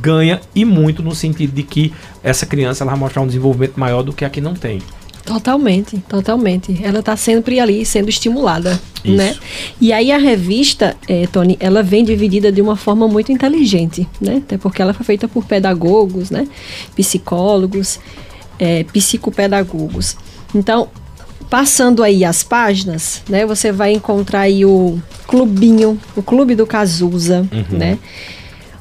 ganha 0.00 0.40
e 0.54 0.64
muito 0.64 1.02
no 1.02 1.14
sentido 1.14 1.52
de 1.52 1.62
que 1.62 1.92
essa 2.22 2.46
criança 2.46 2.84
ela 2.84 2.92
vai 2.92 3.00
mostrar 3.00 3.22
um 3.22 3.26
desenvolvimento 3.26 3.78
maior 3.78 4.02
do 4.02 4.12
que 4.12 4.24
a 4.24 4.30
que 4.30 4.40
não 4.40 4.54
tem. 4.54 4.80
Totalmente, 5.24 5.98
totalmente. 6.06 6.78
Ela 6.84 6.98
está 6.98 7.16
sempre 7.16 7.58
ali 7.58 7.84
sendo 7.86 8.10
estimulada, 8.10 8.78
Isso. 9.02 9.16
né? 9.16 9.34
E 9.80 9.90
aí 9.90 10.12
a 10.12 10.18
revista, 10.18 10.94
é, 11.08 11.26
Tony, 11.26 11.56
ela 11.58 11.82
vem 11.82 12.04
dividida 12.04 12.52
de 12.52 12.60
uma 12.60 12.76
forma 12.76 13.08
muito 13.08 13.32
inteligente, 13.32 14.06
né? 14.20 14.42
Até 14.44 14.58
porque 14.58 14.82
ela 14.82 14.92
foi 14.92 15.06
feita 15.06 15.26
por 15.26 15.46
pedagogos, 15.46 16.30
né? 16.30 16.46
Psicólogos, 16.94 17.98
é, 18.58 18.84
psicopedagogos. 18.84 20.16
Então, 20.54 20.88
passando 21.50 22.02
aí 22.02 22.24
as 22.24 22.42
páginas, 22.42 23.22
né? 23.28 23.46
Você 23.46 23.70
vai 23.70 23.92
encontrar 23.92 24.40
aí 24.40 24.64
o 24.64 25.00
clubinho, 25.26 25.98
o 26.16 26.22
clube 26.22 26.54
do 26.54 26.66
Cazuza, 26.66 27.46
uhum. 27.52 27.78
né? 27.78 27.98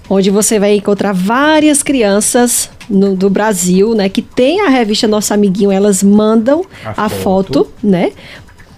onde 0.09 0.29
você 0.29 0.59
vai 0.59 0.75
encontrar 0.75 1.13
várias 1.13 1.81
crianças 1.81 2.69
no, 2.89 3.15
do 3.15 3.29
Brasil, 3.29 3.95
né, 3.95 4.09
que 4.09 4.21
tem 4.21 4.61
a 4.61 4.69
revista 4.69 5.07
Nosso 5.07 5.33
Amiguinho, 5.33 5.71
elas 5.71 6.03
mandam 6.03 6.63
a, 6.83 7.05
a 7.05 7.09
foto. 7.09 7.65
foto, 7.65 7.71
né? 7.81 8.11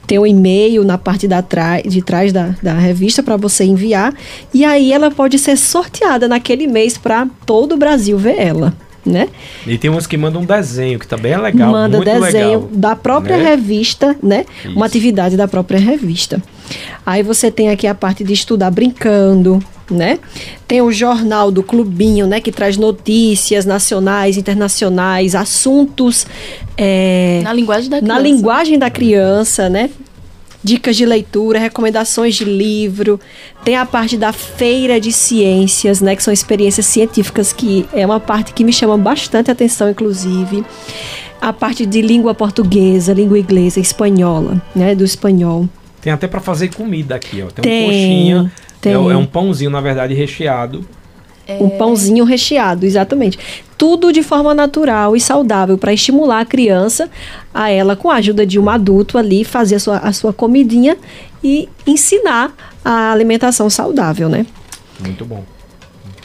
Tem 0.08 0.19
um 0.19 0.25
e-mail 0.25 0.84
na 0.84 0.99
parte 0.99 1.27
da 1.27 1.43
de 1.84 2.01
trás 2.03 2.31
da, 2.31 2.55
da 2.62 2.73
revista 2.73 3.23
para 3.23 3.38
você 3.38 3.63
enviar. 3.63 4.13
E 4.53 4.63
aí 4.63 4.93
ela 4.93 5.10
pode 5.10 5.39
ser 5.39 5.58
sorteada 5.58 6.27
naquele 6.27 6.67
mês 6.67 6.95
para 6.95 7.27
todo 7.43 7.73
o 7.73 7.77
Brasil 7.77 8.15
ver 8.15 8.38
ela. 8.38 8.71
Né? 9.06 9.30
E 9.68 9.78
tem 9.78 9.89
umas 9.89 10.08
que 10.08 10.18
mandam 10.18 10.41
um 10.41 10.46
desenho, 10.46 10.98
que 10.98 11.08
também 11.08 11.34
é 11.34 11.38
legal. 11.38 11.72
Manda 11.72 12.00
desenho 12.00 12.62
legal, 12.62 12.70
da 12.72 12.96
própria 12.96 13.38
né? 13.38 13.52
revista, 13.52 14.15
né? 14.22 14.46
Isso. 14.63 14.76
Uma 14.76 14.88
atividade 14.88 15.38
da 15.38 15.48
própria 15.48 15.80
revista. 15.80 16.41
Aí 17.06 17.22
você 17.22 17.52
tem 17.52 17.70
aqui 17.70 17.86
a 17.86 17.94
parte 17.94 18.24
de 18.24 18.34
estudar 18.34 18.72
brincando, 18.72 19.63
né? 19.91 20.18
Tem 20.68 20.82
o 20.82 20.91
jornal 20.91 21.52
do 21.52 21.62
Clubinho, 21.62 22.26
né? 22.26 22.41
Que 22.41 22.52
traz 22.52 22.78
notícias 22.78 23.65
nacionais, 23.65 24.38
internacionais, 24.38 25.36
assuntos 25.36 26.26
é, 26.78 27.41
na 27.44 27.54
linguagem 27.54 27.89
da 27.89 27.98
criança. 27.98 28.13
na 28.13 28.20
linguagem 28.20 28.80
da 28.80 28.89
criança, 28.89 29.70
né? 29.70 29.89
Dicas 30.65 30.97
de 30.97 31.06
leitura, 31.06 31.60
recomendações 31.60 32.36
de 32.36 32.43
livro. 32.43 33.19
Tem 33.63 33.78
a 33.78 33.86
parte 33.86 34.17
da 34.17 34.34
feira 34.34 34.99
de 34.99 35.12
ciências, 35.12 36.01
né? 36.01 36.15
Que 36.15 36.23
são 36.23 36.34
experiências 36.34 36.88
científicas 36.88 37.54
que 37.54 37.88
é 37.93 38.06
uma 38.06 38.19
parte 38.19 38.51
que 38.51 38.63
me 38.63 38.73
chama 38.73 38.97
bastante 38.97 39.51
atenção, 39.51 39.89
inclusive. 39.89 40.65
A 41.39 41.54
parte 41.54 41.86
de 41.86 42.01
língua 42.01 42.34
portuguesa, 42.34 43.13
língua 43.13 43.38
inglesa, 43.38 43.80
espanhola, 43.80 44.60
né? 44.75 44.95
Do 44.95 45.04
espanhol. 45.04 45.69
Tem 46.01 46.12
até 46.12 46.28
para 46.28 46.41
fazer 46.41 46.73
comida 46.73 47.15
aqui, 47.15 47.43
ó. 47.43 47.47
Tem, 47.47 47.63
tem 47.63 47.84
um 47.84 47.86
coxinha 47.86 48.51
tem. 48.86 48.93
É, 48.93 48.95
é 48.95 49.17
um 49.17 49.25
pãozinho, 49.25 49.71
na 49.71 49.82
verdade, 49.82 50.13
recheado. 50.13 50.86
É... 51.47 51.62
Um 51.62 51.69
pãozinho 51.69 52.25
recheado, 52.25 52.86
exatamente. 52.86 53.38
Tudo 53.77 54.12
de 54.12 54.23
forma 54.23 54.53
natural 54.53 55.15
e 55.15 55.19
saudável 55.19 55.77
para 55.77 55.93
estimular 55.93 56.39
a 56.39 56.45
criança 56.45 57.10
a 57.53 57.69
ela, 57.69 57.95
com 57.95 58.10
a 58.10 58.15
ajuda 58.15 58.45
de 58.45 58.60
um 58.60 58.69
adulto 58.69 59.17
ali, 59.17 59.43
fazer 59.43 59.75
a 59.75 59.79
sua, 59.79 59.97
a 59.97 60.13
sua 60.13 60.34
comidinha 60.34 60.97
e 61.43 61.69
ensinar 61.86 62.53
a 62.84 63.12
alimentação 63.12 63.69
saudável, 63.69 64.29
né? 64.29 64.45
Muito 64.99 65.25
bom. 65.25 65.43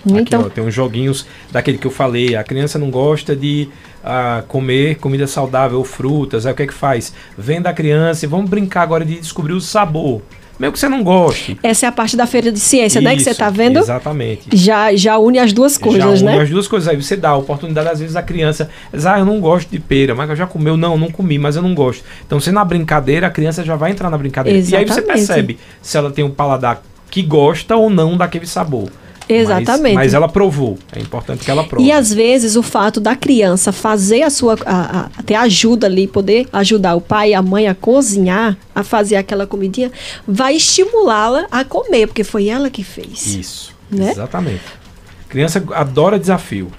Então, 0.06 0.40
Aqui, 0.40 0.48
ó, 0.48 0.50
tem 0.50 0.64
uns 0.64 0.72
joguinhos 0.72 1.26
daquele 1.50 1.76
que 1.76 1.87
eu 1.87 1.90
falei. 1.90 2.35
A 2.35 2.42
criança 2.42 2.78
não 2.78 2.90
gosta 2.90 3.37
de 3.37 3.68
uh, 4.02 4.46
comer 4.46 4.96
comida 4.96 5.26
saudável 5.26 5.78
ou 5.78 5.85
frutas. 5.85 6.46
Aí 6.46 6.52
o 6.52 6.56
que 6.56 6.62
é 6.62 6.66
que 6.66 6.74
faz? 6.74 7.12
Vem 7.37 7.61
da 7.61 7.72
criança 7.72 8.24
e 8.24 8.28
vamos 8.28 8.48
brincar 8.48 8.83
agora 8.83 9.04
de 9.04 9.18
descobrir 9.18 9.52
o 9.52 9.61
sabor 9.61 10.22
mesmo 10.61 10.75
que 10.75 10.79
você 10.79 10.90
não 10.90 11.03
goste. 11.03 11.59
Essa 11.62 11.87
é 11.87 11.88
a 11.88 11.92
parte 11.92 12.18
da 12.18 12.27
feira 12.27 12.53
de 12.53 12.61
ciência, 12.61 12.99
Isso, 12.99 13.09
né? 13.09 13.16
Que 13.16 13.23
você 13.23 13.31
está 13.31 13.49
vendo? 13.49 13.79
Exatamente. 13.79 14.55
Já, 14.55 14.94
já 14.94 15.16
une 15.16 15.38
as 15.38 15.55
duas 15.55 15.79
coisas, 15.79 16.03
já 16.03 16.09
une 16.11 16.23
né? 16.23 16.42
as 16.42 16.51
duas 16.51 16.68
coisas. 16.68 16.87
Aí 16.87 16.96
você 16.96 17.16
dá 17.16 17.31
a 17.31 17.37
oportunidade, 17.37 17.88
às 17.88 17.99
vezes, 17.99 18.14
a 18.14 18.23
criança 18.23 18.68
ah, 19.07 19.18
eu 19.18 19.25
não 19.25 19.40
gosto 19.40 19.70
de 19.70 19.81
pera, 19.81 20.14
mas 20.14 20.29
eu 20.29 20.37
já 20.37 20.46
comeu. 20.46 20.77
Não, 20.77 20.99
não 20.99 21.11
comi, 21.11 21.38
mas 21.38 21.57
eu 21.57 21.62
não 21.62 21.75
gosto. 21.75 22.05
Então, 22.27 22.38
você 22.38 22.53
na 22.53 22.62
brincadeira, 22.62 23.29
a 23.29 23.31
criança 23.31 23.64
já 23.64 23.75
vai 23.75 23.90
entrar 23.90 24.11
na 24.11 24.18
brincadeira. 24.18 24.59
Exatamente. 24.59 24.90
E 24.90 24.90
aí 24.90 24.94
você 24.94 25.03
percebe 25.03 25.59
se 25.81 25.96
ela 25.96 26.11
tem 26.11 26.25
um 26.25 26.31
paladar 26.31 26.83
que 27.11 27.23
gosta 27.23 27.75
ou 27.75 27.88
não 27.88 28.18
daquele 28.18 28.46
sabor. 28.46 28.90
Exatamente. 29.35 29.95
Mas, 29.95 30.07
mas, 30.07 30.14
ela 30.14 30.29
provou. 30.29 30.79
É 30.93 31.01
importante 31.01 31.45
que 31.45 31.51
ela 31.51 31.64
prove. 31.64 31.87
E 31.87 31.93
às 31.93 32.12
vezes 32.12 32.57
o 32.57 32.62
fato 32.62 33.01
da 33.01 33.14
criança 33.14 33.73
fazer 33.73 34.23
a 34.23 34.31
sua. 34.31 34.57
A, 34.66 35.09
a, 35.16 35.23
ter 35.23 35.35
ajuda 35.35 35.87
ali, 35.87 36.07
poder 36.07 36.49
ajudar 36.53 36.95
o 36.95 37.01
pai 37.01 37.31
e 37.31 37.35
a 37.35 37.43
mãe 37.43 37.69
a 37.69 37.75
cozinhar, 37.75 38.57
a 38.75 38.83
fazer 38.83 39.16
aquela 39.16 39.47
comidinha, 39.47 39.90
vai 40.27 40.57
estimulá-la 40.57 41.47
a 41.51 41.64
comer, 41.64 42.07
porque 42.07 42.25
foi 42.25 42.49
ela 42.49 42.69
que 42.71 42.83
fez. 42.83 43.27
Isso. 43.27 43.75
Né? 43.90 44.11
Exatamente. 44.11 44.62
Criança 45.29 45.62
adora 45.73 46.19
desafio 46.19 46.71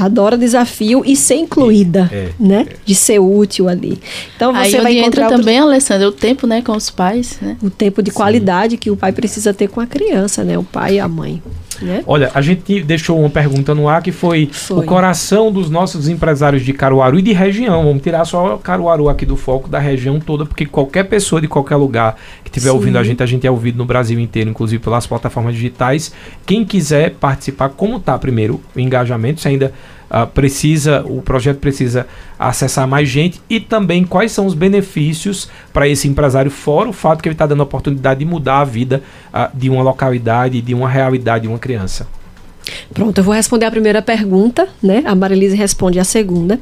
adora 0.00 0.36
desafio 0.36 1.02
e 1.04 1.14
ser 1.14 1.36
incluída, 1.36 2.08
é, 2.12 2.30
né? 2.38 2.66
É. 2.68 2.76
De 2.84 2.94
ser 2.94 3.18
útil 3.18 3.68
ali. 3.68 4.00
Então 4.34 4.52
você 4.52 4.76
Aí 4.76 4.82
vai 4.82 4.98
encontrar 4.98 5.26
entra 5.26 5.36
também, 5.36 5.58
Alessandra, 5.58 6.08
o 6.08 6.12
tempo, 6.12 6.46
né, 6.46 6.62
com 6.62 6.72
os 6.72 6.90
pais, 6.90 7.38
né? 7.40 7.56
O 7.62 7.70
tempo 7.70 8.02
de 8.02 8.10
Sim. 8.10 8.16
qualidade 8.16 8.76
que 8.76 8.90
o 8.90 8.96
pai 8.96 9.12
precisa 9.12 9.52
ter 9.52 9.68
com 9.68 9.80
a 9.80 9.86
criança, 9.86 10.42
né? 10.42 10.56
O 10.56 10.64
pai 10.64 10.94
e 10.94 11.00
a 11.00 11.08
mãe. 11.08 11.42
Né? 11.82 12.02
Olha, 12.06 12.30
a 12.34 12.40
gente 12.40 12.82
deixou 12.82 13.18
uma 13.18 13.30
pergunta 13.30 13.74
no 13.74 13.88
ar 13.88 14.02
que 14.02 14.12
foi, 14.12 14.48
foi, 14.52 14.78
o 14.78 14.82
coração 14.82 15.50
dos 15.50 15.70
nossos 15.70 16.08
empresários 16.08 16.62
de 16.62 16.72
Caruaru 16.72 17.18
e 17.18 17.22
de 17.22 17.32
região. 17.32 17.84
Vamos 17.84 18.02
tirar 18.02 18.24
só 18.24 18.58
Caruaru 18.58 19.08
aqui 19.08 19.24
do 19.24 19.36
foco 19.36 19.68
da 19.68 19.78
região 19.78 20.20
toda, 20.20 20.44
porque 20.44 20.66
qualquer 20.66 21.04
pessoa 21.04 21.40
de 21.40 21.48
qualquer 21.48 21.76
lugar 21.76 22.16
que 22.44 22.50
estiver 22.50 22.70
ouvindo 22.70 22.98
a 22.98 23.02
gente, 23.02 23.22
a 23.22 23.26
gente 23.26 23.46
é 23.46 23.50
ouvido 23.50 23.78
no 23.78 23.84
Brasil 23.84 24.18
inteiro, 24.18 24.50
inclusive 24.50 24.82
pelas 24.82 25.06
plataformas 25.06 25.54
digitais. 25.54 26.12
Quem 26.44 26.64
quiser 26.64 27.12
participar, 27.12 27.70
como 27.70 27.96
está 27.96 28.18
primeiro 28.18 28.60
o 28.76 28.80
engajamento, 28.80 29.40
se 29.40 29.48
ainda 29.48 29.72
uh, 30.10 30.26
precisa, 30.26 31.02
o 31.06 31.22
projeto 31.22 31.58
precisa 31.58 32.06
acessar 32.38 32.86
mais 32.86 33.08
gente 33.08 33.40
e 33.48 33.60
também 33.60 34.04
quais 34.04 34.32
são 34.32 34.46
os 34.46 34.54
benefícios 34.54 35.48
para 35.72 35.88
esse 35.88 36.08
empresário, 36.08 36.50
fora 36.50 36.88
o 36.88 36.92
fato 36.92 37.22
que 37.22 37.28
ele 37.28 37.34
está 37.34 37.46
dando 37.46 37.60
a 37.60 37.64
oportunidade 37.64 38.20
de 38.20 38.26
mudar 38.26 38.60
a 38.60 38.64
vida 38.64 39.02
uh, 39.32 39.56
de 39.56 39.70
uma 39.70 39.82
localidade, 39.82 40.60
de 40.60 40.74
uma 40.74 40.88
realidade 40.88 41.42
de 41.42 41.48
uma 41.48 41.58
criança. 41.58 42.06
Pronto, 42.92 43.18
eu 43.18 43.24
vou 43.24 43.34
responder 43.34 43.66
a 43.66 43.70
primeira 43.70 44.02
pergunta, 44.02 44.68
né? 44.82 45.02
A 45.06 45.14
Marilise 45.14 45.56
responde 45.56 45.98
a 45.98 46.04
segunda. 46.04 46.58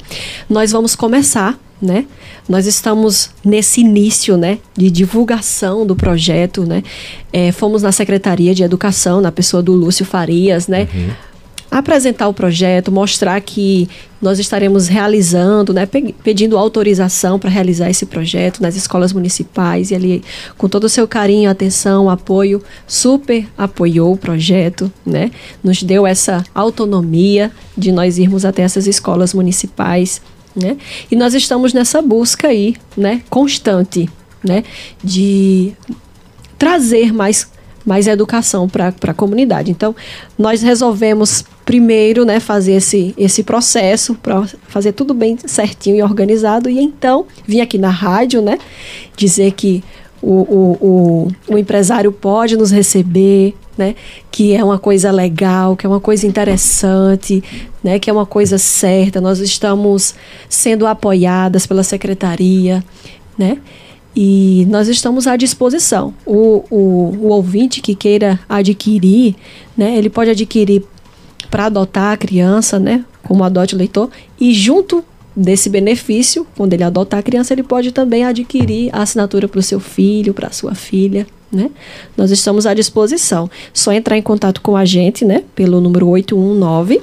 Nós 0.49 0.71
vamos 0.71 0.95
começar, 0.95 1.59
né? 1.81 2.05
Nós 2.47 2.65
estamos 2.65 3.29
nesse 3.43 3.81
início, 3.81 4.37
né? 4.37 4.59
De 4.75 4.89
divulgação 4.89 5.85
do 5.85 5.95
projeto, 5.95 6.65
né? 6.65 6.83
É, 7.31 7.51
fomos 7.51 7.83
na 7.83 7.91
Secretaria 7.91 8.55
de 8.55 8.63
Educação, 8.63 9.21
na 9.21 9.31
pessoa 9.31 9.61
do 9.61 9.73
Lúcio 9.73 10.05
Farias, 10.05 10.67
né? 10.67 10.87
Uhum 10.93 11.28
apresentar 11.71 12.27
o 12.27 12.33
projeto, 12.33 12.91
mostrar 12.91 13.39
que 13.41 13.87
nós 14.21 14.39
estaremos 14.39 14.87
realizando, 14.87 15.73
né, 15.73 15.87
pedindo 16.23 16.57
autorização 16.57 17.39
para 17.39 17.49
realizar 17.49 17.89
esse 17.89 18.05
projeto 18.05 18.61
nas 18.61 18.75
escolas 18.75 19.13
municipais 19.13 19.91
e 19.91 19.95
ali 19.95 20.23
com 20.57 20.67
todo 20.67 20.85
o 20.85 20.89
seu 20.89 21.07
carinho, 21.07 21.49
atenção, 21.49 22.09
apoio, 22.09 22.61
super 22.87 23.47
apoiou 23.57 24.13
o 24.13 24.17
projeto, 24.17 24.91
né? 25.05 25.31
Nos 25.63 25.83
deu 25.83 26.05
essa 26.05 26.43
autonomia 26.53 27.51
de 27.77 27.91
nós 27.91 28.17
irmos 28.17 28.43
até 28.45 28.63
essas 28.63 28.87
escolas 28.87 29.33
municipais, 29.33 30.21
né? 30.55 30.75
E 31.09 31.15
nós 31.15 31.33
estamos 31.33 31.71
nessa 31.71 32.01
busca 32.01 32.47
aí, 32.47 32.75
né, 32.97 33.21
constante, 33.29 34.09
né, 34.43 34.63
de 35.03 35.73
trazer 36.57 37.13
mais 37.13 37.47
mais 37.85 38.07
educação 38.07 38.67
para 38.67 38.93
a 39.07 39.13
comunidade. 39.13 39.71
Então, 39.71 39.95
nós 40.37 40.61
resolvemos 40.61 41.43
primeiro 41.65 42.25
né, 42.25 42.39
fazer 42.39 42.73
esse, 42.73 43.13
esse 43.17 43.43
processo, 43.43 44.15
para 44.15 44.43
fazer 44.67 44.93
tudo 44.93 45.13
bem 45.13 45.37
certinho 45.45 45.95
e 45.95 46.01
organizado, 46.01 46.69
e 46.69 46.79
então 46.79 47.25
vim 47.47 47.61
aqui 47.61 47.77
na 47.77 47.89
rádio 47.89 48.41
né, 48.41 48.57
dizer 49.15 49.51
que 49.51 49.83
o, 50.21 50.31
o, 50.31 50.77
o, 50.81 51.53
o 51.53 51.57
empresário 51.57 52.11
pode 52.11 52.57
nos 52.57 52.71
receber, 52.71 53.55
né? 53.77 53.95
Que 54.29 54.53
é 54.53 54.63
uma 54.63 54.77
coisa 54.77 55.11
legal, 55.11 55.75
que 55.75 55.85
é 55.85 55.89
uma 55.89 55.99
coisa 55.99 56.27
interessante, 56.27 57.41
né? 57.81 57.97
Que 57.99 58.09
é 58.09 58.13
uma 58.13 58.25
coisa 58.25 58.57
certa. 58.57 59.21
Nós 59.21 59.39
estamos 59.39 60.13
sendo 60.49 60.85
apoiadas 60.85 61.65
pela 61.65 61.83
secretaria, 61.83 62.83
né? 63.37 63.59
E 64.15 64.65
nós 64.69 64.87
estamos 64.87 65.27
à 65.27 65.35
disposição. 65.35 66.13
O, 66.25 66.63
o, 66.69 67.17
o 67.21 67.27
ouvinte 67.27 67.81
que 67.81 67.95
queira 67.95 68.39
adquirir, 68.49 69.35
né? 69.77 69.97
Ele 69.97 70.09
pode 70.09 70.29
adquirir 70.29 70.83
para 71.49 71.65
adotar 71.65 72.13
a 72.13 72.17
criança, 72.17 72.79
né? 72.79 73.05
Como 73.23 73.43
adote 73.43 73.75
leitor 73.75 74.09
e 74.39 74.53
junto 74.53 75.03
desse 75.35 75.69
benefício, 75.69 76.45
quando 76.57 76.73
ele 76.73 76.83
adotar 76.83 77.19
a 77.19 77.23
criança, 77.23 77.53
ele 77.53 77.63
pode 77.63 77.91
também 77.91 78.25
adquirir 78.25 78.89
a 78.93 79.03
assinatura 79.03 79.47
para 79.47 79.59
o 79.59 79.63
seu 79.63 79.79
filho, 79.79 80.33
para 80.33 80.47
a 80.47 80.51
sua 80.51 80.75
filha. 80.75 81.25
Né? 81.51 81.71
Nós 82.15 82.29
estamos 82.29 82.67
à 82.67 82.73
disposição. 82.73 83.49
Só 83.73 83.91
entrar 83.91 84.17
em 84.17 84.21
contato 84.21 84.61
com 84.61 84.75
a 84.75 84.85
gente, 84.85 85.25
né? 85.25 85.43
Pelo 85.55 85.79
número 85.81 86.07
819 86.07 87.01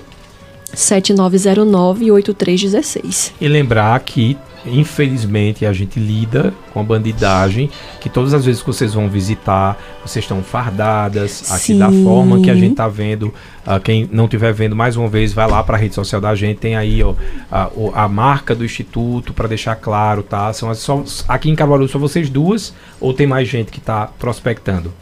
7909 0.72 2.11
8316. 2.12 3.32
E 3.40 3.48
lembrar 3.48 3.98
que 4.00 4.36
infelizmente 4.67 5.64
a 5.64 5.73
gente 5.73 5.99
lida 5.99 6.53
com 6.73 6.81
a 6.81 6.83
bandidagem 6.83 7.71
que 8.01 8.09
todas 8.09 8.35
as 8.35 8.45
vezes 8.45 8.61
que 8.61 8.67
vocês 8.67 8.95
vão 8.95 9.09
visitar 9.09 9.79
vocês 10.05 10.25
estão 10.25 10.43
fardadas 10.43 11.51
aqui 11.51 11.73
Sim. 11.73 11.79
da 11.79 11.91
forma 11.91 12.41
que 12.41 12.51
a 12.51 12.55
gente 12.55 12.75
tá 12.75 12.89
vendo. 12.89 13.33
Uh, 13.67 13.81
quem 13.83 14.09
não 14.12 14.25
estiver 14.25 14.53
vendo 14.53 14.77
mais 14.77 14.97
uma 14.97 15.09
vez 15.09 15.33
vai 15.33 15.49
lá 15.51 15.62
para 15.62 15.77
a 15.77 15.81
rede 15.81 15.95
social 15.95 16.21
da 16.21 16.35
gente 16.35 16.59
tem 16.59 16.77
aí 16.77 17.03
ó 17.03 17.14
a, 17.51 17.69
a 17.95 18.09
marca 18.09 18.55
do 18.55 18.64
instituto 18.64 19.33
para 19.33 19.49
deixar 19.49 19.75
claro 19.75 20.23
tá? 20.23 20.53
São 20.53 20.71
as, 20.71 20.79
só 20.79 21.03
aqui 21.27 21.51
em 21.51 21.55
Caruaru 21.57 21.89
só 21.89 21.99
vocês 21.99 22.31
duas 22.31 22.73
ou 23.01 23.12
tem 23.12 23.27
mais 23.27 23.49
gente 23.49 23.73
que 23.73 23.79
está 23.79 24.07
prospectando 24.07 24.93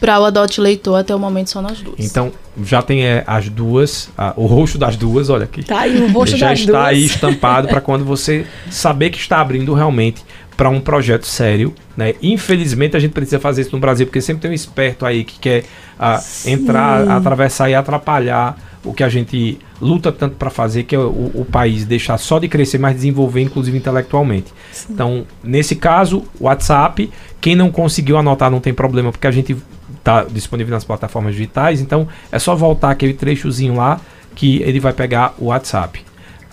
para 0.00 0.18
o 0.18 0.24
Adote 0.24 0.60
Leitor, 0.60 0.98
até 0.98 1.14
o 1.14 1.18
momento, 1.18 1.50
só 1.50 1.60
nós 1.60 1.80
duas. 1.80 2.00
Então, 2.00 2.32
já 2.64 2.80
tem 2.80 3.04
é, 3.04 3.22
as 3.26 3.48
duas, 3.48 4.08
a, 4.16 4.32
o 4.36 4.46
rosto 4.46 4.78
das 4.78 4.96
duas, 4.96 5.28
olha 5.28 5.44
aqui. 5.44 5.62
Tá 5.62 5.80
aí 5.80 6.00
o 6.00 6.10
rosto 6.10 6.36
já 6.36 6.48
das 6.48 6.60
está 6.60 6.72
duas. 6.72 6.84
aí 6.86 7.04
estampado 7.04 7.68
para 7.68 7.80
quando 7.82 8.04
você 8.04 8.46
saber 8.70 9.10
que 9.10 9.18
está 9.18 9.40
abrindo 9.40 9.74
realmente 9.74 10.24
para 10.56 10.68
um 10.68 10.80
projeto 10.80 11.26
sério, 11.26 11.74
né? 11.96 12.14
Infelizmente 12.22 12.96
a 12.96 13.00
gente 13.00 13.12
precisa 13.12 13.38
fazer 13.38 13.62
isso 13.62 13.72
no 13.72 13.78
Brasil 13.78 14.06
porque 14.06 14.20
sempre 14.20 14.42
tem 14.42 14.50
um 14.50 14.54
esperto 14.54 15.06
aí 15.06 15.24
que 15.24 15.38
quer 15.38 15.64
a, 15.98 16.22
entrar, 16.44 17.08
atravessar 17.08 17.70
e 17.70 17.74
atrapalhar 17.74 18.58
o 18.84 18.92
que 18.92 19.02
a 19.02 19.08
gente 19.08 19.58
luta 19.80 20.10
tanto 20.10 20.36
para 20.36 20.50
fazer, 20.50 20.84
que 20.84 20.94
é 20.94 20.98
o, 20.98 21.30
o, 21.34 21.46
país 21.50 21.84
deixar 21.84 22.18
só 22.18 22.38
de 22.38 22.48
crescer, 22.48 22.78
mas 22.78 22.94
desenvolver, 22.94 23.40
inclusive 23.40 23.76
intelectualmente. 23.76 24.52
Sim. 24.72 24.92
Então, 24.92 25.26
nesse 25.42 25.76
caso, 25.76 26.24
WhatsApp, 26.38 27.10
quem 27.40 27.54
não 27.54 27.70
conseguiu 27.70 28.16
anotar 28.16 28.50
não 28.50 28.60
tem 28.60 28.72
problema, 28.72 29.10
porque 29.10 29.26
a 29.26 29.30
gente 29.30 29.56
está 30.00 30.24
disponível 30.24 30.74
nas 30.74 30.84
plataformas 30.84 31.34
digitais, 31.34 31.80
então 31.80 32.08
é 32.32 32.38
só 32.38 32.56
voltar 32.56 32.90
aquele 32.90 33.14
trechozinho 33.14 33.76
lá 33.76 34.00
que 34.34 34.62
ele 34.62 34.80
vai 34.80 34.92
pegar 34.92 35.34
o 35.38 35.46
WhatsApp. 35.46 36.04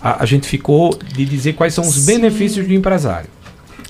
A, 0.02 0.24
a 0.24 0.26
gente 0.26 0.48
ficou 0.48 0.94
de 0.96 1.26
dizer 1.26 1.54
quais 1.54 1.74
são 1.74 1.84
os 1.84 1.96
Sim. 1.96 2.06
benefícios 2.06 2.68
do 2.68 2.74
empresário. 2.74 3.30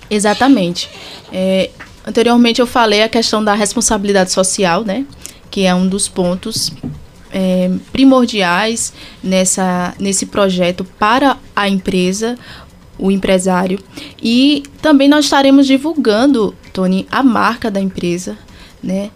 Exatamente. 0.10 0.90
É, 1.34 1.70
anteriormente 2.06 2.62
eu 2.62 2.68
falei 2.68 3.04
a 3.04 3.10
questão 3.10 3.44
da 3.44 3.54
responsabilidade 3.54 4.32
social, 4.32 4.84
né? 4.84 5.06
Que 5.52 5.66
é 5.66 5.76
um 5.76 5.88
dos 5.88 6.08
pontos 6.08 6.72
é, 7.32 7.70
primordiais 7.92 8.94
nessa, 9.24 9.94
nesse 10.00 10.28
projeto 10.28 10.86
para 10.98 11.38
a 11.56 11.68
empresa, 11.68 12.38
o 12.98 13.12
empresário. 13.12 13.80
E 14.22 14.64
também 14.82 15.08
nós 15.08 15.26
estaremos 15.26 15.68
divulgando, 15.68 16.56
Tony, 16.72 17.08
a 17.12 17.22
marca 17.22 17.70
da 17.70 17.82
empresa, 17.82 18.38
né? 18.82 19.10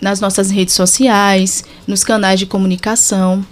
Nas 0.00 0.20
nossas 0.20 0.50
redes 0.50 0.74
sociais, 0.74 1.64
nos 1.86 2.02
canais 2.02 2.38
de 2.38 2.46
comunicação. 2.46 3.44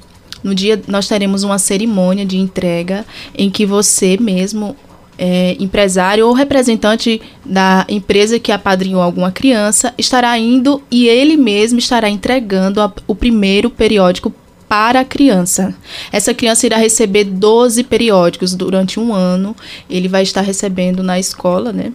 No 0.42 0.54
dia 0.54 0.80
nós 0.86 1.08
teremos 1.08 1.42
uma 1.42 1.58
cerimônia 1.58 2.24
de 2.24 2.38
entrega 2.38 3.04
em 3.36 3.50
que 3.50 3.66
você 3.66 4.16
mesmo, 4.18 4.76
é, 5.18 5.56
empresário 5.58 6.26
ou 6.26 6.32
representante 6.32 7.20
da 7.44 7.84
empresa 7.88 8.38
que 8.38 8.52
apadrinhou 8.52 9.02
alguma 9.02 9.32
criança, 9.32 9.92
estará 9.98 10.38
indo 10.38 10.82
e 10.90 11.08
ele 11.08 11.36
mesmo 11.36 11.78
estará 11.78 12.08
entregando 12.08 12.80
a, 12.80 12.92
o 13.06 13.14
primeiro 13.14 13.68
periódico 13.68 14.32
para 14.68 15.00
a 15.00 15.04
criança. 15.04 15.74
Essa 16.12 16.34
criança 16.34 16.66
irá 16.66 16.76
receber 16.76 17.24
12 17.24 17.82
periódicos 17.84 18.54
durante 18.54 19.00
um 19.00 19.14
ano. 19.14 19.56
Ele 19.88 20.08
vai 20.08 20.22
estar 20.22 20.42
recebendo 20.42 21.02
na 21.02 21.18
escola, 21.18 21.72
né? 21.72 21.92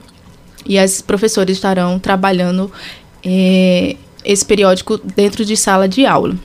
E 0.66 0.80
as 0.80 1.01
professores 1.01 1.58
estarão 1.58 1.99
trabalhando 1.99 2.72
é, 3.24 3.95
esse 4.24 4.45
periódico 4.45 4.97
dentro 4.97 5.43
de 5.45 5.55
sala 5.55 5.88
de 5.88 6.05
aula. 6.05 6.36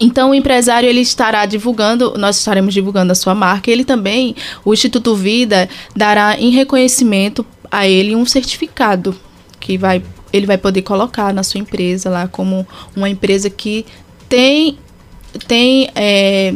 Então 0.00 0.30
o 0.30 0.34
empresário 0.34 0.88
ele 0.88 1.00
estará 1.00 1.46
divulgando, 1.46 2.14
nós 2.18 2.38
estaremos 2.38 2.74
divulgando 2.74 3.12
a 3.12 3.14
sua 3.14 3.34
marca. 3.34 3.70
Ele 3.70 3.84
também, 3.84 4.34
o 4.64 4.72
Instituto 4.72 5.14
Vida 5.14 5.68
dará 5.94 6.36
em 6.38 6.50
reconhecimento 6.50 7.46
a 7.70 7.86
ele 7.86 8.14
um 8.14 8.26
certificado 8.26 9.16
que 9.60 9.78
vai 9.78 10.02
ele 10.32 10.46
vai 10.46 10.58
poder 10.58 10.82
colocar 10.82 11.32
na 11.32 11.44
sua 11.44 11.60
empresa 11.60 12.10
lá 12.10 12.26
como 12.26 12.66
uma 12.96 13.08
empresa 13.08 13.48
que 13.48 13.86
tem 14.28 14.76
tem, 15.48 15.90
é, 15.94 16.54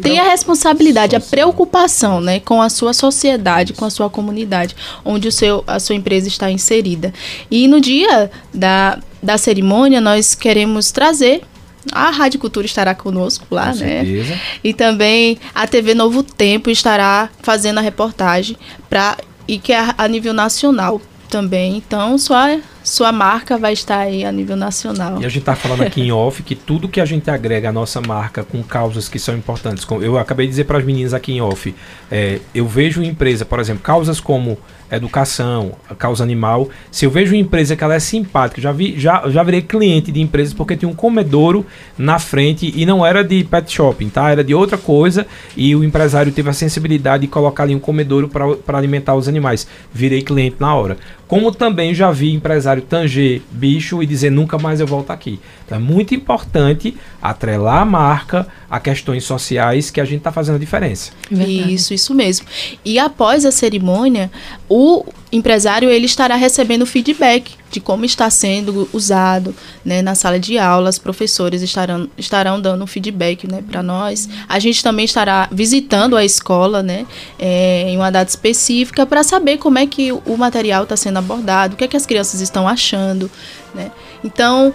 tem 0.00 0.18
a 0.18 0.24
responsabilidade, 0.24 1.14
a 1.14 1.20
preocupação 1.20 2.20
né, 2.20 2.40
com 2.40 2.62
a 2.62 2.70
sua 2.70 2.94
sociedade, 2.94 3.74
com 3.74 3.84
a 3.84 3.90
sua 3.90 4.08
comunidade, 4.08 4.74
onde 5.04 5.28
o 5.28 5.32
seu, 5.32 5.62
a 5.66 5.78
sua 5.78 5.94
empresa 5.94 6.26
está 6.26 6.50
inserida. 6.50 7.12
E 7.50 7.68
no 7.68 7.80
dia 7.80 8.30
da, 8.52 8.98
da 9.22 9.38
cerimônia, 9.38 10.00
nós 10.00 10.34
queremos 10.34 10.90
trazer. 10.90 11.42
A 11.90 12.10
Rádio 12.10 12.38
Cultura 12.38 12.64
estará 12.64 12.94
conosco 12.94 13.46
lá, 13.50 13.72
com 13.72 13.78
né? 13.78 14.04
Certeza. 14.04 14.40
E 14.62 14.72
também 14.72 15.38
a 15.54 15.66
TV 15.66 15.94
Novo 15.94 16.22
Tempo 16.22 16.70
estará 16.70 17.28
fazendo 17.42 17.78
a 17.78 17.80
reportagem 17.80 18.56
para 18.88 19.16
e 19.48 19.58
que 19.58 19.72
é 19.72 19.94
a 19.98 20.06
nível 20.06 20.32
nacional 20.32 21.00
também. 21.28 21.78
Então, 21.78 22.16
sua, 22.18 22.60
sua 22.84 23.10
marca 23.10 23.56
vai 23.56 23.72
estar 23.72 23.98
aí 23.98 24.24
a 24.24 24.30
nível 24.30 24.54
nacional. 24.54 25.20
E 25.20 25.24
a 25.24 25.28
gente 25.28 25.40
está 25.40 25.56
falando 25.56 25.82
aqui 25.82 26.02
em 26.02 26.12
off 26.12 26.42
que 26.42 26.54
tudo 26.54 26.88
que 26.88 27.00
a 27.00 27.04
gente 27.06 27.30
agrega 27.30 27.70
à 27.70 27.72
nossa 27.72 28.00
marca 28.00 28.44
com 28.44 28.62
causas 28.62 29.08
que 29.08 29.18
são 29.18 29.34
importantes. 29.34 29.86
Eu 30.02 30.18
acabei 30.18 30.46
de 30.46 30.50
dizer 30.50 30.64
para 30.64 30.78
as 30.78 30.84
meninas 30.84 31.14
aqui 31.14 31.32
em 31.32 31.40
off, 31.40 31.74
é, 32.10 32.38
eu 32.54 32.68
vejo 32.68 33.02
empresa, 33.02 33.44
por 33.46 33.58
exemplo, 33.58 33.82
causas 33.82 34.20
como 34.20 34.58
educação, 34.96 35.72
causa 35.98 36.22
animal. 36.22 36.68
Se 36.90 37.04
eu 37.04 37.10
vejo 37.10 37.32
uma 37.32 37.40
empresa 37.40 37.74
que 37.74 37.82
ela 37.82 37.94
é 37.94 37.98
simpática, 37.98 38.60
já 38.60 38.72
vi, 38.72 38.98
já, 38.98 39.28
já 39.28 39.42
virei 39.42 39.62
cliente 39.62 40.12
de 40.12 40.20
empresas 40.20 40.52
porque 40.52 40.76
tinha 40.76 40.88
um 40.88 40.94
comedouro 40.94 41.64
na 41.96 42.18
frente 42.18 42.72
e 42.74 42.84
não 42.84 43.04
era 43.04 43.24
de 43.24 43.42
pet 43.44 43.72
shopping, 43.72 44.08
tá? 44.08 44.30
Era 44.30 44.44
de 44.44 44.54
outra 44.54 44.76
coisa 44.76 45.26
e 45.56 45.74
o 45.74 45.82
empresário 45.82 46.32
teve 46.32 46.50
a 46.50 46.52
sensibilidade 46.52 47.22
de 47.22 47.28
colocar 47.28 47.64
ali 47.64 47.74
um 47.74 47.80
comedouro 47.80 48.28
para 48.28 48.78
alimentar 48.78 49.14
os 49.14 49.28
animais. 49.28 49.66
Virei 49.92 50.22
cliente 50.22 50.56
na 50.60 50.74
hora. 50.74 50.96
Como 51.32 51.50
também 51.50 51.94
já 51.94 52.10
vi 52.10 52.34
empresário 52.34 52.82
tanger 52.82 53.40
bicho 53.50 54.02
e 54.02 54.06
dizer 54.06 54.30
nunca 54.30 54.58
mais 54.58 54.80
eu 54.80 54.86
volto 54.86 55.10
aqui. 55.10 55.40
Então 55.64 55.78
é 55.78 55.80
muito 55.80 56.14
importante 56.14 56.94
atrelar 57.22 57.80
a 57.80 57.84
marca 57.86 58.46
a 58.72 58.80
questões 58.80 59.24
sociais 59.24 59.90
que 59.90 60.00
a 60.00 60.04
gente 60.06 60.20
está 60.20 60.32
fazendo 60.32 60.54
a 60.54 60.58
diferença. 60.58 61.12
Verdade. 61.30 61.74
Isso, 61.74 61.92
isso 61.92 62.14
mesmo. 62.14 62.46
E 62.82 62.98
após 62.98 63.44
a 63.44 63.52
cerimônia, 63.52 64.32
o 64.66 65.04
empresário 65.30 65.90
ele 65.90 66.06
estará 66.06 66.36
recebendo 66.36 66.86
feedback 66.86 67.52
de 67.70 67.80
como 67.80 68.06
está 68.06 68.30
sendo 68.30 68.88
usado 68.90 69.54
né, 69.84 70.00
na 70.00 70.14
sala 70.14 70.40
de 70.40 70.56
aula. 70.56 70.88
Os 70.88 70.98
professores 70.98 71.60
estarão, 71.60 72.08
estarão 72.16 72.58
dando 72.58 72.86
feedback 72.86 73.46
né, 73.46 73.62
para 73.62 73.82
nós. 73.82 74.26
A 74.48 74.58
gente 74.58 74.82
também 74.82 75.04
estará 75.04 75.50
visitando 75.52 76.16
a 76.16 76.24
escola 76.24 76.82
né, 76.82 77.04
é, 77.38 77.90
em 77.90 77.96
uma 77.98 78.08
data 78.08 78.30
específica 78.30 79.04
para 79.04 79.22
saber 79.22 79.58
como 79.58 79.76
é 79.76 79.86
que 79.86 80.12
o 80.12 80.34
material 80.38 80.84
está 80.84 80.96
sendo 80.96 81.18
abordado, 81.18 81.74
o 81.74 81.76
que, 81.76 81.84
é 81.84 81.88
que 81.88 81.96
as 81.96 82.06
crianças 82.06 82.40
estão 82.40 82.66
achando. 82.66 83.30
Né? 83.74 83.92
Então, 84.24 84.72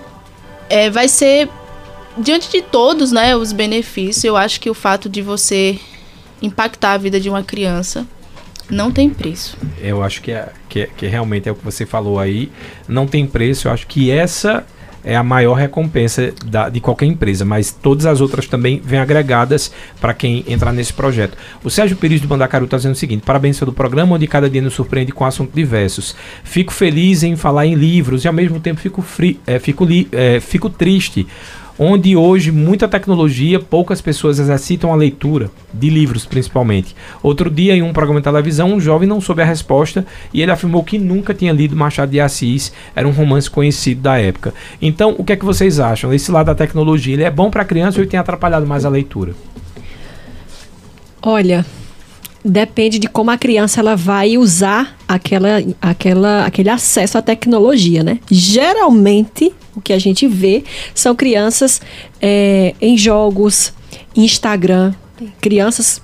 é, 0.70 0.88
vai 0.88 1.08
ser 1.08 1.50
diante 2.18 2.50
de 2.52 2.62
todos 2.62 3.12
né, 3.12 3.36
os 3.36 3.52
benefícios. 3.52 4.24
Eu 4.24 4.36
acho 4.38 4.60
que 4.60 4.70
o 4.70 4.74
fato 4.74 5.10
de 5.10 5.22
você 5.22 5.80
impactar 6.42 6.94
a 6.94 6.98
vida 6.98 7.20
de 7.20 7.30
uma 7.30 7.44
criança 7.44 8.06
não 8.70 8.92
tem 8.92 9.10
preço. 9.10 9.58
Eu 9.80 10.04
acho 10.04 10.22
que, 10.22 10.32
é, 10.32 10.50
que, 10.68 10.82
é, 10.82 10.88
que 10.88 11.08
realmente 11.08 11.48
é 11.48 11.52
o 11.52 11.56
que 11.56 11.64
você 11.64 11.86
falou 11.86 12.20
aí. 12.20 12.52
Não 12.88 13.08
tem 13.08 13.26
preço. 13.26 13.68
Eu 13.68 13.72
acho 13.72 13.88
que 13.88 14.12
essa 14.12 14.66
é 15.04 15.16
a 15.16 15.24
maior 15.24 15.54
recompensa 15.54 16.34
da, 16.46 16.68
de 16.68 16.82
qualquer 16.82 17.06
empresa, 17.06 17.46
mas 17.46 17.72
todas 17.72 18.06
as 18.06 18.20
outras 18.20 18.46
também 18.46 18.82
vêm 18.84 19.00
agregadas 19.00 19.72
para 20.02 20.14
quem 20.14 20.44
entrar 20.46 20.74
nesse 20.74 20.92
projeto. 20.92 21.38
O 21.64 21.70
Sérgio 21.70 21.96
Pires 21.96 22.20
do 22.20 22.28
Bandacaru 22.28 22.66
está 22.66 22.76
dizendo 22.76 22.94
o 22.94 22.98
seguinte: 22.98 23.24
parabéns 23.26 23.58
pelo 23.58 23.72
programa, 23.72 24.16
onde 24.16 24.28
cada 24.28 24.50
dia 24.50 24.62
nos 24.62 24.74
surpreende 24.74 25.14
com 25.14 25.24
assuntos 25.24 25.56
diversos. 25.56 26.14
Fico 26.44 26.74
feliz 26.74 27.24
em 27.24 27.38
falar 27.38 27.66
em 27.66 27.74
livros 27.74 28.26
e 28.26 28.28
ao 28.28 28.34
mesmo 28.34 28.60
tempo 28.60 28.82
fico, 28.82 29.02
fri, 29.02 29.40
é, 29.48 29.60
fico, 29.60 29.86
li, 29.86 30.10
é, 30.12 30.42
fico 30.42 30.70
triste 30.70 31.26
onde 31.80 32.16
hoje 32.16 32.52
muita 32.52 32.88
tecnologia, 32.88 33.60
poucas 33.60 34.02
pessoas 34.02 34.40
exercitam 34.40 34.92
a 34.92 34.96
leitura, 34.96 35.50
de 35.74 35.90
livros 35.90 36.26
principalmente. 36.26 36.96
Outro 37.22 37.50
dia, 37.50 37.76
em 37.76 37.82
um 37.82 37.94
programa 37.94 38.20
de 38.20 38.24
televisão, 38.24 38.74
um 38.74 38.80
jovem 38.80 39.08
não 39.08 39.22
soube 39.22 39.42
a 39.42 39.46
resposta 39.46 40.06
e 40.34 40.42
ele 40.42 40.52
afirmou 40.52 40.84
que 40.84 40.98
nunca 40.98 41.34
tinha 41.34 41.54
lido 41.54 41.76
Machado 41.76 42.12
de 42.12 42.20
Assis, 42.20 42.72
era 42.96 43.08
um 43.08 43.12
romance 43.12 43.50
conhecido 43.50 44.02
da 44.02 44.18
época. 44.18 44.54
Então, 44.82 45.16
o 45.18 45.24
que 45.24 45.34
é 45.34 45.36
que 45.36 45.46
vocês 45.46 45.80
acham? 45.80 46.14
Esse 46.14 46.32
lado 46.32 46.48
da 46.48 46.56
tecnologia, 46.56 47.14
ele 47.14 47.24
é 47.24 47.32
bom 47.32 47.50
para 47.50 47.62
a 47.62 47.66
criança 47.66 47.98
ou 47.98 48.04
ele 48.04 48.10
tem 48.10 48.20
atrapalhado 48.20 48.66
mais 48.66 48.86
a 48.86 48.90
leitura? 48.90 49.34
Olha, 51.22 51.66
depende 52.48 52.98
de 52.98 53.08
como 53.08 53.30
a 53.30 53.38
criança 53.38 53.82
ela 53.82 53.96
vai 53.96 54.38
usar 54.38 54.98
aquela, 55.08 55.62
aquela, 55.82 56.46
aquele 56.46 56.70
acesso 56.70 57.18
à 57.18 57.22
tecnologia, 57.22 58.04
né? 58.04 58.20
Geralmente, 58.32 59.54
o 59.76 59.82
que 59.82 59.92
a 59.92 60.00
gente 60.00 60.28
vê 60.28 60.64
são 60.96 61.16
crianças 61.16 61.82
é, 62.22 62.74
em 62.80 62.98
jogos, 62.98 63.74
Instagram, 64.16 64.94
crianças 65.42 66.02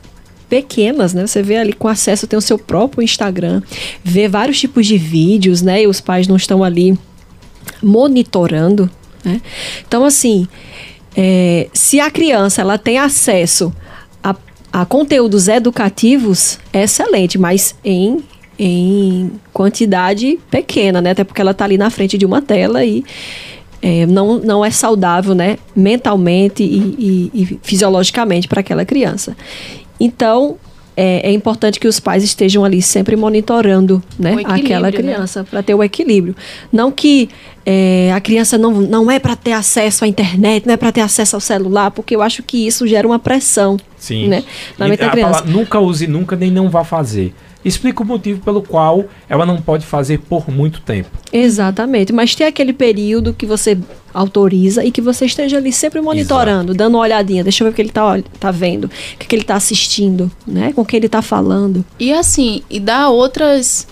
pequenas, 0.49 1.13
né? 1.13 1.25
Você 1.25 1.41
vê 1.41 1.57
ali 1.57 1.73
com 1.73 1.87
acesso, 1.87 2.27
tem 2.27 2.37
o 2.37 2.41
seu 2.41 2.59
próprio 2.59 3.01
Instagram, 3.01 3.61
vê 4.03 4.27
vários 4.27 4.59
tipos 4.59 4.85
de 4.85 4.97
vídeos, 4.97 5.61
né? 5.61 5.83
E 5.83 5.87
os 5.87 6.01
pais 6.01 6.27
não 6.27 6.35
estão 6.35 6.63
ali 6.63 6.97
monitorando, 7.81 8.89
né? 9.23 9.41
Então, 9.87 10.03
assim, 10.03 10.47
é, 11.15 11.69
se 11.73 11.99
a 11.99 12.11
criança 12.11 12.61
ela 12.61 12.77
tem 12.77 12.97
acesso 12.97 13.73
a, 14.74 14.82
a 14.82 14.86
conteúdos 14.86 15.47
educativos, 15.47 16.59
é 16.74 16.84
excelente, 16.84 17.38
mas 17.38 17.76
em 17.84 18.24
em 18.57 19.32
quantidade 19.51 20.39
pequena, 20.49 21.01
né? 21.01 21.11
Até 21.11 21.24
porque 21.24 21.41
ela 21.41 21.51
está 21.51 21.65
ali 21.65 21.78
na 21.78 21.89
frente 21.89 22.17
de 22.17 22.26
uma 22.26 22.41
tela 22.41 22.86
e 22.86 23.03
é, 23.82 24.05
não, 24.05 24.38
não 24.38 24.63
é 24.63 24.71
saudável, 24.71 25.34
né? 25.34 25.57
Mentalmente 25.76 26.63
e, 26.63 27.32
e, 27.34 27.41
e 27.41 27.59
fisiologicamente 27.63 28.47
para 28.47 28.59
aquela 28.59 28.86
criança. 28.86 29.36
Então, 29.99 30.57
é, 30.95 31.30
é, 31.30 31.32
importante 31.32 31.80
que 31.80 31.88
os 31.88 31.99
pais 31.99 32.24
estejam 32.24 32.63
ali 32.63 32.82
sempre 32.82 33.15
monitorando 33.15 34.01
né, 34.17 34.38
aquela 34.45 34.91
né? 34.91 34.97
criança 34.97 35.41
né? 35.41 35.47
para 35.49 35.63
ter 35.63 35.74
o 35.74 35.84
equilíbrio. 35.84 36.36
Não 36.71 36.91
que 36.91 37.30
é, 37.65 38.11
a 38.13 38.21
criança 38.21 38.57
não, 38.57 38.74
não 38.74 39.09
é 39.09 39.19
para 39.19 39.36
ter 39.36 39.53
acesso 39.53 40.05
à 40.05 40.07
internet, 40.07 40.65
não 40.65 40.74
é 40.74 40.78
para 40.78 40.91
ter 40.91 41.01
acesso 41.01 41.36
ao 41.36 41.39
celular, 41.39 41.89
porque 41.91 42.15
eu 42.15 42.21
acho 42.21 42.43
que 42.43 42.67
isso 42.67 42.86
gera 42.86 43.07
uma 43.07 43.19
pressão. 43.19 43.78
Sim. 44.04 44.28
Né, 44.28 44.43
na 44.78 44.89
mente 44.89 44.99
da 44.99 45.10
criança. 45.10 45.32
Palavra, 45.32 45.51
nunca 45.51 45.80
use 45.80 46.08
nunca 46.08 46.36
nem 46.36 46.51
não 46.51 46.70
vá 46.70 46.84
fazer 46.84 47.34
explica 47.64 48.04
o 48.04 48.06
motivo 48.06 48.41
pelo 48.41 48.62
qual 48.62 49.06
ela 49.30 49.45
não 49.45 49.62
pode 49.62 49.86
fazer 49.86 50.20
por 50.20 50.49
muito 50.49 50.82
tempo. 50.82 51.10
Exatamente, 51.32 52.12
mas 52.12 52.36
tem 52.36 52.45
aquele 52.45 52.74
período 52.74 53.34
que 53.34 53.45
você 53.45 53.78
autoriza 54.14 54.84
e 54.84 54.91
que 54.91 55.01
você 55.01 55.26
esteja 55.26 55.58
ali 55.58 55.72
sempre 55.72 56.01
monitorando, 56.01 56.72
Exato. 56.72 56.78
dando 56.78 56.95
uma 56.95 57.04
olhadinha, 57.04 57.43
deixa 57.43 57.64
eu 57.64 57.68
ver 57.68 57.72
o 57.72 57.76
que 57.76 57.82
ele 57.82 57.89
está 57.89 58.20
tá 58.39 58.51
vendo, 58.51 58.86
o 58.86 58.89
que, 59.18 59.28
que 59.28 59.36
ele 59.36 59.43
está 59.43 59.56
assistindo, 59.56 60.30
né? 60.45 60.74
Com 60.74 60.82
o 60.82 60.86
que 60.86 60.95
ele 60.95 61.06
está 61.06 61.22
falando. 61.22 61.86
E 61.97 62.12
assim, 62.12 62.62
e 62.70 62.80
dá 62.80 63.10
outras 63.10 63.88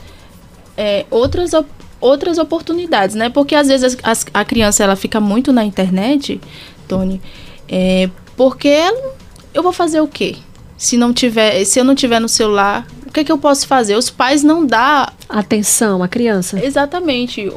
é, 0.75 1.05
outras 1.09 1.51
outras 1.99 2.37
oportunidades, 2.37 3.15
né? 3.15 3.29
Porque 3.29 3.55
às 3.55 3.67
vezes 3.67 3.97
a, 4.03 4.41
a 4.41 4.45
criança 4.45 4.83
ela 4.83 4.95
fica 4.95 5.19
muito 5.19 5.53
na 5.53 5.63
internet, 5.63 6.41
Tony, 6.87 7.21
é, 7.69 8.09
porque 8.35 8.79
eu 9.53 9.63
vou 9.63 9.73
fazer 9.73 10.01
o 10.01 10.07
quê? 10.07 10.35
Se 10.77 10.97
não 10.97 11.13
tiver, 11.13 11.63
se 11.65 11.79
eu 11.79 11.83
não 11.83 11.93
tiver 11.93 12.19
no 12.19 12.27
celular, 12.27 12.87
o 13.05 13.11
que, 13.11 13.19
é 13.19 13.23
que 13.25 13.31
eu 13.31 13.37
posso 13.37 13.67
fazer? 13.67 13.95
Os 13.95 14.09
pais 14.09 14.41
não 14.41 14.65
dá 14.65 15.11
atenção 15.27 16.01
à 16.01 16.07
criança. 16.07 16.63
Exatamente. 16.63 17.51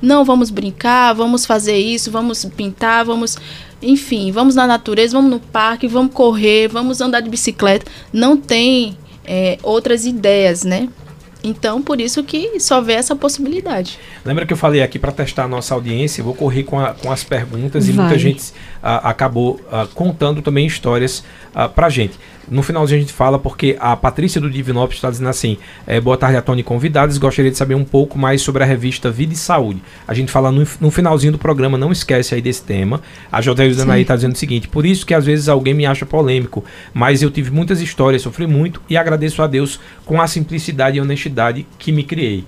não, 0.00 0.24
vamos 0.24 0.50
brincar, 0.50 1.12
vamos 1.12 1.44
fazer 1.44 1.76
isso, 1.76 2.10
vamos 2.10 2.44
pintar, 2.46 3.04
vamos, 3.04 3.36
enfim, 3.82 4.32
vamos 4.32 4.54
na 4.54 4.66
natureza, 4.66 5.12
vamos 5.14 5.30
no 5.30 5.40
parque, 5.40 5.86
vamos 5.86 6.14
correr, 6.14 6.68
vamos 6.68 7.00
andar 7.00 7.20
de 7.20 7.28
bicicleta. 7.28 7.84
Não 8.12 8.36
tem 8.36 8.96
é, 9.26 9.58
outras 9.62 10.06
ideias, 10.06 10.64
né? 10.64 10.88
Então, 11.44 11.82
por 11.82 12.00
isso 12.00 12.24
que 12.24 12.58
só 12.58 12.80
vê 12.80 12.94
essa 12.94 13.14
possibilidade. 13.14 13.98
Lembra 14.24 14.46
que 14.46 14.52
eu 14.54 14.56
falei 14.56 14.82
aqui 14.82 14.98
para 14.98 15.12
testar 15.12 15.44
a 15.44 15.48
nossa 15.48 15.74
audiência? 15.74 16.22
Eu 16.22 16.24
vou 16.24 16.34
correr 16.34 16.62
com, 16.62 16.80
a, 16.80 16.94
com 16.94 17.12
as 17.12 17.22
perguntas 17.22 17.84
Vai. 17.86 17.94
e 17.94 17.98
muita 17.98 18.18
gente 18.18 18.42
acabou 18.84 19.58
contando 19.94 20.42
também 20.42 20.66
histórias 20.66 21.24
uh, 21.54 21.68
para 21.68 21.88
gente. 21.88 22.18
No 22.48 22.62
finalzinho 22.62 22.98
a 22.98 23.00
gente 23.00 23.12
fala 23.12 23.38
porque 23.38 23.76
a 23.80 23.96
Patrícia 23.96 24.40
do 24.40 24.50
Divinópolis 24.50 24.96
está 24.96 25.10
dizendo 25.10 25.30
assim: 25.30 25.56
é, 25.86 26.00
boa 26.00 26.16
tarde 26.16 26.36
a 26.36 26.42
Tony 26.42 26.62
convidados. 26.62 27.16
Gostaria 27.16 27.50
de 27.50 27.56
saber 27.56 27.74
um 27.74 27.84
pouco 27.84 28.18
mais 28.18 28.42
sobre 28.42 28.62
a 28.62 28.66
revista 28.66 29.10
Vida 29.10 29.32
e 29.32 29.36
Saúde. 29.36 29.82
A 30.06 30.12
gente 30.12 30.30
fala 30.30 30.52
no, 30.52 30.66
no 30.80 30.90
finalzinho 30.90 31.32
do 31.32 31.38
programa, 31.38 31.78
não 31.78 31.90
esquece 31.90 32.34
aí 32.34 32.42
desse 32.42 32.62
tema. 32.62 33.00
A 33.32 33.40
Jotélia 33.40 33.74
Danaí 33.74 34.02
está 34.02 34.14
dizendo 34.14 34.34
o 34.34 34.38
seguinte: 34.38 34.68
por 34.68 34.84
isso 34.84 35.06
que 35.06 35.14
às 35.14 35.24
vezes 35.24 35.48
alguém 35.48 35.72
me 35.72 35.86
acha 35.86 36.04
polêmico, 36.04 36.64
mas 36.92 37.22
eu 37.22 37.30
tive 37.30 37.50
muitas 37.50 37.80
histórias, 37.80 38.22
sofri 38.22 38.46
muito 38.46 38.82
e 38.88 38.96
agradeço 38.96 39.42
a 39.42 39.46
Deus 39.46 39.80
com 40.04 40.20
a 40.20 40.26
simplicidade 40.26 40.98
e 40.98 41.00
honestidade 41.00 41.66
que 41.78 41.90
me 41.90 42.04
criei 42.04 42.44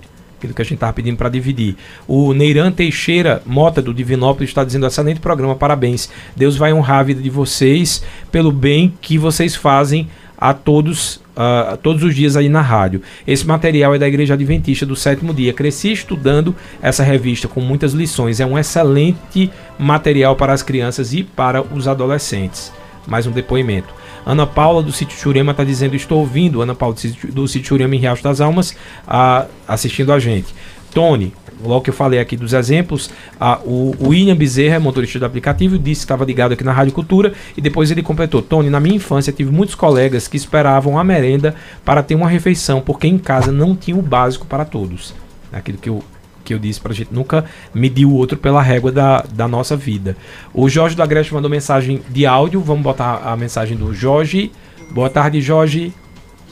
aquilo 0.47 0.55
que 0.55 0.61
a 0.61 0.65
gente 0.65 0.75
estava 0.75 0.93
pedindo 0.93 1.17
para 1.17 1.29
dividir. 1.29 1.75
O 2.07 2.33
Neiran 2.33 2.71
Teixeira 2.71 3.41
Mota, 3.45 3.81
do 3.81 3.93
Divinópolis, 3.93 4.49
está 4.49 4.63
dizendo: 4.63 4.85
excelente 4.85 5.19
programa, 5.19 5.55
parabéns. 5.55 6.09
Deus 6.35 6.55
vai 6.55 6.73
honrar 6.73 6.99
a 6.99 7.03
vida 7.03 7.21
de 7.21 7.29
vocês 7.29 8.03
pelo 8.31 8.51
bem 8.51 8.93
que 9.01 9.17
vocês 9.17 9.55
fazem 9.55 10.07
a 10.37 10.53
todos, 10.53 11.15
uh, 11.35 11.75
todos 11.81 12.03
os 12.03 12.15
dias 12.15 12.35
aí 12.35 12.47
na 12.47 12.61
rádio. 12.61 13.01
Esse 13.25 13.45
material 13.45 13.95
é 13.95 13.99
da 13.99 14.07
Igreja 14.07 14.35
Adventista 14.35 14.85
do 14.85 14.95
Sétimo 14.95 15.33
Dia. 15.33 15.51
Cresci 15.51 15.91
estudando 15.91 16.55
essa 16.81 17.03
revista 17.03 17.47
com 17.47 17.59
muitas 17.59 17.93
lições. 17.93 18.39
É 18.39 18.45
um 18.45 18.57
excelente 18.57 19.51
material 19.79 20.35
para 20.35 20.53
as 20.53 20.61
crianças 20.61 21.13
e 21.13 21.23
para 21.23 21.61
os 21.61 21.87
adolescentes. 21.87 22.71
Mais 23.07 23.25
um 23.25 23.31
depoimento. 23.31 23.93
Ana 24.27 24.45
Paula 24.45 24.83
do 24.83 24.91
Sítio 24.91 25.17
Churema 25.17 25.51
está 25.51 25.63
dizendo: 25.63 25.95
Estou 25.95 26.19
ouvindo 26.19 26.61
Ana 26.61 26.75
Paula 26.75 26.93
do 27.29 27.47
Sítio, 27.47 27.69
Churema 27.69 27.95
em 27.95 27.99
Riacho 27.99 28.21
das 28.21 28.41
Almas 28.41 28.75
a, 29.07 29.45
assistindo 29.65 30.11
a 30.11 30.19
gente. 30.19 30.53
Tony, 30.93 31.31
logo 31.63 31.81
que 31.81 31.89
eu 31.91 31.93
falei 31.93 32.19
aqui 32.19 32.35
dos 32.35 32.51
exemplos, 32.51 33.09
a, 33.39 33.59
o, 33.59 33.95
o 33.97 34.09
William 34.09 34.35
Bezerra, 34.35 34.81
motorista 34.81 35.17
do 35.17 35.25
aplicativo, 35.25 35.77
disse 35.77 36.01
que 36.01 36.05
estava 36.05 36.25
ligado 36.25 36.51
aqui 36.51 36.63
na 36.63 36.73
Rádio 36.73 36.91
Cultura 36.91 37.31
e 37.55 37.61
depois 37.61 37.89
ele 37.89 38.03
completou: 38.03 38.41
Tony, 38.41 38.69
na 38.69 38.81
minha 38.81 38.97
infância 38.97 39.31
tive 39.31 39.49
muitos 39.49 39.75
colegas 39.75 40.27
que 40.27 40.35
esperavam 40.35 40.99
a 40.99 41.05
merenda 41.05 41.55
para 41.85 42.03
ter 42.03 42.13
uma 42.13 42.27
refeição, 42.27 42.81
porque 42.81 43.07
em 43.07 43.17
casa 43.17 43.49
não 43.49 43.77
tinha 43.77 43.95
o 43.95 44.01
básico 44.01 44.45
para 44.45 44.65
todos. 44.65 45.15
Aquilo 45.53 45.77
que 45.77 45.87
eu 45.87 46.03
que 46.47 46.53
eu 46.53 46.59
disse 46.59 46.79
pra 46.79 46.93
gente 46.93 47.13
nunca 47.13 47.43
medir 47.73 48.05
o 48.05 48.13
outro 48.13 48.37
pela 48.37 48.61
régua 48.61 48.89
da, 48.89 49.21
da 49.33 49.49
nossa 49.49 49.75
vida. 49.75 50.15
O 50.53 50.69
Jorge 50.69 50.95
do 50.95 51.03
Agreste 51.03 51.33
mandou 51.33 51.51
mensagem 51.51 52.01
de 52.09 52.25
áudio. 52.25 52.61
Vamos 52.61 52.83
botar 52.83 53.21
a 53.25 53.35
mensagem 53.35 53.75
do 53.75 53.93
Jorge. 53.93 54.49
Boa 54.91 55.09
tarde, 55.09 55.41
Jorge. 55.41 55.93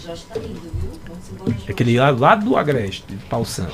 Jorge 0.05 0.25
tá 0.33 0.37
lindo, 0.37 0.59
viu? 0.59 1.55
Aquele 1.69 1.97
lá, 1.97 2.09
lá 2.09 2.35
do 2.35 2.57
Agreste, 2.57 3.05
de 3.07 3.15
Paulo 3.27 3.45
Santo. 3.45 3.73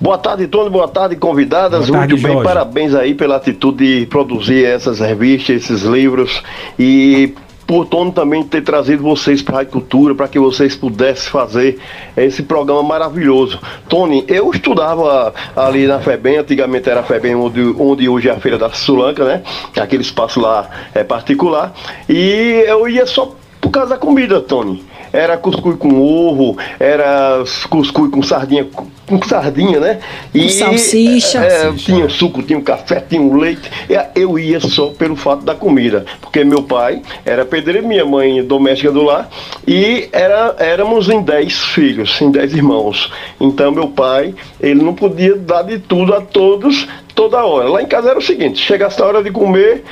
Boa 0.00 0.16
tarde, 0.16 0.46
Tony. 0.46 0.70
Boa 0.70 0.86
tarde, 0.86 1.16
convidadas. 1.16 1.88
Boa 1.88 1.98
tarde, 1.98 2.14
Muito 2.14 2.22
bem, 2.22 2.32
Jorge. 2.34 2.48
parabéns 2.48 2.94
aí 2.94 3.14
pela 3.14 3.36
atitude 3.36 4.00
de 4.00 4.06
produzir 4.06 4.64
essas 4.64 5.00
revistas, 5.00 5.56
esses 5.64 5.82
livros. 5.82 6.42
E 6.78 7.34
por 7.72 7.86
Tony 7.86 8.12
também 8.12 8.42
ter 8.42 8.60
trazido 8.60 9.02
vocês 9.02 9.40
para 9.40 9.56
a 9.56 9.60
agricultura, 9.60 10.14
para 10.14 10.28
que 10.28 10.38
vocês 10.38 10.76
pudessem 10.76 11.30
fazer 11.30 11.80
esse 12.14 12.42
programa 12.42 12.82
maravilhoso. 12.82 13.58
Tony, 13.88 14.26
eu 14.28 14.50
estudava 14.50 15.32
ali 15.56 15.86
na 15.86 15.98
FEBEM, 15.98 16.36
antigamente 16.36 16.90
era 16.90 17.00
a 17.00 17.02
FEBEM, 17.02 17.34
onde, 17.34 17.62
onde 17.78 18.06
hoje 18.06 18.28
é 18.28 18.32
a 18.32 18.38
Feira 18.38 18.58
da 18.58 18.68
Sulanca, 18.68 19.24
né? 19.24 19.42
Aquele 19.74 20.02
espaço 20.02 20.38
lá 20.38 20.68
é 20.94 21.02
particular. 21.02 21.72
E 22.10 22.62
eu 22.66 22.86
ia 22.86 23.06
só 23.06 23.34
por 23.58 23.70
causa 23.70 23.88
da 23.88 23.96
comida, 23.96 24.38
Tony. 24.38 24.84
Era 25.12 25.36
cuscuz 25.36 25.76
com 25.76 26.00
ovo, 26.00 26.56
era 26.80 27.42
cuscuz 27.68 28.10
com 28.10 28.22
sardinha, 28.22 28.66
com 29.06 29.22
sardinha, 29.22 29.78
né? 29.78 30.00
E 30.32 30.48
salsicha. 30.48 31.38
É, 31.38 31.72
tinha 31.72 32.08
suco, 32.08 32.42
tinha 32.42 32.60
café, 32.60 33.00
tinha 33.00 33.34
leite. 33.34 33.70
Eu 34.14 34.38
ia 34.38 34.60
só 34.60 34.88
pelo 34.88 35.16
fato 35.16 35.44
da 35.44 35.54
comida, 35.54 36.04
porque 36.20 36.44
meu 36.44 36.62
pai 36.62 37.02
era 37.24 37.44
pedreiro, 37.44 37.86
minha 37.86 38.04
mãe 38.04 38.42
doméstica 38.42 38.90
do 38.90 39.02
lar, 39.02 39.28
e 39.66 40.08
era, 40.12 40.56
éramos 40.58 41.08
em 41.08 41.22
dez 41.22 41.58
filhos, 41.58 42.20
em 42.20 42.30
dez 42.30 42.54
irmãos. 42.54 43.12
Então 43.40 43.70
meu 43.70 43.88
pai, 43.88 44.34
ele 44.60 44.82
não 44.82 44.94
podia 44.94 45.36
dar 45.36 45.62
de 45.62 45.78
tudo 45.78 46.14
a 46.14 46.20
todos 46.20 46.88
toda 47.14 47.44
hora. 47.44 47.68
Lá 47.68 47.82
em 47.82 47.86
casa 47.86 48.10
era 48.10 48.18
o 48.18 48.22
seguinte, 48.22 48.58
chegasse 48.58 49.00
a 49.00 49.06
hora 49.06 49.22
de 49.22 49.30
comer, 49.30 49.84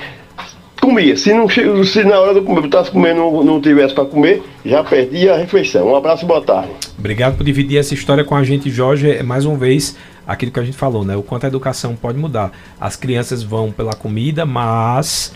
comia. 0.81 1.17
Se, 1.17 1.33
não, 1.33 1.49
se 1.49 2.05
na 2.05 2.19
hora 2.19 2.35
do 2.35 2.43
comer, 2.43 2.63
botasse 2.63 2.91
comer 2.91 3.15
não, 3.15 3.45
não 3.45 3.61
tivesse 3.61 3.95
para 3.95 4.05
comer, 4.05 4.43
já 4.65 4.83
perdia 4.83 5.35
a 5.35 5.37
refeição. 5.37 5.89
Um 5.89 5.97
abraço 5.97 6.25
e 6.25 6.27
boa 6.27 6.43
tarde. 6.43 6.71
Obrigado 6.99 7.37
por 7.37 7.45
dividir 7.45 7.79
essa 7.79 7.95
história 7.95 8.25
com 8.25 8.35
a 8.35 8.43
gente, 8.43 8.71
Jorge. 8.71 9.11
É 9.11 9.23
mais 9.23 9.45
uma 9.45 9.57
vez 9.57 9.97
aquilo 10.27 10.51
que 10.53 10.61
a 10.61 10.65
gente 10.65 10.77
falou, 10.77 11.05
né? 11.05 11.17
O 11.17 11.23
quanto 11.23 11.45
a 11.45 11.49
educação 11.49 11.95
pode 11.95 12.19
mudar. 12.19 12.53
As 12.81 12.97
crianças 12.97 13.43
vão 13.43 13.71
pela 13.71 13.93
comida, 13.93 14.45
mas 14.45 15.33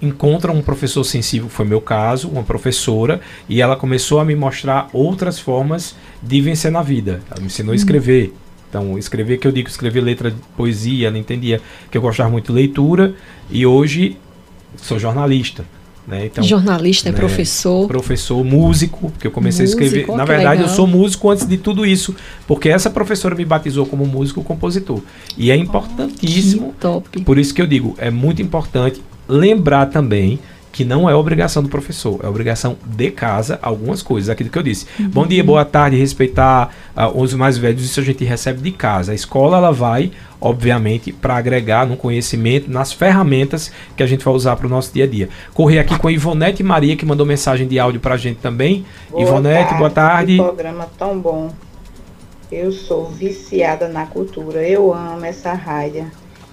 encontram 0.00 0.54
um 0.54 0.62
professor 0.62 1.04
sensível, 1.04 1.48
foi 1.48 1.64
meu 1.64 1.80
caso, 1.80 2.28
uma 2.28 2.42
professora, 2.42 3.20
e 3.48 3.62
ela 3.62 3.76
começou 3.76 4.20
a 4.20 4.24
me 4.24 4.34
mostrar 4.34 4.88
outras 4.92 5.38
formas 5.38 5.96
de 6.22 6.40
vencer 6.40 6.70
na 6.70 6.82
vida. 6.82 7.22
Ela 7.30 7.40
me 7.40 7.46
ensinou 7.46 7.72
a 7.72 7.76
escrever. 7.76 8.34
Então, 8.68 8.98
escrever 8.98 9.38
que 9.38 9.46
eu 9.46 9.52
digo, 9.52 9.68
escrever 9.68 10.00
letra 10.00 10.30
de 10.30 10.36
poesia, 10.56 11.08
ela 11.08 11.16
entendia 11.16 11.60
que 11.90 11.96
eu 11.96 12.02
gostava 12.02 12.28
muito 12.28 12.52
de 12.52 12.52
leitura, 12.52 13.14
e 13.50 13.64
hoje 13.64 14.18
sou 14.76 14.98
jornalista. 14.98 15.64
Né? 16.06 16.26
Então, 16.26 16.44
Jornalista, 16.44 17.10
né? 17.10 17.18
professor. 17.18 17.88
Professor, 17.88 18.44
músico, 18.44 19.10
porque 19.10 19.26
eu 19.26 19.30
comecei 19.32 19.64
músico, 19.64 19.82
a 19.82 19.86
escrever. 19.86 20.16
Na 20.16 20.24
verdade, 20.24 20.60
legal. 20.60 20.68
eu 20.68 20.68
sou 20.68 20.86
músico 20.86 21.28
antes 21.28 21.46
de 21.46 21.56
tudo 21.56 21.84
isso, 21.84 22.14
porque 22.46 22.68
essa 22.68 22.88
professora 22.88 23.34
me 23.34 23.44
batizou 23.44 23.84
como 23.86 24.06
músico 24.06 24.44
compositor. 24.44 25.00
E 25.36 25.50
é 25.50 25.56
importantíssimo. 25.56 26.68
Oh, 26.68 26.80
top. 26.80 27.22
Por 27.22 27.38
isso 27.38 27.52
que 27.52 27.60
eu 27.60 27.66
digo, 27.66 27.96
é 27.98 28.08
muito 28.08 28.40
importante 28.40 29.02
lembrar 29.28 29.86
também 29.86 30.38
que 30.76 30.84
não 30.84 31.08
é 31.08 31.14
obrigação 31.14 31.62
do 31.62 31.70
professor, 31.70 32.20
é 32.22 32.28
obrigação 32.28 32.76
de 32.84 33.10
casa, 33.10 33.58
algumas 33.62 34.02
coisas, 34.02 34.28
aquilo 34.28 34.50
que 34.50 34.58
eu 34.58 34.62
disse. 34.62 34.84
Uhum. 35.00 35.08
Bom 35.08 35.26
dia, 35.26 35.42
boa 35.42 35.64
tarde, 35.64 35.96
respeitar 35.96 36.70
uh, 36.94 37.18
os 37.18 37.32
mais 37.32 37.56
velhos, 37.56 37.82
isso 37.82 37.98
a 37.98 38.02
gente 38.02 38.22
recebe 38.26 38.60
de 38.60 38.72
casa. 38.72 39.12
A 39.12 39.14
escola, 39.14 39.56
ela 39.56 39.72
vai, 39.72 40.12
obviamente, 40.38 41.14
para 41.14 41.34
agregar 41.34 41.86
no 41.86 41.96
conhecimento, 41.96 42.70
nas 42.70 42.92
ferramentas 42.92 43.72
que 43.96 44.02
a 44.02 44.06
gente 44.06 44.22
vai 44.22 44.34
usar 44.34 44.54
para 44.56 44.66
o 44.66 44.68
nosso 44.68 44.92
dia 44.92 45.04
a 45.04 45.06
dia. 45.06 45.30
Correr 45.54 45.78
aqui 45.78 45.98
com 45.98 46.08
a 46.08 46.12
Ivonete 46.12 46.62
Maria, 46.62 46.94
que 46.94 47.06
mandou 47.06 47.24
mensagem 47.24 47.66
de 47.66 47.78
áudio 47.78 47.98
para 47.98 48.12
a 48.12 48.18
gente 48.18 48.40
também. 48.40 48.84
Boa 49.08 49.22
Ivonete, 49.22 49.68
tarde, 49.70 49.78
boa 49.78 49.90
tarde. 49.90 50.36
Que 50.36 50.42
programa 50.42 50.86
tão 50.98 51.18
bom. 51.18 51.54
Eu 52.52 52.70
sou 52.70 53.08
viciada 53.08 53.88
na 53.88 54.04
cultura, 54.04 54.62
eu 54.62 54.92
amo 54.92 55.24
essa 55.24 55.54
rádio. 55.54 56.10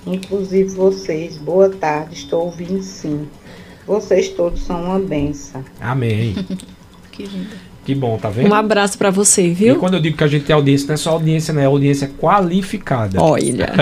Inclusive 0.08 0.70
vocês, 0.70 1.38
boa 1.38 1.70
tarde, 1.70 2.16
estou 2.16 2.46
ouvindo 2.46 2.82
sim. 2.82 3.28
Vocês 3.86 4.30
todos 4.30 4.62
são 4.62 4.84
uma 4.84 5.00
benção. 5.00 5.64
Amém. 5.80 6.36
que 7.12 7.24
lindo. 7.24 7.74
Que 7.86 7.94
bom, 7.94 8.18
tá 8.18 8.30
vendo? 8.30 8.50
Um 8.50 8.54
abraço 8.54 8.98
para 8.98 9.12
você, 9.12 9.50
viu? 9.50 9.76
E 9.76 9.78
quando 9.78 9.96
eu 9.96 10.00
digo 10.00 10.16
que 10.16 10.24
a 10.24 10.28
gente 10.28 10.46
tem 10.46 10.56
audiência, 10.56 10.88
não 10.88 10.94
é 10.94 10.98
só 10.98 11.10
audiência, 11.12 11.54
né? 11.54 11.64
É 11.64 11.66
audiência 11.66 12.10
qualificada. 12.18 13.22
Olha. 13.22 13.74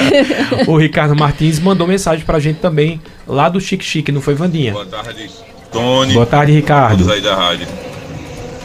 o 0.68 0.76
Ricardo 0.76 1.16
Martins 1.16 1.58
mandou 1.58 1.86
mensagem 1.86 2.26
pra 2.26 2.38
gente 2.38 2.60
também, 2.60 3.00
lá 3.26 3.48
do 3.48 3.58
Chique 3.58 3.82
Chique, 3.82 4.12
não 4.12 4.20
foi, 4.20 4.34
Vandinha? 4.34 4.72
Boa 4.72 4.84
tarde, 4.84 5.30
Tony. 5.72 6.12
Boa 6.12 6.26
tarde, 6.26 6.52
Ricardo. 6.52 6.98
Todos 6.98 7.10
aí 7.10 7.22
da 7.22 7.34
rádio. 7.34 7.66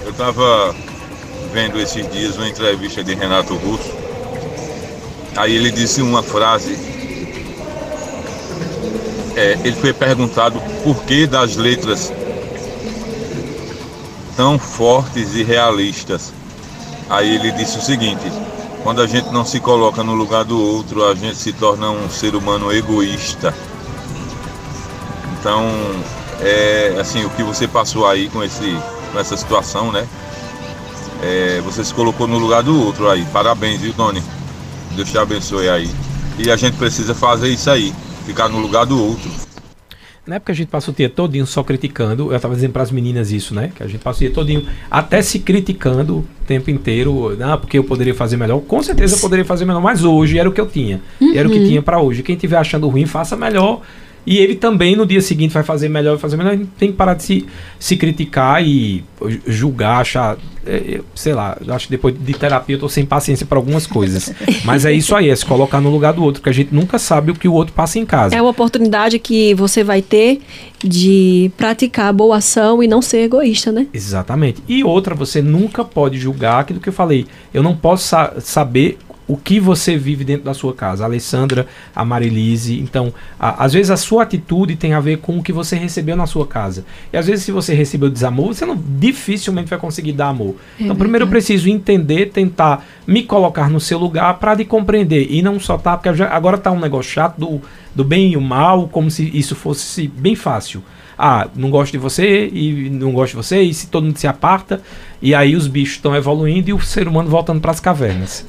Eu 0.05 0.11
tava 0.13 0.75
vendo 1.53 1.79
esses 1.79 2.05
dias 2.11 2.35
uma 2.35 2.49
entrevista 2.49 3.01
de 3.01 3.15
Renato 3.15 3.55
Russo. 3.55 3.89
Aí 5.37 5.55
ele 5.55 5.71
disse 5.71 6.01
uma 6.01 6.21
frase 6.21 6.77
é, 9.35 9.57
ele 9.63 9.75
foi 9.75 9.93
perguntado 9.93 10.61
por 10.83 11.03
que 11.03 11.25
das 11.25 11.55
letras 11.55 12.11
tão 14.35 14.57
fortes 14.57 15.35
e 15.35 15.43
realistas. 15.43 16.33
Aí 17.09 17.35
ele 17.35 17.51
disse 17.51 17.77
o 17.77 17.81
seguinte: 17.81 18.31
quando 18.83 19.01
a 19.01 19.07
gente 19.07 19.29
não 19.29 19.45
se 19.45 19.59
coloca 19.59 20.03
no 20.03 20.13
lugar 20.13 20.43
do 20.43 20.59
outro, 20.59 21.07
a 21.07 21.15
gente 21.15 21.37
se 21.37 21.53
torna 21.53 21.89
um 21.89 22.09
ser 22.09 22.35
humano 22.35 22.71
egoísta. 22.71 23.53
Então, 25.39 25.65
é 26.41 26.97
assim, 26.99 27.25
o 27.25 27.29
que 27.31 27.43
você 27.43 27.67
passou 27.67 28.07
aí 28.07 28.29
com, 28.29 28.43
esse, 28.43 28.77
com 29.11 29.19
essa 29.19 29.35
situação, 29.35 29.91
né? 29.91 30.07
É, 31.21 31.61
você 31.63 31.83
se 31.83 31.93
colocou 31.93 32.27
no 32.27 32.37
lugar 32.37 32.63
do 32.63 32.77
outro 32.85 33.09
aí. 33.09 33.25
Parabéns, 33.31 33.79
viu, 33.79 33.93
Tony? 33.93 34.21
Deus 34.91 35.09
te 35.09 35.17
abençoe 35.17 35.69
aí. 35.69 35.89
E 36.37 36.51
a 36.51 36.55
gente 36.55 36.77
precisa 36.77 37.13
fazer 37.13 37.49
isso 37.49 37.69
aí 37.69 37.93
ficar 38.25 38.49
no 38.49 38.59
lugar 38.59 38.85
do 38.85 39.01
outro. 39.01 39.29
Na 40.25 40.35
época 40.35 40.53
a 40.53 40.55
gente 40.55 40.69
passou 40.69 40.93
o 40.93 40.95
dia 40.95 41.09
todinho 41.09 41.45
só 41.45 41.61
criticando, 41.63 42.31
eu 42.31 42.35
estava 42.35 42.55
dizendo 42.55 42.71
para 42.71 42.81
as 42.81 42.91
meninas 42.91 43.29
isso, 43.29 43.53
né? 43.53 43.71
Que 43.75 43.83
a 43.83 43.87
gente 43.87 43.99
passou 43.99 44.19
o 44.19 44.25
dia 44.25 44.33
todinho 44.33 44.65
até 44.89 45.21
se 45.21 45.39
criticando 45.39 46.19
o 46.19 46.25
tempo 46.47 46.71
inteiro, 46.71 47.37
ah, 47.41 47.57
porque 47.57 47.77
eu 47.77 47.83
poderia 47.83 48.15
fazer 48.15 48.37
melhor. 48.37 48.61
Com 48.61 48.81
certeza 48.81 49.17
eu 49.17 49.19
poderia 49.19 49.43
fazer 49.43 49.65
melhor, 49.65 49.81
mas 49.81 50.05
hoje 50.05 50.39
era 50.39 50.47
o 50.47 50.53
que 50.53 50.61
eu 50.61 50.67
tinha. 50.67 51.01
Uhum. 51.19 51.35
Era 51.35 51.45
o 51.45 51.51
que 51.51 51.59
uhum. 51.59 51.67
tinha 51.67 51.81
para 51.81 51.99
hoje. 51.99 52.23
Quem 52.23 52.35
estiver 52.35 52.55
achando 52.55 52.87
ruim, 52.87 53.05
faça 53.05 53.35
melhor 53.35 53.81
e 54.25 54.37
ele 54.37 54.55
também 54.55 54.95
no 54.95 55.05
dia 55.05 55.21
seguinte 55.21 55.51
vai 55.53 55.63
fazer 55.63 55.89
melhor, 55.89 56.11
vai 56.11 56.19
fazer 56.19 56.37
melhor. 56.37 56.53
A 56.53 56.55
gente 56.55 56.69
tem 56.77 56.91
que 56.91 56.97
parar 56.97 57.13
de 57.13 57.23
se, 57.23 57.45
se 57.77 57.97
criticar 57.97 58.65
e 58.65 59.03
julgar, 59.45 60.01
achar. 60.01 60.37
É, 60.65 61.01
sei 61.13 61.33
lá, 61.33 61.57
acho 61.67 61.87
que 61.87 61.91
depois 61.91 62.15
de 62.17 62.33
terapia 62.33 62.77
eu 62.77 62.79
tô 62.79 62.87
sem 62.87 63.05
paciência 63.05 63.45
para 63.45 63.57
algumas 63.57 63.85
coisas. 63.85 64.33
Mas 64.63 64.85
é 64.85 64.93
isso 64.93 65.13
aí, 65.13 65.29
é 65.29 65.35
se 65.35 65.45
colocar 65.45 65.81
no 65.81 65.89
lugar 65.89 66.13
do 66.13 66.23
outro, 66.23 66.39
porque 66.39 66.51
a 66.51 66.53
gente 66.53 66.73
nunca 66.73 66.97
sabe 66.97 67.31
o 67.31 67.35
que 67.35 67.49
o 67.49 67.53
outro 67.53 67.73
passa 67.73 67.99
em 67.99 68.05
casa. 68.05 68.33
É 68.33 68.41
uma 68.41 68.51
oportunidade 68.51 69.19
que 69.19 69.53
você 69.55 69.83
vai 69.83 70.01
ter 70.01 70.39
de 70.81 71.51
praticar 71.57 72.07
a 72.07 72.13
boa 72.13 72.37
ação 72.37 72.81
e 72.81 72.87
não 72.87 73.01
ser 73.01 73.23
egoísta, 73.23 73.73
né? 73.73 73.87
Exatamente. 73.93 74.63
E 74.67 74.85
outra, 74.85 75.13
você 75.13 75.41
nunca 75.41 75.83
pode 75.83 76.17
julgar 76.17 76.61
aquilo 76.61 76.79
que 76.79 76.87
eu 76.87 76.93
falei. 76.93 77.25
Eu 77.53 77.61
não 77.61 77.75
posso 77.75 78.07
sa 78.07 78.33
saber 78.39 78.97
o 79.27 79.37
que 79.37 79.59
você 79.59 79.97
vive 79.97 80.23
dentro 80.23 80.43
da 80.43 80.53
sua 80.53 80.73
casa. 80.73 81.03
A 81.03 81.07
Alessandra, 81.07 81.67
a 81.95 82.03
Marilise. 82.03 82.79
Então, 82.79 83.13
a, 83.39 83.63
às 83.63 83.73
vezes 83.73 83.89
a 83.89 83.97
sua 83.97 84.23
atitude 84.23 84.75
tem 84.75 84.93
a 84.93 84.99
ver 84.99 85.19
com 85.19 85.37
o 85.37 85.43
que 85.43 85.53
você 85.53 85.75
recebeu 85.75 86.15
na 86.15 86.25
sua 86.25 86.45
casa. 86.45 86.85
E 87.11 87.17
às 87.17 87.27
vezes, 87.27 87.45
se 87.45 87.51
você 87.51 87.73
recebeu 87.73 88.09
desamor, 88.09 88.53
você 88.53 88.65
não 88.65 88.75
dificilmente 88.75 89.69
vai 89.69 89.79
conseguir 89.79 90.13
dar 90.13 90.27
amor. 90.27 90.55
É 90.79 90.83
então, 90.83 90.95
primeiro 90.95 91.25
eu 91.25 91.29
preciso 91.29 91.69
entender, 91.69 92.31
tentar 92.31 92.85
me 93.07 93.23
colocar 93.23 93.69
no 93.69 93.79
seu 93.79 93.97
lugar 93.97 94.33
para 94.39 94.55
de 94.55 94.65
compreender. 94.65 95.27
E 95.29 95.41
não 95.41 95.59
só 95.59 95.77
tá, 95.77 95.97
porque 95.97 96.23
agora 96.23 96.57
tá 96.57 96.71
um 96.71 96.79
negócio 96.79 97.11
chato 97.11 97.37
do, 97.37 97.61
do 97.95 98.03
bem 98.03 98.33
e 98.33 98.37
o 98.37 98.41
mal, 98.41 98.87
como 98.87 99.09
se 99.09 99.29
isso 99.37 99.55
fosse 99.55 100.07
bem 100.07 100.35
fácil 100.35 100.83
ah, 101.25 101.47
não 101.55 101.69
gosto 101.69 101.93
de 101.93 101.97
você 101.97 102.49
e 102.51 102.89
não 102.89 103.13
gosto 103.13 103.29
de 103.29 103.37
você, 103.37 103.61
e 103.61 103.73
se 103.73 103.87
todo 103.87 104.03
mundo 104.03 104.17
se 104.17 104.27
aparta, 104.27 104.81
e 105.21 105.33
aí 105.33 105.55
os 105.55 105.67
bichos 105.67 105.95
estão 105.95 106.13
evoluindo 106.13 106.69
e 106.69 106.73
o 106.73 106.81
ser 106.81 107.07
humano 107.07 107.29
voltando 107.29 107.61
para 107.61 107.71
as 107.71 107.79
cavernas. 107.79 108.45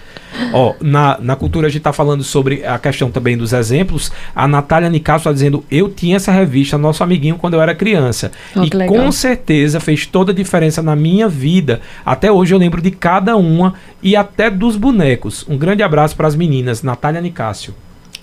Ó, 0.52 0.74
na, 0.80 1.16
na 1.20 1.36
cultura 1.36 1.68
a 1.68 1.70
gente 1.70 1.78
está 1.78 1.92
falando 1.92 2.24
sobre 2.24 2.66
a 2.66 2.76
questão 2.76 3.12
também 3.12 3.38
dos 3.38 3.52
exemplos. 3.52 4.10
A 4.34 4.48
Natália 4.48 4.90
Nicasso 4.90 5.20
está 5.20 5.32
dizendo: 5.32 5.64
Eu 5.70 5.88
tinha 5.88 6.16
essa 6.16 6.32
revista, 6.32 6.76
nosso 6.76 7.04
amiguinho, 7.04 7.38
quando 7.38 7.54
eu 7.54 7.62
era 7.62 7.76
criança. 7.76 8.32
Oh, 8.56 8.64
e 8.64 8.70
com 8.88 9.12
certeza 9.12 9.78
fez 9.78 10.04
toda 10.04 10.32
a 10.32 10.34
diferença 10.34 10.82
na 10.82 10.96
minha 10.96 11.28
vida. 11.28 11.80
Até 12.04 12.32
hoje 12.32 12.52
eu 12.52 12.58
lembro 12.58 12.82
de 12.82 12.90
cada 12.90 13.36
uma 13.36 13.74
e 14.02 14.16
até 14.16 14.50
dos 14.50 14.76
bonecos. 14.76 15.46
Um 15.48 15.56
grande 15.56 15.84
abraço 15.84 16.16
para 16.16 16.26
as 16.26 16.34
meninas, 16.34 16.82
Natália 16.82 17.20
Nicásio. 17.20 17.72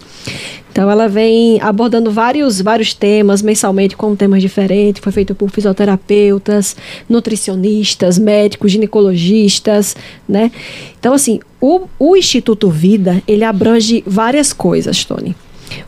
Então 0.70 0.88
ela 0.88 1.08
vem 1.08 1.60
abordando 1.60 2.10
vários, 2.12 2.60
vários 2.60 2.94
temas 2.94 3.42
mensalmente 3.42 3.96
com 3.96 4.14
temas 4.14 4.40
diferentes. 4.40 5.02
Foi 5.02 5.12
feito 5.12 5.34
por 5.34 5.50
fisioterapeutas, 5.50 6.76
nutricionistas, 7.08 8.18
médicos, 8.18 8.70
ginecologistas, 8.70 9.96
né? 10.28 10.52
Então 10.98 11.12
assim, 11.12 11.40
o, 11.60 11.82
o 11.98 12.16
Instituto 12.16 12.70
Vida 12.70 13.20
ele 13.26 13.42
abrange 13.42 14.04
várias 14.06 14.52
coisas, 14.52 15.04
Tony. 15.04 15.34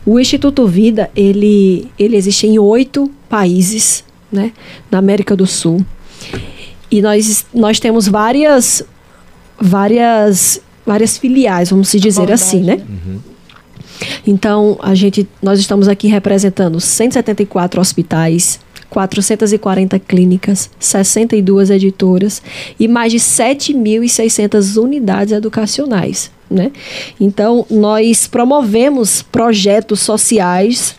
O 0.05 0.19
Instituto 0.19 0.67
Vida 0.67 1.09
ele 1.15 1.87
ele 1.97 2.17
existe 2.17 2.45
em 2.45 2.59
oito 2.59 3.09
países, 3.29 4.03
né? 4.31 4.51
Na 4.91 4.97
América 4.97 5.35
do 5.35 5.47
Sul. 5.47 5.85
E 6.93 7.01
nós, 7.01 7.43
nós 7.51 7.79
temos 7.79 8.07
várias, 8.07 8.83
várias, 9.59 10.61
várias 10.85 11.17
filiais, 11.17 11.71
vamos 11.71 11.89
se 11.89 11.99
dizer 11.99 12.31
assim, 12.31 12.61
né? 12.61 12.83
Uhum. 12.87 13.19
Então, 14.27 14.77
a 14.79 14.93
gente, 14.93 15.27
nós 15.41 15.59
estamos 15.59 15.87
aqui 15.87 16.07
representando 16.07 16.79
174 16.79 17.81
hospitais, 17.81 18.59
440 18.91 19.97
clínicas, 19.97 20.69
62 20.79 21.71
editoras 21.71 22.43
e 22.79 22.87
mais 22.87 23.11
de 23.11 23.17
7.600 23.17 24.79
unidades 24.79 25.33
educacionais. 25.33 26.29
Né? 26.47 26.71
Então, 27.19 27.65
nós 27.71 28.27
promovemos 28.27 29.23
projetos 29.23 29.99
sociais 30.01 30.95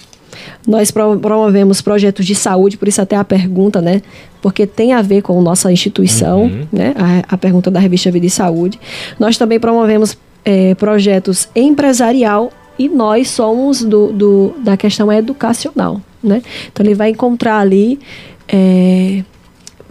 Nós 0.66 0.90
promovemos 0.90 1.82
projetos 1.82 2.24
de 2.24 2.34
saúde, 2.34 2.76
por 2.76 2.88
isso 2.88 3.01
até 3.01 3.16
a 3.16 3.24
pergunta, 3.24 3.80
né? 3.80 4.03
Porque 4.45 4.66
tem 4.66 4.92
a 4.92 5.01
ver 5.01 5.22
com 5.22 5.40
nossa 5.40 5.72
instituição, 5.72 6.42
uhum. 6.42 6.66
né? 6.70 6.92
A, 6.99 7.34
a, 7.34 7.38
pergunta 7.38 7.70
da 7.70 7.80
revista 7.80 8.11
Vida 8.11 8.26
e 8.26 8.30
Saúde. 8.30 8.78
Nós 9.18 9.38
também 9.38 9.59
promovemos 9.59 10.18
é, 10.45 10.74
projetos 10.74 11.49
empresarial 11.57 12.53
e 12.78 12.86
nós 12.86 13.30
somos 13.30 13.82
do, 13.82 14.12
do, 14.12 14.55
da 14.62 14.76
questão 14.76 15.11
educacional, 15.11 15.99
né? 16.22 16.42
Então 16.70 16.84
ele 16.84 16.95
vai 16.95 17.09
encontrar 17.09 17.59
ali 17.59 17.99
é, 18.47 19.24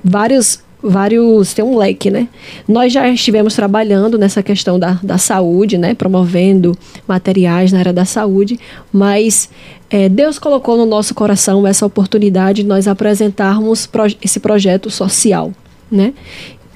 vários 0.04 0.63
vários 0.84 1.54
tem 1.54 1.64
um 1.64 1.78
leque, 1.78 2.12
né? 2.12 2.28
Nós 2.68 2.92
já 2.92 3.08
estivemos 3.10 3.56
trabalhando 3.56 4.18
nessa 4.18 4.44
questão 4.44 4.78
da, 4.78 5.00
da 5.02 5.18
saúde, 5.18 5.78
né? 5.78 5.94
Promovendo 5.94 6.78
materiais 7.08 7.72
na 7.72 7.80
área 7.80 7.94
da 7.94 8.06
saúde, 8.06 8.60
mas 8.92 9.50
é, 9.90 10.10
Deus 10.10 10.38
colocou 10.38 10.78
no 10.78 10.86
nosso 10.86 11.16
coração 11.16 11.66
essa 11.66 11.86
oportunidade 11.86 12.64
de 12.64 12.68
nós 12.68 12.88
apresentarmos 12.88 13.86
pro, 13.86 14.04
esse 14.22 14.40
projeto 14.40 14.90
social, 14.90 15.54
né? 15.90 16.14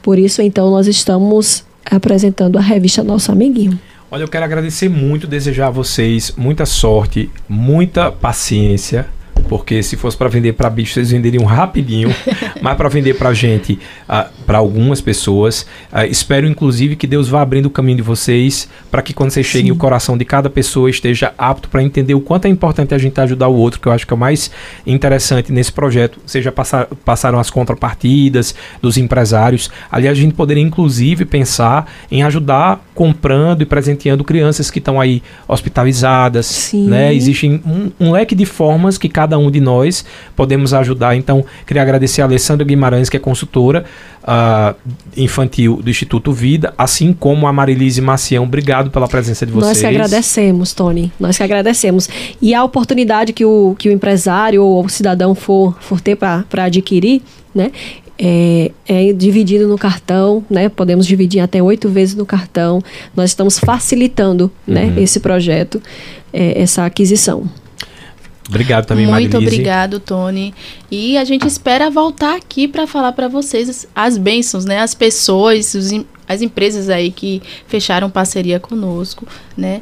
Por 0.01 0.17
isso, 0.17 0.41
então, 0.41 0.71
nós 0.71 0.87
estamos 0.87 1.65
apresentando 1.85 2.57
a 2.57 2.61
revista 2.61 3.03
Nosso 3.03 3.31
Amiguinho. 3.31 3.77
Olha, 4.09 4.23
eu 4.23 4.27
quero 4.29 4.45
agradecer 4.45 4.87
muito, 4.87 5.27
desejar 5.27 5.67
a 5.67 5.71
vocês 5.71 6.33
muita 6.37 6.65
sorte, 6.65 7.29
muita 7.47 8.09
paciência, 8.09 9.05
porque 9.47 9.81
se 9.81 9.95
fosse 9.95 10.17
para 10.17 10.29
vender 10.29 10.53
para 10.53 10.69
bicho, 10.69 10.93
vocês 10.93 11.11
venderiam 11.11 11.43
rapidinho, 11.43 12.13
mas 12.61 12.75
para 12.77 12.89
vender 12.89 13.15
para 13.15 13.33
gente, 13.33 13.79
ah, 14.07 14.27
para 14.45 14.57
algumas 14.57 15.01
pessoas. 15.01 15.65
Uh, 15.91 16.05
espero, 16.09 16.47
inclusive, 16.47 16.95
que 16.95 17.07
Deus 17.07 17.27
vá 17.27 17.41
abrindo 17.41 17.67
o 17.67 17.69
caminho 17.69 17.97
de 17.97 18.03
vocês 18.03 18.67
para 18.89 19.01
que 19.01 19.13
quando 19.13 19.31
vocês 19.31 19.45
Sim. 19.45 19.53
cheguem, 19.53 19.71
o 19.71 19.75
coração 19.75 20.17
de 20.17 20.25
cada 20.25 20.49
pessoa 20.49 20.89
esteja 20.89 21.33
apto 21.37 21.69
para 21.69 21.83
entender 21.83 22.13
o 22.13 22.21
quanto 22.21 22.45
é 22.45 22.49
importante 22.49 22.93
a 22.93 22.97
gente 22.97 23.19
ajudar 23.19 23.47
o 23.47 23.55
outro, 23.55 23.79
que 23.79 23.87
eu 23.87 23.91
acho 23.91 24.05
que 24.05 24.13
é 24.13 24.15
o 24.15 24.19
mais 24.19 24.51
interessante 24.85 25.51
nesse 25.51 25.71
projeto. 25.71 26.19
Vocês 26.25 26.43
já 26.43 26.51
passar, 26.51 26.87
passaram 27.05 27.39
as 27.39 27.49
contrapartidas 27.49 28.55
dos 28.81 28.97
empresários. 28.97 29.69
Ali 29.91 30.07
a 30.07 30.13
gente 30.13 30.33
poderia, 30.33 30.63
inclusive, 30.63 31.25
pensar 31.25 31.91
em 32.11 32.23
ajudar 32.23 32.85
comprando 32.93 33.61
e 33.61 33.65
presenteando 33.65 34.23
crianças 34.23 34.71
que 34.71 34.79
estão 34.79 34.99
aí 34.99 35.21
hospitalizadas. 35.47 36.45
Sim. 36.45 36.87
Né? 36.87 37.13
Existe 37.13 37.47
um, 37.47 37.91
um 37.99 38.11
leque 38.11 38.33
de 38.35 38.45
formas 38.45 38.97
que 38.97 39.09
cada 39.09 39.36
um 39.37 39.51
de 39.51 39.59
nós 39.59 40.05
podemos 40.35 40.73
ajudar. 40.73 41.15
Então, 41.15 41.45
queria 41.65 41.81
agradecer 41.81 42.21
a 42.21 42.25
Alessandra 42.25 42.65
Guimarães, 42.65 43.09
que 43.09 43.17
é 43.17 43.19
consultora 43.19 43.85
uh, 44.23 44.75
infantil 45.15 45.79
do 45.81 45.89
Instituto 45.89 46.31
Vida, 46.31 46.73
assim 46.77 47.13
como 47.13 47.47
a 47.47 47.53
Marilise 47.53 48.01
Macião. 48.01 48.43
Obrigado 48.43 48.91
pela 48.91 49.07
presença 49.07 49.45
de 49.45 49.51
vocês. 49.51 49.67
Nós 49.67 49.79
que 49.79 49.85
agradecemos, 49.85 50.73
Tony. 50.73 51.11
Nós 51.19 51.37
que 51.37 51.43
agradecemos. 51.43 52.09
E 52.41 52.53
a 52.53 52.63
oportunidade 52.63 53.33
que 53.33 53.45
o, 53.45 53.75
que 53.77 53.89
o 53.89 53.91
empresário 53.91 54.63
ou 54.63 54.85
o 54.85 54.89
cidadão 54.89 55.33
for, 55.33 55.75
for 55.79 56.01
ter 56.01 56.15
para 56.15 56.63
adquirir, 56.65 57.21
né? 57.53 57.71
É, 58.19 58.71
é, 58.87 59.13
dividido 59.13 59.67
no 59.67 59.77
cartão, 59.77 60.43
né? 60.49 60.69
Podemos 60.69 61.05
dividir 61.05 61.39
até 61.39 61.61
oito 61.61 61.87
vezes 61.87 62.15
no 62.15 62.25
cartão. 62.25 62.81
Nós 63.15 63.29
estamos 63.29 63.59
facilitando, 63.59 64.51
né, 64.65 64.85
uhum. 64.85 64.91
né? 64.93 65.01
Esse 65.03 65.19
projeto, 65.19 65.79
é, 66.33 66.59
essa 66.59 66.83
aquisição. 66.83 67.47
Obrigado 68.47 68.85
também, 68.85 69.05
Muito 69.07 69.37
obrigado, 69.37 69.99
Tony. 69.99 70.53
E 70.89 71.17
a 71.17 71.25
gente 71.25 71.45
espera 71.45 71.89
voltar 71.89 72.35
aqui 72.35 72.67
para 72.67 72.87
falar 72.87 73.11
para 73.11 73.27
vocês 73.27 73.87
as 73.93 74.17
bênçãos, 74.17 74.63
né? 74.63 74.79
As 74.79 74.93
pessoas, 74.93 75.73
os, 75.73 75.91
as 76.27 76.41
empresas 76.41 76.89
aí 76.89 77.11
que 77.11 77.41
fecharam 77.67 78.09
parceria 78.09 78.59
conosco, 78.59 79.27
né? 79.55 79.81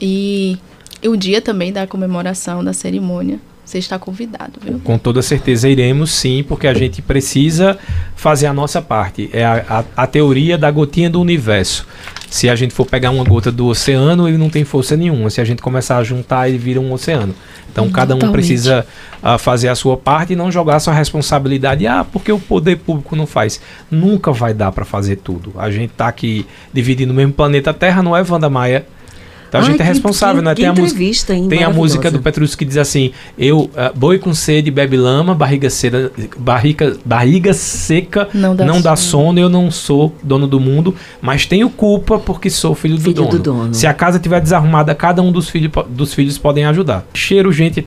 E, 0.00 0.56
e 1.02 1.08
o 1.08 1.16
dia 1.16 1.40
também 1.40 1.72
da 1.72 1.86
comemoração 1.86 2.62
da 2.62 2.72
cerimônia. 2.72 3.40
Você 3.64 3.78
está 3.78 3.98
convidado, 3.98 4.60
viu? 4.62 4.78
Com 4.84 4.98
toda 4.98 5.22
certeza 5.22 5.68
iremos, 5.68 6.10
sim, 6.10 6.44
porque 6.46 6.66
a 6.66 6.74
gente 6.74 7.00
precisa 7.00 7.78
fazer 8.14 8.46
a 8.46 8.52
nossa 8.52 8.82
parte. 8.82 9.30
É 9.32 9.44
a, 9.44 9.84
a, 9.96 10.02
a 10.02 10.06
teoria 10.06 10.58
da 10.58 10.70
gotinha 10.70 11.08
do 11.08 11.20
universo. 11.20 11.86
Se 12.28 12.48
a 12.48 12.56
gente 12.56 12.74
for 12.74 12.84
pegar 12.84 13.10
uma 13.10 13.24
gota 13.24 13.50
do 13.50 13.66
oceano, 13.66 14.28
ele 14.28 14.36
não 14.36 14.50
tem 14.50 14.64
força 14.64 14.96
nenhuma. 14.96 15.30
Se 15.30 15.40
a 15.40 15.44
gente 15.44 15.62
começar 15.62 15.96
a 15.96 16.04
juntar, 16.04 16.48
ele 16.48 16.58
vira 16.58 16.80
um 16.80 16.92
oceano. 16.92 17.34
Então, 17.70 17.88
cada 17.90 18.14
um 18.14 18.32
precisa 18.32 18.86
uh, 19.22 19.38
fazer 19.38 19.68
a 19.68 19.74
sua 19.74 19.96
parte 19.96 20.32
e 20.32 20.36
não 20.36 20.50
jogar 20.50 20.78
sua 20.78 20.94
responsabilidade. 20.94 21.86
Ah, 21.86 22.04
porque 22.04 22.30
o 22.30 22.38
poder 22.38 22.76
público 22.76 23.16
não 23.16 23.26
faz. 23.26 23.60
Nunca 23.90 24.30
vai 24.32 24.52
dar 24.52 24.72
para 24.72 24.84
fazer 24.84 25.16
tudo. 25.16 25.52
A 25.56 25.70
gente 25.70 25.90
está 25.90 26.06
aqui 26.06 26.46
dividindo 26.72 27.12
o 27.12 27.16
mesmo 27.16 27.32
planeta 27.32 27.72
Terra, 27.72 28.02
não 28.02 28.16
é, 28.16 28.24
Wanda 28.28 28.50
Maia? 28.50 28.86
Então 29.54 29.68
a 29.68 29.70
gente 29.70 29.80
é 29.80 29.84
responsável, 29.84 30.42
que, 30.42 30.48
né? 30.48 30.54
Tem 30.54 30.66
a, 30.66 30.72
música, 30.72 31.34
tem 31.48 31.62
a 31.62 31.70
música 31.70 32.10
do 32.10 32.20
Petrus 32.20 32.56
que 32.56 32.64
diz 32.64 32.76
assim: 32.76 33.12
eu, 33.38 33.60
uh, 33.60 33.70
boi 33.94 34.18
com 34.18 34.34
sede, 34.34 34.68
bebe 34.68 34.96
lama, 34.96 35.32
barriga, 35.32 35.70
cera, 35.70 36.10
barriga, 36.36 36.96
barriga 37.04 37.52
seca, 37.54 38.28
não 38.34 38.56
dá, 38.56 38.64
não 38.64 38.80
dá 38.80 38.96
sono. 38.96 39.38
eu 39.38 39.48
não 39.48 39.70
sou 39.70 40.12
dono 40.22 40.48
do 40.48 40.58
mundo, 40.58 40.94
mas 41.22 41.46
tenho 41.46 41.70
culpa 41.70 42.18
porque 42.18 42.50
sou 42.50 42.74
filho, 42.74 42.98
filho 42.98 43.14
do, 43.14 43.22
dono. 43.22 43.30
do 43.30 43.38
dono. 43.38 43.74
Se 43.74 43.86
a 43.86 43.94
casa 43.94 44.16
estiver 44.16 44.40
desarrumada, 44.40 44.92
cada 44.92 45.22
um 45.22 45.30
dos, 45.30 45.48
filho, 45.48 45.70
dos 45.88 46.12
filhos 46.12 46.36
podem 46.36 46.64
ajudar. 46.64 47.06
Cheiro, 47.14 47.52
gente. 47.52 47.80